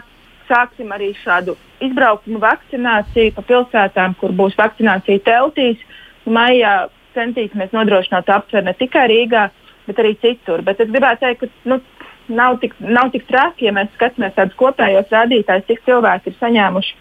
Sāksim 0.50 0.92
arī 0.96 1.12
šādu 1.22 1.58
izbraukumu 1.84 2.40
vakcināciju 2.42 3.34
pa 3.36 3.44
pilsētām, 3.48 4.14
kur 4.20 4.34
būs 4.36 4.56
vakcinācija 4.58 5.24
teltīs. 5.28 5.82
Maijā 6.28 6.88
centīsimies 7.18 7.74
nodrošināt 7.76 8.30
aptveru 8.38 8.70
ne 8.70 8.76
tikai 8.78 9.08
Rīgā, 9.12 9.48
bet 9.88 10.02
arī 10.04 10.16
citur. 10.22 10.64
Bet 10.68 10.82
es 10.84 10.92
gribētu 10.92 11.26
teikt, 11.26 11.44
ka 11.44 11.72
nu, 11.72 11.80
nav, 12.28 12.60
tik, 12.64 12.78
nav 12.80 13.12
tik 13.16 13.28
traki, 13.28 13.68
ja 13.68 13.76
mēs 13.76 13.92
skatāmies 13.96 14.36
tādus 14.38 14.60
kopējos 14.60 15.12
rādītājus, 15.14 15.68
cik 15.72 15.84
cilvēki 15.88 16.32
ir 16.32 16.40
saņēmuši 16.40 16.96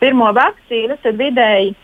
pirmo 0.00 0.32
vakcīnu. 0.36 0.98
Tad 1.04 1.20
vidēji 1.20 1.76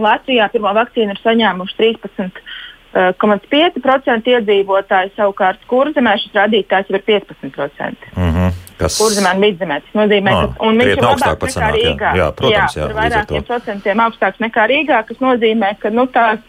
Latvijā 0.00 0.48
pirmo 0.52 0.74
vakcīnu 0.76 1.16
ir 1.16 1.22
saņēmuši 1.24 1.80
13. 1.80 2.44
0,5% 2.90 4.32
iedzīvotāji, 4.32 5.12
savukārt 5.14 5.60
kurzemē 5.70 6.16
šis 6.18 6.34
rādītājs 6.34 6.90
ir 6.90 7.04
15%. 7.06 8.10
Mm 8.16 8.32
-hmm. 8.34 8.56
Kas... 8.78 8.98
Kurzemē 8.98 9.34
un 9.36 9.42
vidzemē. 9.44 9.80
Tas 9.84 9.94
nozīmē, 9.94 10.30
ka 10.32 10.66
viņš 10.66 10.90
ir 10.90 11.02
labāks 11.04 11.26
nekā 11.26 11.50
sanāk, 11.54 11.74
Rīgā. 11.74 12.10
Jā, 12.10 12.24
jā, 12.24 12.28
protams, 12.32 12.76
jā, 12.76 12.80
jā, 12.80 12.86
par 12.86 12.96
vairākiem 13.02 13.44
procentiem 13.46 14.00
augstāks 14.00 14.40
nekā 14.40 14.66
Rīgā, 14.72 15.02
kas 15.06 15.20
nozīmē, 15.20 15.74
ka 15.78 15.90
nu, 15.90 16.06
tās, 16.06 16.40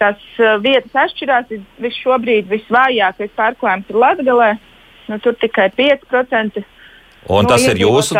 tās 0.00 0.20
vietas 0.64 0.94
atšķirās. 1.06 1.50
Viss 1.82 2.02
šobrīd 2.04 2.50
visvājākais 2.50 3.34
pārklājums 3.38 3.90
ir 3.90 4.00
Latgalē. 4.04 4.52
Nu, 5.10 5.18
tur 5.22 5.34
tikai 5.40 5.68
5%. 5.76 6.62
Un 7.30 7.46
no 7.46 7.52
tas 7.52 7.62
ir 7.70 7.78
jūsu, 7.78 8.16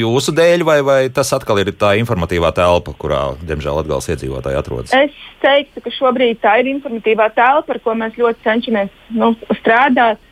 jūsu 0.00 0.32
dēļ, 0.32 0.62
vai, 0.64 0.78
vai 0.84 1.00
tas 1.12 1.28
atkal 1.36 1.58
ir 1.60 1.74
tā 1.76 1.92
informatīvā 2.00 2.48
telpa, 2.56 2.94
kurā, 2.96 3.20
diemžēl, 3.44 3.82
atgals 3.82 4.08
iedzīvotāji 4.08 4.56
atrodas? 4.56 4.94
Es 4.96 5.16
teiktu, 5.44 5.82
ka 5.84 5.92
šobrīd 5.92 6.40
tā 6.40 6.54
ir 6.62 6.70
informatīvā 6.72 7.28
telpa, 7.36 7.76
ar 7.76 7.80
ko 7.84 7.96
mēs 8.00 8.16
ļoti 8.20 8.40
cenšamies 8.46 8.94
nu, 9.12 9.34
strādāt 9.60 10.22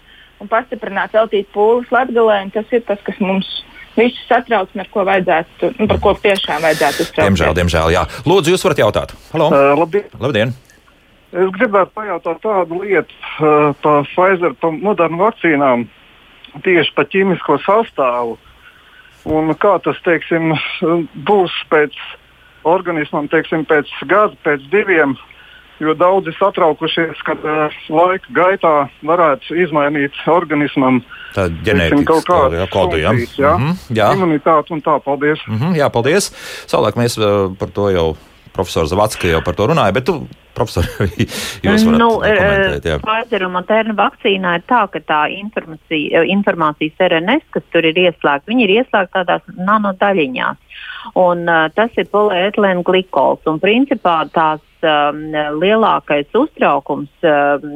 un 0.41 0.49
pastiprināt, 0.49 1.13
veltīt 1.13 1.51
pūles 1.53 1.93
Latvijā. 1.93 2.39
Tas 2.55 2.73
ir 2.73 2.87
tas, 2.89 3.03
kas 3.05 3.21
mums 3.21 3.51
visus 3.99 4.25
satrauc 4.31 4.73
un 4.73 4.85
ar 4.85 4.89
ko 4.95 5.05
vajadzētu, 5.09 5.75
nu, 5.77 5.91
par 5.91 6.01
ko 6.07 6.15
tiešām 6.23 6.65
vajadzētu 6.65 7.05
uztraukties. 7.05 7.29
Diemžēl, 7.29 7.59
diemžēl, 7.61 7.93
jā. 7.93 8.07
Lūdzu, 8.31 8.55
jūs 8.55 8.65
varat 8.65 8.83
jautāt. 8.87 9.15
Halo! 9.35 9.51
Uh, 9.53 9.75
labdien! 9.83 10.09
labdien. 10.23 10.57
Es 11.29 11.51
gribētu 11.53 11.93
pajautāt 11.93 12.41
tādu 12.41 12.83
lietu 12.83 13.13
uh, 13.13 13.75
par 13.83 14.07
Pfizer, 14.09 14.55
par 14.61 14.73
modernu 14.73 15.21
vakcīnām 15.21 15.85
tieši 16.65 16.95
par 16.97 17.09
ķīmisko 17.13 17.59
sastāvu. 17.67 18.39
Un 19.29 19.53
kā 19.61 19.75
tas 19.85 19.99
teiksim, 20.07 20.55
būs 21.29 21.53
pēc 21.69 21.97
organismam, 22.69 23.29
teiksim, 23.29 23.67
pēc 23.69 23.91
gada, 24.09 24.33
pēc 24.47 24.65
diviem, 24.73 25.13
jo 25.83 25.93
daudzi 25.95 26.33
satraukušies, 26.39 27.21
ka 27.27 27.37
uh, 27.37 27.77
laika 27.93 28.33
gaitā 28.35 28.73
varētu 29.05 29.59
izmainīt 29.67 30.17
organismam 30.33 31.03
teiksim, 31.37 32.07
kaut 32.09 32.25
kādu 32.25 32.65
kodu. 32.73 32.97
Jā, 33.03 33.13
jā? 33.37 33.53
Mm 33.53 33.69
-hmm, 33.69 34.01
jā. 34.01 34.09
imunitāti 34.17 34.73
un 34.73 34.81
tā. 34.81 34.97
Paldies! 35.05 35.45
Mm 35.47 35.59
-hmm, 35.59 35.77
jā, 35.77 35.91
paldies! 35.91 36.33
Savulaik 36.67 36.97
mēs 36.97 37.21
uh, 37.21 37.53
par 37.59 37.69
to 37.69 37.91
jau 37.91 38.17
profesors 38.59 38.91
Zavacka 38.93 39.31
jau 39.31 39.41
par 39.47 39.57
to 39.59 39.71
runāja, 39.71 39.95
bet 39.97 40.11
tu 40.11 40.21
Profesor, 40.59 40.87
jūs 41.65 41.85
varat 41.87 42.01
nu, 42.01 42.09
komentēt. 42.19 43.05
Pfizer 43.05 43.45
un 43.47 43.55
Moderna 43.55 43.95
vakcīnā 43.99 44.57
ir 44.59 44.65
tā, 44.71 44.81
ka 44.93 45.03
tā 45.07 45.21
informācija, 45.37 46.25
informācijas 46.35 47.05
RNS, 47.09 47.47
kas 47.55 47.67
tur 47.75 47.87
ir 47.87 48.01
ieslēgta, 48.07 48.49
viņi 48.51 48.67
ir 48.67 48.75
ieslēgta 48.81 49.23
tādās 49.23 49.45
nanodaļiņās. 49.55 50.81
Un, 51.19 51.45
uh, 51.47 51.69
tas 51.77 51.95
ir 52.01 52.09
polietilēna 52.13 52.83
glikols. 52.87 53.45
Un, 53.49 53.61
principā 53.63 54.17
tās 54.35 54.65
um, 54.83 55.23
lielākais 55.63 56.35
uztraukums 56.37 57.29
um, 57.29 57.71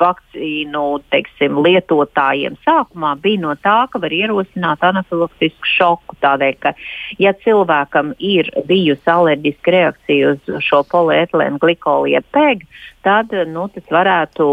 vakcīnu 0.00 0.84
teiksim, 1.12 1.58
lietotājiem 1.64 2.58
sākumā 2.64 3.14
bija 3.22 3.44
no 3.44 3.54
tā, 3.60 3.84
ka 3.92 4.00
var 4.02 4.14
ierosināt 4.14 4.84
anafilaktisku 4.86 5.74
šoku. 5.76 6.18
Tādēļ, 6.20 6.56
ka 6.60 6.74
ja 7.22 7.32
cilvēkam 7.44 8.14
ir 8.18 8.50
bijusi 8.68 9.08
alerģiska 9.10 9.74
reakcija 9.76 10.34
uz 10.34 10.64
šo 10.66 10.82
polietilēnu 10.90 11.60
glikolu 11.62 12.10
jeb 12.12 12.26
pēgu, 12.34 12.66
tad 13.04 13.32
nu, 13.48 13.66
tas 13.72 13.86
varētu 13.92 14.46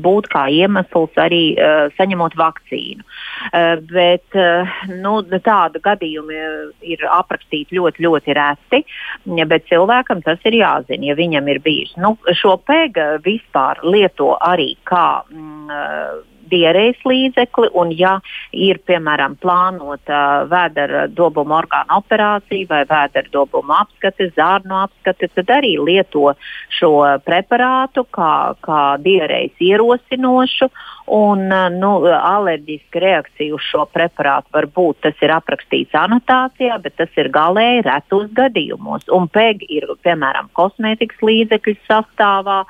būt 0.00 0.30
kā 0.32 0.46
iemesls 0.52 1.18
arī 1.20 1.42
uh, 1.54 1.88
saņemot 1.98 2.36
vakcīnu. 2.38 3.04
Uh, 3.50 3.76
bet 3.90 4.38
uh, 4.38 4.78
nu, 5.02 5.18
tādu 5.44 5.82
gadījumu 5.84 6.38
ir 6.86 7.04
aprakstīti 7.10 7.76
ļoti, 7.76 8.04
ļoti 8.06 8.36
reti, 8.36 8.82
bet 9.50 9.68
cilvēkam 9.68 10.24
tas 10.24 10.40
ir 10.48 10.60
jāzina, 10.60 11.10
ja 11.10 11.18
viņam 11.18 11.48
ir 11.52 11.60
bijis. 11.64 11.92
Nu, 12.00 12.14
šo 12.36 12.56
pēgu 12.66 13.20
vispār 13.24 13.82
lieto 13.84 14.32
arī 14.40 14.72
kā. 14.90 15.06
Mm, 15.30 15.70
diarējas 16.50 17.02
līdzekli, 17.06 17.70
un 17.80 17.92
ja 17.96 18.16
ir, 18.52 18.80
piemēram, 18.86 19.36
plānota 19.40 20.20
vēdera 20.50 21.06
dobuma 21.08 21.60
orgāna 21.60 22.00
operācija 22.00 22.68
vai 22.70 22.82
vēdera 22.90 23.32
dobuma 23.32 23.82
apskate, 23.84 24.30
zārnu 24.36 24.82
apskate, 24.84 25.30
tad 25.34 25.52
arī 25.60 25.76
lieto 25.80 26.34
šo 26.78 26.94
preparātu 27.26 28.06
kā, 28.14 28.32
kā 28.64 28.82
diarējas 29.04 29.66
ierosinošu 29.70 30.70
Un, 31.10 31.48
nu, 31.74 31.90
alerģiska 32.06 33.00
reakcija 33.02 33.56
uz 33.56 33.64
šo 33.66 33.82
preparātu 33.90 34.52
var 34.54 34.68
būt. 34.70 35.00
Tas 35.02 35.18
ir 35.24 35.32
aprakstīts 35.34 35.96
anotācijā, 35.98 36.76
bet 36.84 36.94
tas 37.00 37.18
ir 37.18 37.32
galēji 37.34 37.82
retos 37.82 38.28
gadījumos. 38.36 39.08
Un 39.10 39.26
PEG 39.34 39.64
ir 39.74 39.88
piemēram 40.06 40.46
kosmētikas 40.54 41.18
līdzekļu 41.26 41.74
sastāvā, 41.88 42.60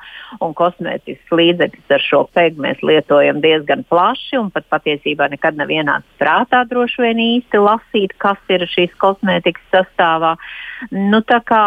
un 0.41 0.55
kosmētikas 0.57 1.37
līdzekļus 1.37 1.93
ar 1.93 2.05
šo 2.07 2.23
PEG 2.33 2.57
mēs 2.65 2.81
lietojam 2.81 3.43
diezgan 3.45 3.70
plaši. 3.89 4.41
Pat 4.51 4.67
patiesībā 4.71 5.29
nekad 5.31 5.59
nav 5.59 5.71
ienācis 5.71 6.19
prātā 6.19 6.63
droši 6.69 7.05
vien 7.05 7.23
īsti 7.23 7.61
lasīt, 7.61 8.15
kas 8.21 8.39
ir 8.51 8.65
šīs 8.69 8.93
kosmētikas 9.01 9.63
sastāvā. 9.73 10.35
Nu, 10.91 11.19
kā, 11.21 11.65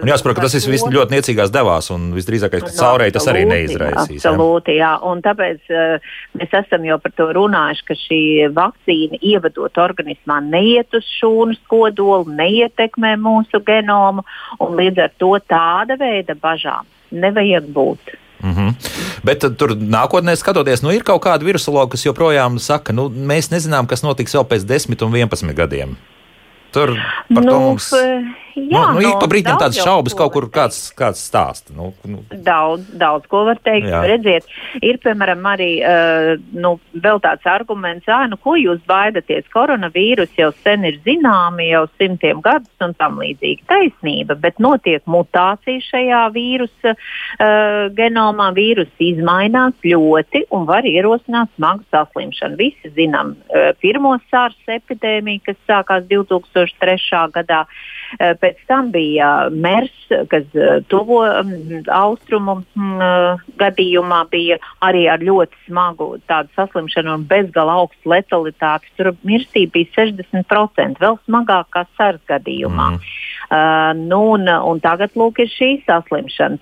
un 0.00 0.08
jāsaprot, 0.08 0.38
ka 0.38 0.46
tas 0.46 0.54
viss 0.56 0.86
ļoti 0.88 1.12
niecīgās 1.18 1.50
devās, 1.52 1.90
un 1.92 2.08
visdrīzākais, 2.16 2.64
ka 2.64 2.72
caurēji 2.72 3.16
tas 3.18 3.28
arī 3.28 3.42
neizraisīs. 3.50 4.22
Absolūti, 4.22 4.78
jā. 4.78 4.94
Un 5.04 5.20
tāpēc 5.24 5.68
uh, 5.68 6.14
Mēs 6.36 6.52
esam 6.52 6.84
jau 6.84 6.98
par 7.00 7.12
to 7.16 7.28
runājuši, 7.36 7.84
ka 7.88 7.96
šī 7.96 8.20
vakcīna 8.56 9.20
ievadot 9.24 9.80
organismā 9.80 10.40
neiet 10.44 10.92
uz 10.96 11.06
šūnas 11.16 11.62
kodolu, 11.70 12.28
neietekmē 12.36 13.14
mūsu 13.22 13.62
genomu, 13.66 14.26
un 14.60 14.76
līdz 14.80 15.06
ar 15.06 15.16
to 15.22 15.32
tāda 15.48 15.98
veida 16.00 16.36
bažām 16.36 16.88
nevajag 17.10 17.68
būt. 17.72 18.16
Mm 18.42 18.54
-hmm. 18.54 18.74
Bet 19.24 19.44
tur 19.58 19.76
nākotnē 19.76 20.36
skatoties, 20.36 20.82
nu, 20.82 20.90
ir 20.90 21.02
kaut 21.02 21.22
kāda 21.24 21.44
virusologa, 21.44 21.90
kas 21.90 22.06
joprojām 22.06 22.58
saka, 22.58 22.92
nu, 22.92 23.08
mēs 23.08 23.50
nezinām, 23.50 23.86
kas 23.86 24.02
notiks 24.02 24.34
vēl 24.34 24.44
pēc 24.44 24.66
10 24.66 25.02
un 25.02 25.12
11 25.12 25.54
gadiem. 25.54 25.96
Tur 26.76 26.92
par 27.32 27.42
nu, 27.42 27.50
to 27.50 27.60
mums. 27.60 27.92
Jā, 28.56 28.86
nu, 28.88 28.96
nu, 28.96 29.02
ik 29.04 29.18
pa 29.20 29.26
brīdim 29.28 29.58
tādas 29.60 29.76
šaubas 29.84 30.14
kaut 30.16 30.32
kur 30.32 30.46
kāds, 30.52 30.78
kāds 30.96 31.20
stāsta. 31.28 31.74
Nu, 31.76 31.90
nu. 32.08 32.22
Daudz, 32.44 32.86
daudz 32.96 33.28
ko 33.28 33.42
var 33.44 33.58
teikt. 33.60 33.88
Jā. 33.92 34.00
Redziet, 34.08 34.48
ir 34.80 34.96
piemēram 35.04 35.44
arī 35.50 35.68
uh, 35.84 36.30
nu, 36.56 36.76
vēl 37.04 37.20
tāds 37.24 37.44
arguments, 37.52 38.08
ah, 38.08 38.24
nu, 38.30 38.38
ko 38.40 38.54
jūs 38.56 38.80
baidaties? 38.88 39.44
Koronavīrus 39.52 40.32
jau 40.40 40.48
sen 40.64 40.86
ir 40.88 40.96
zināmi, 41.04 41.68
jau 41.68 41.82
simtiem 42.00 42.40
gadus 42.44 42.84
un 42.84 42.96
tam 42.96 43.20
līdzīgi 43.20 43.66
taisnība, 43.68 44.38
bet 44.40 44.56
notiek 44.62 45.04
mutācija 45.04 45.84
šajā 45.90 46.22
vīrusa 46.36 46.96
uh, 46.96 47.92
genomā. 47.96 48.48
Vīrus 48.56 48.92
izmainās 49.02 49.76
ļoti 49.84 50.46
un 50.56 50.64
var 50.68 50.88
ierosināt 50.88 51.52
smagu 51.58 51.84
saslimšanu. 51.92 52.56
Visi 52.56 52.94
zinām 52.96 53.36
uh, 53.36 53.68
pirmo 53.84 54.16
sārs 54.32 54.56
epidēmiju, 54.78 55.44
kas 55.50 55.60
sākās 55.68 56.08
2003. 56.66 57.22
gadā. 57.36 57.64
Uh, 57.66 58.34
pēc 58.40 58.58
tam 58.68 58.90
bija 58.94 59.48
MERS, 59.50 59.94
kas 60.30 60.44
eh, 60.54 60.80
tuvo 60.88 61.22
mm, 61.26 61.86
austrumu 61.92 62.60
mm, 62.62 63.00
eh, 63.02 63.44
gadījumā 63.60 64.22
bija 64.30 64.58
arī 64.84 65.06
ar 65.10 65.22
ļoti 65.24 65.66
smagu 65.66 66.08
tādu 66.30 66.52
saslimšanu 66.56 67.16
un 67.18 67.26
bezgala 67.28 67.78
augstu 67.82 68.12
letalitāti. 68.14 68.90
Tur 68.98 69.12
mirstība 69.26 69.74
bija 69.76 69.92
60%, 69.98 71.02
vēl 71.02 71.18
smagāk 71.26 71.70
kā 71.74 71.86
SARS 71.96 72.22
gadījumā. 72.30 72.92
Mm. 72.94 73.14
Uh, 73.46 73.92
nu, 74.10 74.20
un, 74.34 74.48
un 74.48 74.82
tagad 74.82 75.14
lūk 75.18 75.42
ir 75.44 75.50
šī 75.52 75.70
saslimšana. 75.86 76.58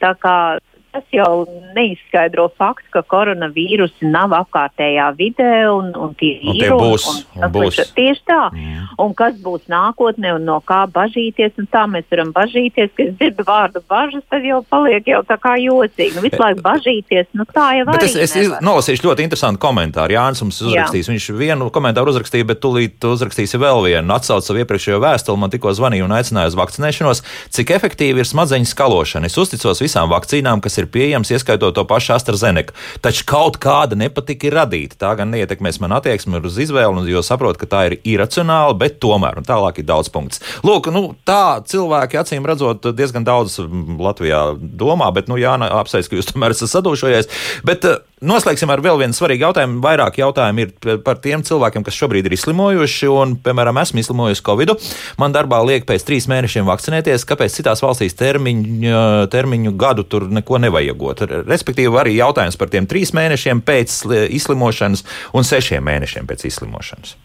Tas 0.95 1.03
jau 1.11 1.43
neizskaidro 1.75 2.45
faktu, 2.55 2.87
ka 2.95 3.01
koronavīrusi 3.11 4.07
nav 4.07 4.31
apkārtējā 4.37 5.09
vidē 5.19 5.49
un, 5.73 5.89
un 5.99 6.13
tie 6.15 6.37
Un 6.45 6.55
ir. 6.61 6.71
būs, 6.79 7.07
un, 7.11 7.41
un 7.43 7.51
būs. 7.51 7.81
Tieši 7.97 8.23
tā. 8.31 8.45
Mm. 8.55 8.85
Un 9.03 9.15
kas 9.19 9.35
būs 9.43 9.65
nākotnē 9.73 10.37
un 10.37 10.45
no 10.47 10.61
kā 10.63 10.85
bažīties, 10.95 11.57
un 11.59 11.67
tā 11.73 11.83
mēs 11.91 12.07
varam 12.13 12.31
bažīties, 12.37 12.93
ka 12.95 13.09
es 13.09 13.17
dzirdu 13.19 13.43
vārdu 13.49 13.83
bažas, 13.91 14.23
tad 14.31 14.47
jau 14.47 14.61
paliek 14.71 15.11
jau 15.11 15.25
tā 15.27 15.35
kā 15.43 15.57
jocīgi. 15.59 16.15
Nu, 16.15 16.23
visu 16.29 16.39
laiku 16.39 16.63
bažīties, 16.63 17.27
nu 17.35 17.49
tā 17.51 17.67
jau 17.81 17.89
arī 17.91 18.07
es, 18.07 18.15
es 18.29 18.37
nevar. 18.39 18.63
nolasīšu 18.71 19.09
ļoti 19.09 19.27
interesantu 19.27 19.63
komentāru. 19.67 20.15
Jānis 20.15 20.45
mums 20.47 20.63
uzrakstīs. 20.63 21.11
Viņš 21.11 21.29
vienu 21.43 21.71
komentāru 21.75 22.15
uzrakstīja, 22.15 22.47
bet 22.53 22.63
tūlīt 22.63 23.03
uzrakstīsi 23.11 23.59
vēl 23.59 23.83
vienu. 23.89 24.15
Atsauc 24.15 24.47
savu 24.47 24.63
iepriekšējo 24.63 25.03
vēstuli, 25.03 25.43
man 25.43 25.51
tikko 25.51 25.75
zvanīja 25.75 26.07
un 26.07 26.15
aicināja 26.21 26.55
uz 26.55 26.59
vakcinēšanos. 26.63 27.25
Cik 27.59 27.75
efektīva 27.81 28.23
ir 28.23 28.31
smadzeņu 28.31 28.71
skalošana? 28.71 29.27
Es 29.27 29.39
uzticos 29.43 29.83
visām 29.83 30.13
vakcīnām, 30.15 30.63
kas 30.63 30.79
ir 30.79 30.84
pieejamas, 30.91 31.33
ieskaitot 31.35 31.75
to 31.77 31.85
pašu 31.89 32.15
AstraZeneca. 32.17 32.75
Taču 33.05 33.27
kaut 33.29 33.59
kāda 33.63 33.99
nepatika 33.99 34.49
ir 34.49 34.59
radīta. 34.59 34.99
Tā 35.01 35.15
gan 35.19 35.33
neietekmēs 35.35 35.81
man 35.83 35.97
attieksmi 35.99 36.41
uz 36.45 36.59
izvēli, 36.67 37.07
jo 37.11 37.23
saprotu, 37.25 37.63
ka 37.63 37.71
tā 37.71 37.83
ir 37.91 37.99
iracionāla, 38.15 38.77
bet 38.79 39.01
tomēr, 39.03 39.43
tālāk 39.47 39.81
ir 39.83 39.89
daudz 39.89 40.11
punkts. 40.15 40.43
Lūk, 40.67 40.91
nu, 40.95 41.07
tā 41.27 41.61
cilvēki 41.69 42.21
acīm 42.21 42.47
redzot 42.49 42.91
diezgan 42.97 43.27
daudz 43.27 43.59
mm, 43.63 43.99
Latvijā 44.05 44.43
domā, 44.61 45.11
bet, 45.15 45.31
nu, 45.31 45.39
Jāna 45.41 45.71
apsveic, 45.81 46.11
ka 46.11 46.21
jūs 46.21 46.33
tomēr 46.33 46.55
esat 46.55 46.73
sadūšojies. 46.75 47.31
Bet 47.67 47.89
eh, 47.89 48.01
noslēgsim 48.27 48.71
ar 48.73 48.83
vēl 48.85 48.99
vienu 49.03 49.17
svarīgu 49.17 49.47
jautājumu. 49.47 49.81
Vairāk 49.85 50.19
jautājumu 50.21 50.65
ir 50.65 51.01
par 51.07 51.21
tiem 51.25 51.45
cilvēkiem, 51.47 51.85
kas 51.87 51.99
šobrīd 51.99 52.29
ir 52.29 52.37
izslimojuši, 52.37 53.11
un, 53.13 53.37
piemēram, 53.45 53.81
esmu 53.83 54.03
izslimojusi 54.03 54.45
Covid. 54.47 54.75
Man 55.21 55.35
darbā 55.37 55.61
liek 55.67 55.87
pēc 55.89 56.07
trīs 56.09 56.29
mēnešiem 56.31 56.69
vakcinēties, 56.69 57.27
kāpēc 57.29 57.59
citās 57.59 57.85
valstīs 57.85 58.17
termiņu, 58.19 59.29
termiņu 59.33 59.75
gadu 59.81 60.07
tur 60.09 60.29
neko 60.33 60.61
nevajagot. 60.65 61.27
Respektīvi, 61.45 61.93
arī 62.01 62.17
jautājums 62.19 62.59
par 62.61 62.73
tiem 62.73 62.89
trīs 62.91 63.15
mēnešiem 63.17 63.63
pēc 63.65 64.01
sli- 64.03 64.25
izslimošanas 64.41 65.05
un 65.35 65.47
sešiem 65.47 65.85
mēnešiem 65.85 66.27
pēc 66.31 66.49
izslimošanas. 66.51 67.17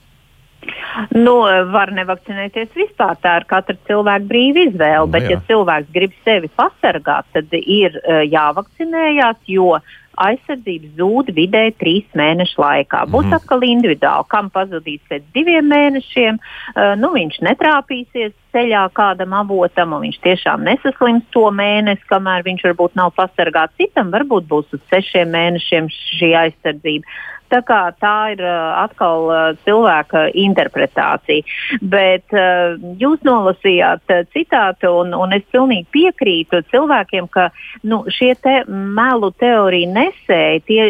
Nu, 1.15 1.35
var 1.71 1.91
nevakcinēties 1.95 2.73
vispār. 2.75 3.15
Tā 3.23 3.37
ir 3.39 3.45
katra 3.49 3.75
cilvēka 3.87 4.27
brīva 4.29 4.65
izvēle. 4.67 5.05
Nu, 5.05 5.13
bet, 5.13 5.27
jā. 5.27 5.37
ja 5.37 5.47
cilvēks 5.47 5.93
grib 5.95 6.15
sevi 6.25 6.51
pasargāt, 6.59 7.29
tad 7.35 7.55
ir 7.59 7.95
uh, 8.01 8.21
jāvakcinējās, 8.27 9.39
jo 9.53 9.77
aizsardzība 10.25 10.91
zūd 10.99 11.31
vidēji 11.37 11.75
trīs 11.79 12.17
mēnešu 12.19 12.61
laikā. 12.61 13.05
Būs 13.11 13.27
mm. 13.27 13.37
atkal 13.39 13.65
individuāli, 13.67 14.27
kam 14.33 14.51
pazudīs 14.53 15.01
pēc 15.11 15.25
diviem 15.35 15.69
mēnešiem. 15.71 16.39
Uh, 16.39 16.93
nu, 16.99 17.13
viņš 17.15 17.39
netrāpīsies 17.47 18.35
ceļā 18.53 18.83
kādam 18.97 19.33
avotam, 19.37 19.95
un 19.95 20.05
viņš 20.07 20.19
tiešām 20.25 20.63
nesaslims 20.67 21.25
to 21.35 21.47
mēnesi, 21.55 22.05
kamēr 22.09 22.45
viņš 22.47 22.67
varbūt 22.69 22.95
nav 22.99 23.13
pasargāts. 23.17 23.77
Citam 23.81 24.13
varbūt 24.13 24.47
būs 24.49 24.77
uz 24.77 24.85
sešiem 24.91 25.33
mēnešiem 25.35 25.91
šī 25.93 26.33
aizsardzība. 26.45 27.19
Tā, 27.49 27.63
kā, 27.65 27.79
tā 27.97 28.15
ir 28.35 28.41
uh, 28.45 28.83
atkal 28.83 29.23
uh, 29.25 29.37
cilvēka 29.65 30.27
interpretācija. 30.37 31.41
Bet 31.81 32.35
uh, 32.37 32.77
jūs 33.01 33.23
nolasījāt 33.25 34.13
uh, 34.13 34.21
citātu, 34.35 34.91
un, 35.01 35.15
un 35.17 35.33
es 35.33 35.47
pilnīgi 35.49 35.87
piekrītu 35.95 36.61
cilvēkiem, 36.69 37.29
ka 37.33 37.47
nu, 37.89 38.03
šie 38.13 38.35
te 38.43 38.59
melu 38.69 39.31
teoriju 39.41 39.89
nesēji, 39.95 40.65
tie, 40.69 40.83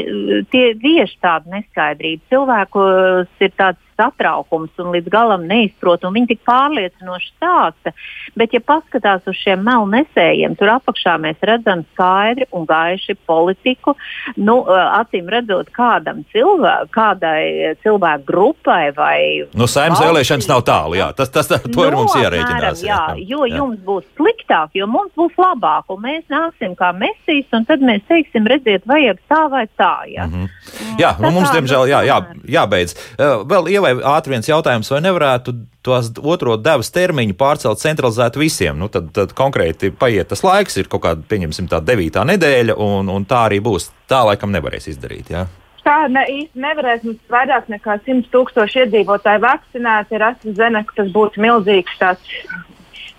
tie 0.51 0.66
vieš 0.84 1.16
tādu 1.24 1.55
neskaidrību. 1.55 2.28
Cilvēkus 2.34 3.47
ir 3.47 3.55
tāds 3.55 3.80
satraukums 4.00 4.80
un 4.80 4.93
līdz 4.95 5.12
galam 5.12 5.45
neizprot, 5.50 6.06
un 6.08 6.16
viņi 6.16 6.32
tik 6.34 6.43
pārliecinoši 6.47 7.32
stāsta. 7.36 7.93
Bet, 8.39 8.56
ja 8.56 8.64
paskatās 8.64 9.28
uz 9.30 9.38
šiem 9.41 9.64
melu 9.68 9.89
nesējiem, 9.91 10.56
tur 10.60 10.74
apakšā 10.78 11.18
mēs 11.22 11.39
redzam 11.45 11.84
skaidri 11.93 12.47
un 12.56 12.68
gaiši 12.70 13.18
politiku. 13.30 13.95
Nu, 14.39 14.62
uh, 14.64 14.86
acīm 15.02 15.30
redzot, 15.32 15.72
kādam 15.76 16.24
cilvēkam, 16.34 16.89
kādai 16.93 17.76
cilvēku 17.84 18.26
grupai 18.28 18.91
vai. 18.95 19.20
Nu, 19.58 19.68
saimnes 19.70 20.02
vēlēšanas 20.04 20.50
nav 20.50 20.64
tālu, 20.68 20.97
jā. 21.00 21.12
Tas, 21.18 21.32
tas, 21.34 21.50
tas 21.50 21.64
to 21.66 21.86
ir 21.86 21.95
mums 21.97 22.16
jārēķinās. 22.18 22.84
apmēram, 22.84 23.20
Jā, 23.20 23.28
jo 23.30 23.45
jā. 23.45 23.60
jums 23.60 23.80
būs 23.86 24.06
sliktāk, 24.18 24.74
jo 24.78 24.88
mums 24.89 25.12
būs 25.18 25.36
labāk, 25.39 25.89
un 25.93 26.02
mēs 26.04 26.26
nāksim 26.32 26.76
kā 26.80 26.91
mesijas, 26.95 27.50
un 27.56 27.66
tad 27.70 27.84
mēs 27.86 28.06
teiksim, 28.10 28.47
redziet, 28.50 28.86
vajag 28.89 29.20
tā 29.30 29.41
vai 29.52 29.66
tā. 29.80 29.93
Jā, 30.10 30.28
mm 30.28 30.34
-hmm. 30.34 31.00
Jā, 31.00 31.16
nu, 31.20 31.32
mums, 31.32 31.50
diemžēl, 31.50 31.86
nu, 31.86 31.91
jā, 31.91 32.00
jā, 32.08 32.18
jābeidz. 32.60 32.95
Uh, 33.18 33.45
Vēl 33.50 33.70
ievai 33.92 34.06
ātri 34.16 34.36
viens 34.36 34.50
jautājums, 34.50 34.90
vai 34.94 35.02
nevarētu 35.06 35.54
tos 35.86 36.12
otro 36.22 36.56
devas 36.62 36.92
termiņu 36.96 37.36
pārcelt 37.40 37.82
centralizēt 37.82 38.40
visiem? 38.40 38.78
Nu, 38.80 38.90
tad, 38.94 39.12
tad 39.16 39.34
konkrēti 39.38 39.92
paiet 39.92 40.32
tas 40.32 40.44
laiks, 40.46 40.78
ir 40.80 40.90
kaut 40.92 41.04
kāda, 41.06 41.26
pieņemsim, 41.30 41.70
tā 41.72 41.82
devītā 41.84 42.26
nedēļa, 42.30 42.78
un, 42.80 43.10
un 43.14 43.28
tā 43.30 43.46
arī 43.50 43.62
būs. 43.66 43.92
Tā 44.10 44.24
laikam 44.26 44.54
nevarēs 44.56 44.90
izdarīt. 44.94 45.34
Jā. 45.34 45.46
Tā 45.86 46.00
ne, 46.12 46.24
īsti 46.30 46.62
nevarēs. 46.62 47.04
Mums 47.08 47.34
vairāk 47.34 47.70
nekā 47.72 48.00
100 48.06 48.32
tūkstoši 48.34 48.84
iedzīvotāji 48.84 49.44
vakcinēti 49.46 50.18
ar 50.18 50.26
AstraZeneca. 50.32 50.96
Tas 50.98 51.14
būtu 51.16 51.42
milzīgs 51.44 52.00
tāds 52.02 52.40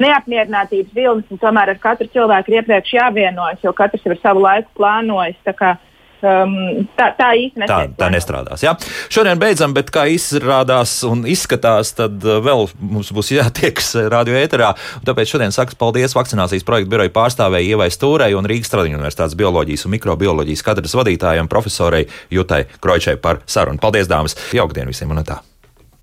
neapmierinātības 0.01 0.95
vilnis, 0.97 1.29
un 1.31 1.41
tomēr 1.41 1.75
ar 1.75 1.81
katru 1.81 2.09
cilvēku 2.13 2.53
ir 2.53 2.61
iepriekš 2.61 2.95
jāvienojas, 2.97 3.61
jo 3.65 3.73
katrs 3.77 4.07
ir 4.09 4.17
savu 4.23 4.45
laiku 4.45 4.71
plānojis. 4.79 5.39
Tā, 6.21 6.35
um, 6.45 6.85
tā, 6.99 7.11
tā 7.17 7.31
īsti 7.39 7.63
Tā, 7.65 7.67
netiek 7.67 7.97
tā 8.01 8.11
nestrādās. 8.13 8.65
Jā. 8.65 8.75
Šodien 9.13 9.41
beidzam, 9.41 9.75
bet 9.77 9.93
kā 9.95 10.07
izrādās 10.13 10.99
un 11.09 11.25
izskatās, 11.29 11.95
tad 11.97 12.21
uh, 12.27 12.41
vēl 12.45 12.67
mums 12.77 13.13
būs 13.17 13.33
jātiekas 13.35 13.93
uh, 13.97 14.09
radio 14.13 14.37
ēterā. 14.41 14.73
Tāpēc 15.07 15.35
šodien 15.35 15.55
saku 15.57 15.79
paldies 15.81 16.17
vakcinācijas 16.17 16.67
projekta 16.69 16.93
biroja 16.93 17.15
pārstāvēji 17.17 17.75
Ievai 17.75 17.91
Stūrai 17.95 18.33
un 18.39 18.49
Rīgas 18.51 18.73
Tradiņu 18.75 19.01
universitātes 19.01 19.39
bioloģijas 19.41 19.87
un 19.89 19.97
mikrobioloģijas 19.97 20.67
kadras 20.67 20.97
vadītājam 21.01 21.49
profesorai 21.51 22.07
Jutai 22.33 22.67
Kroičai 22.81 23.17
par 23.21 23.45
sarunu. 23.49 23.81
Paldies, 23.81 24.11
dāmas! 24.11 24.37
Jaukdien 24.57 24.93
visiem 24.93 25.17
un 25.17 25.25
tā! 25.25 25.41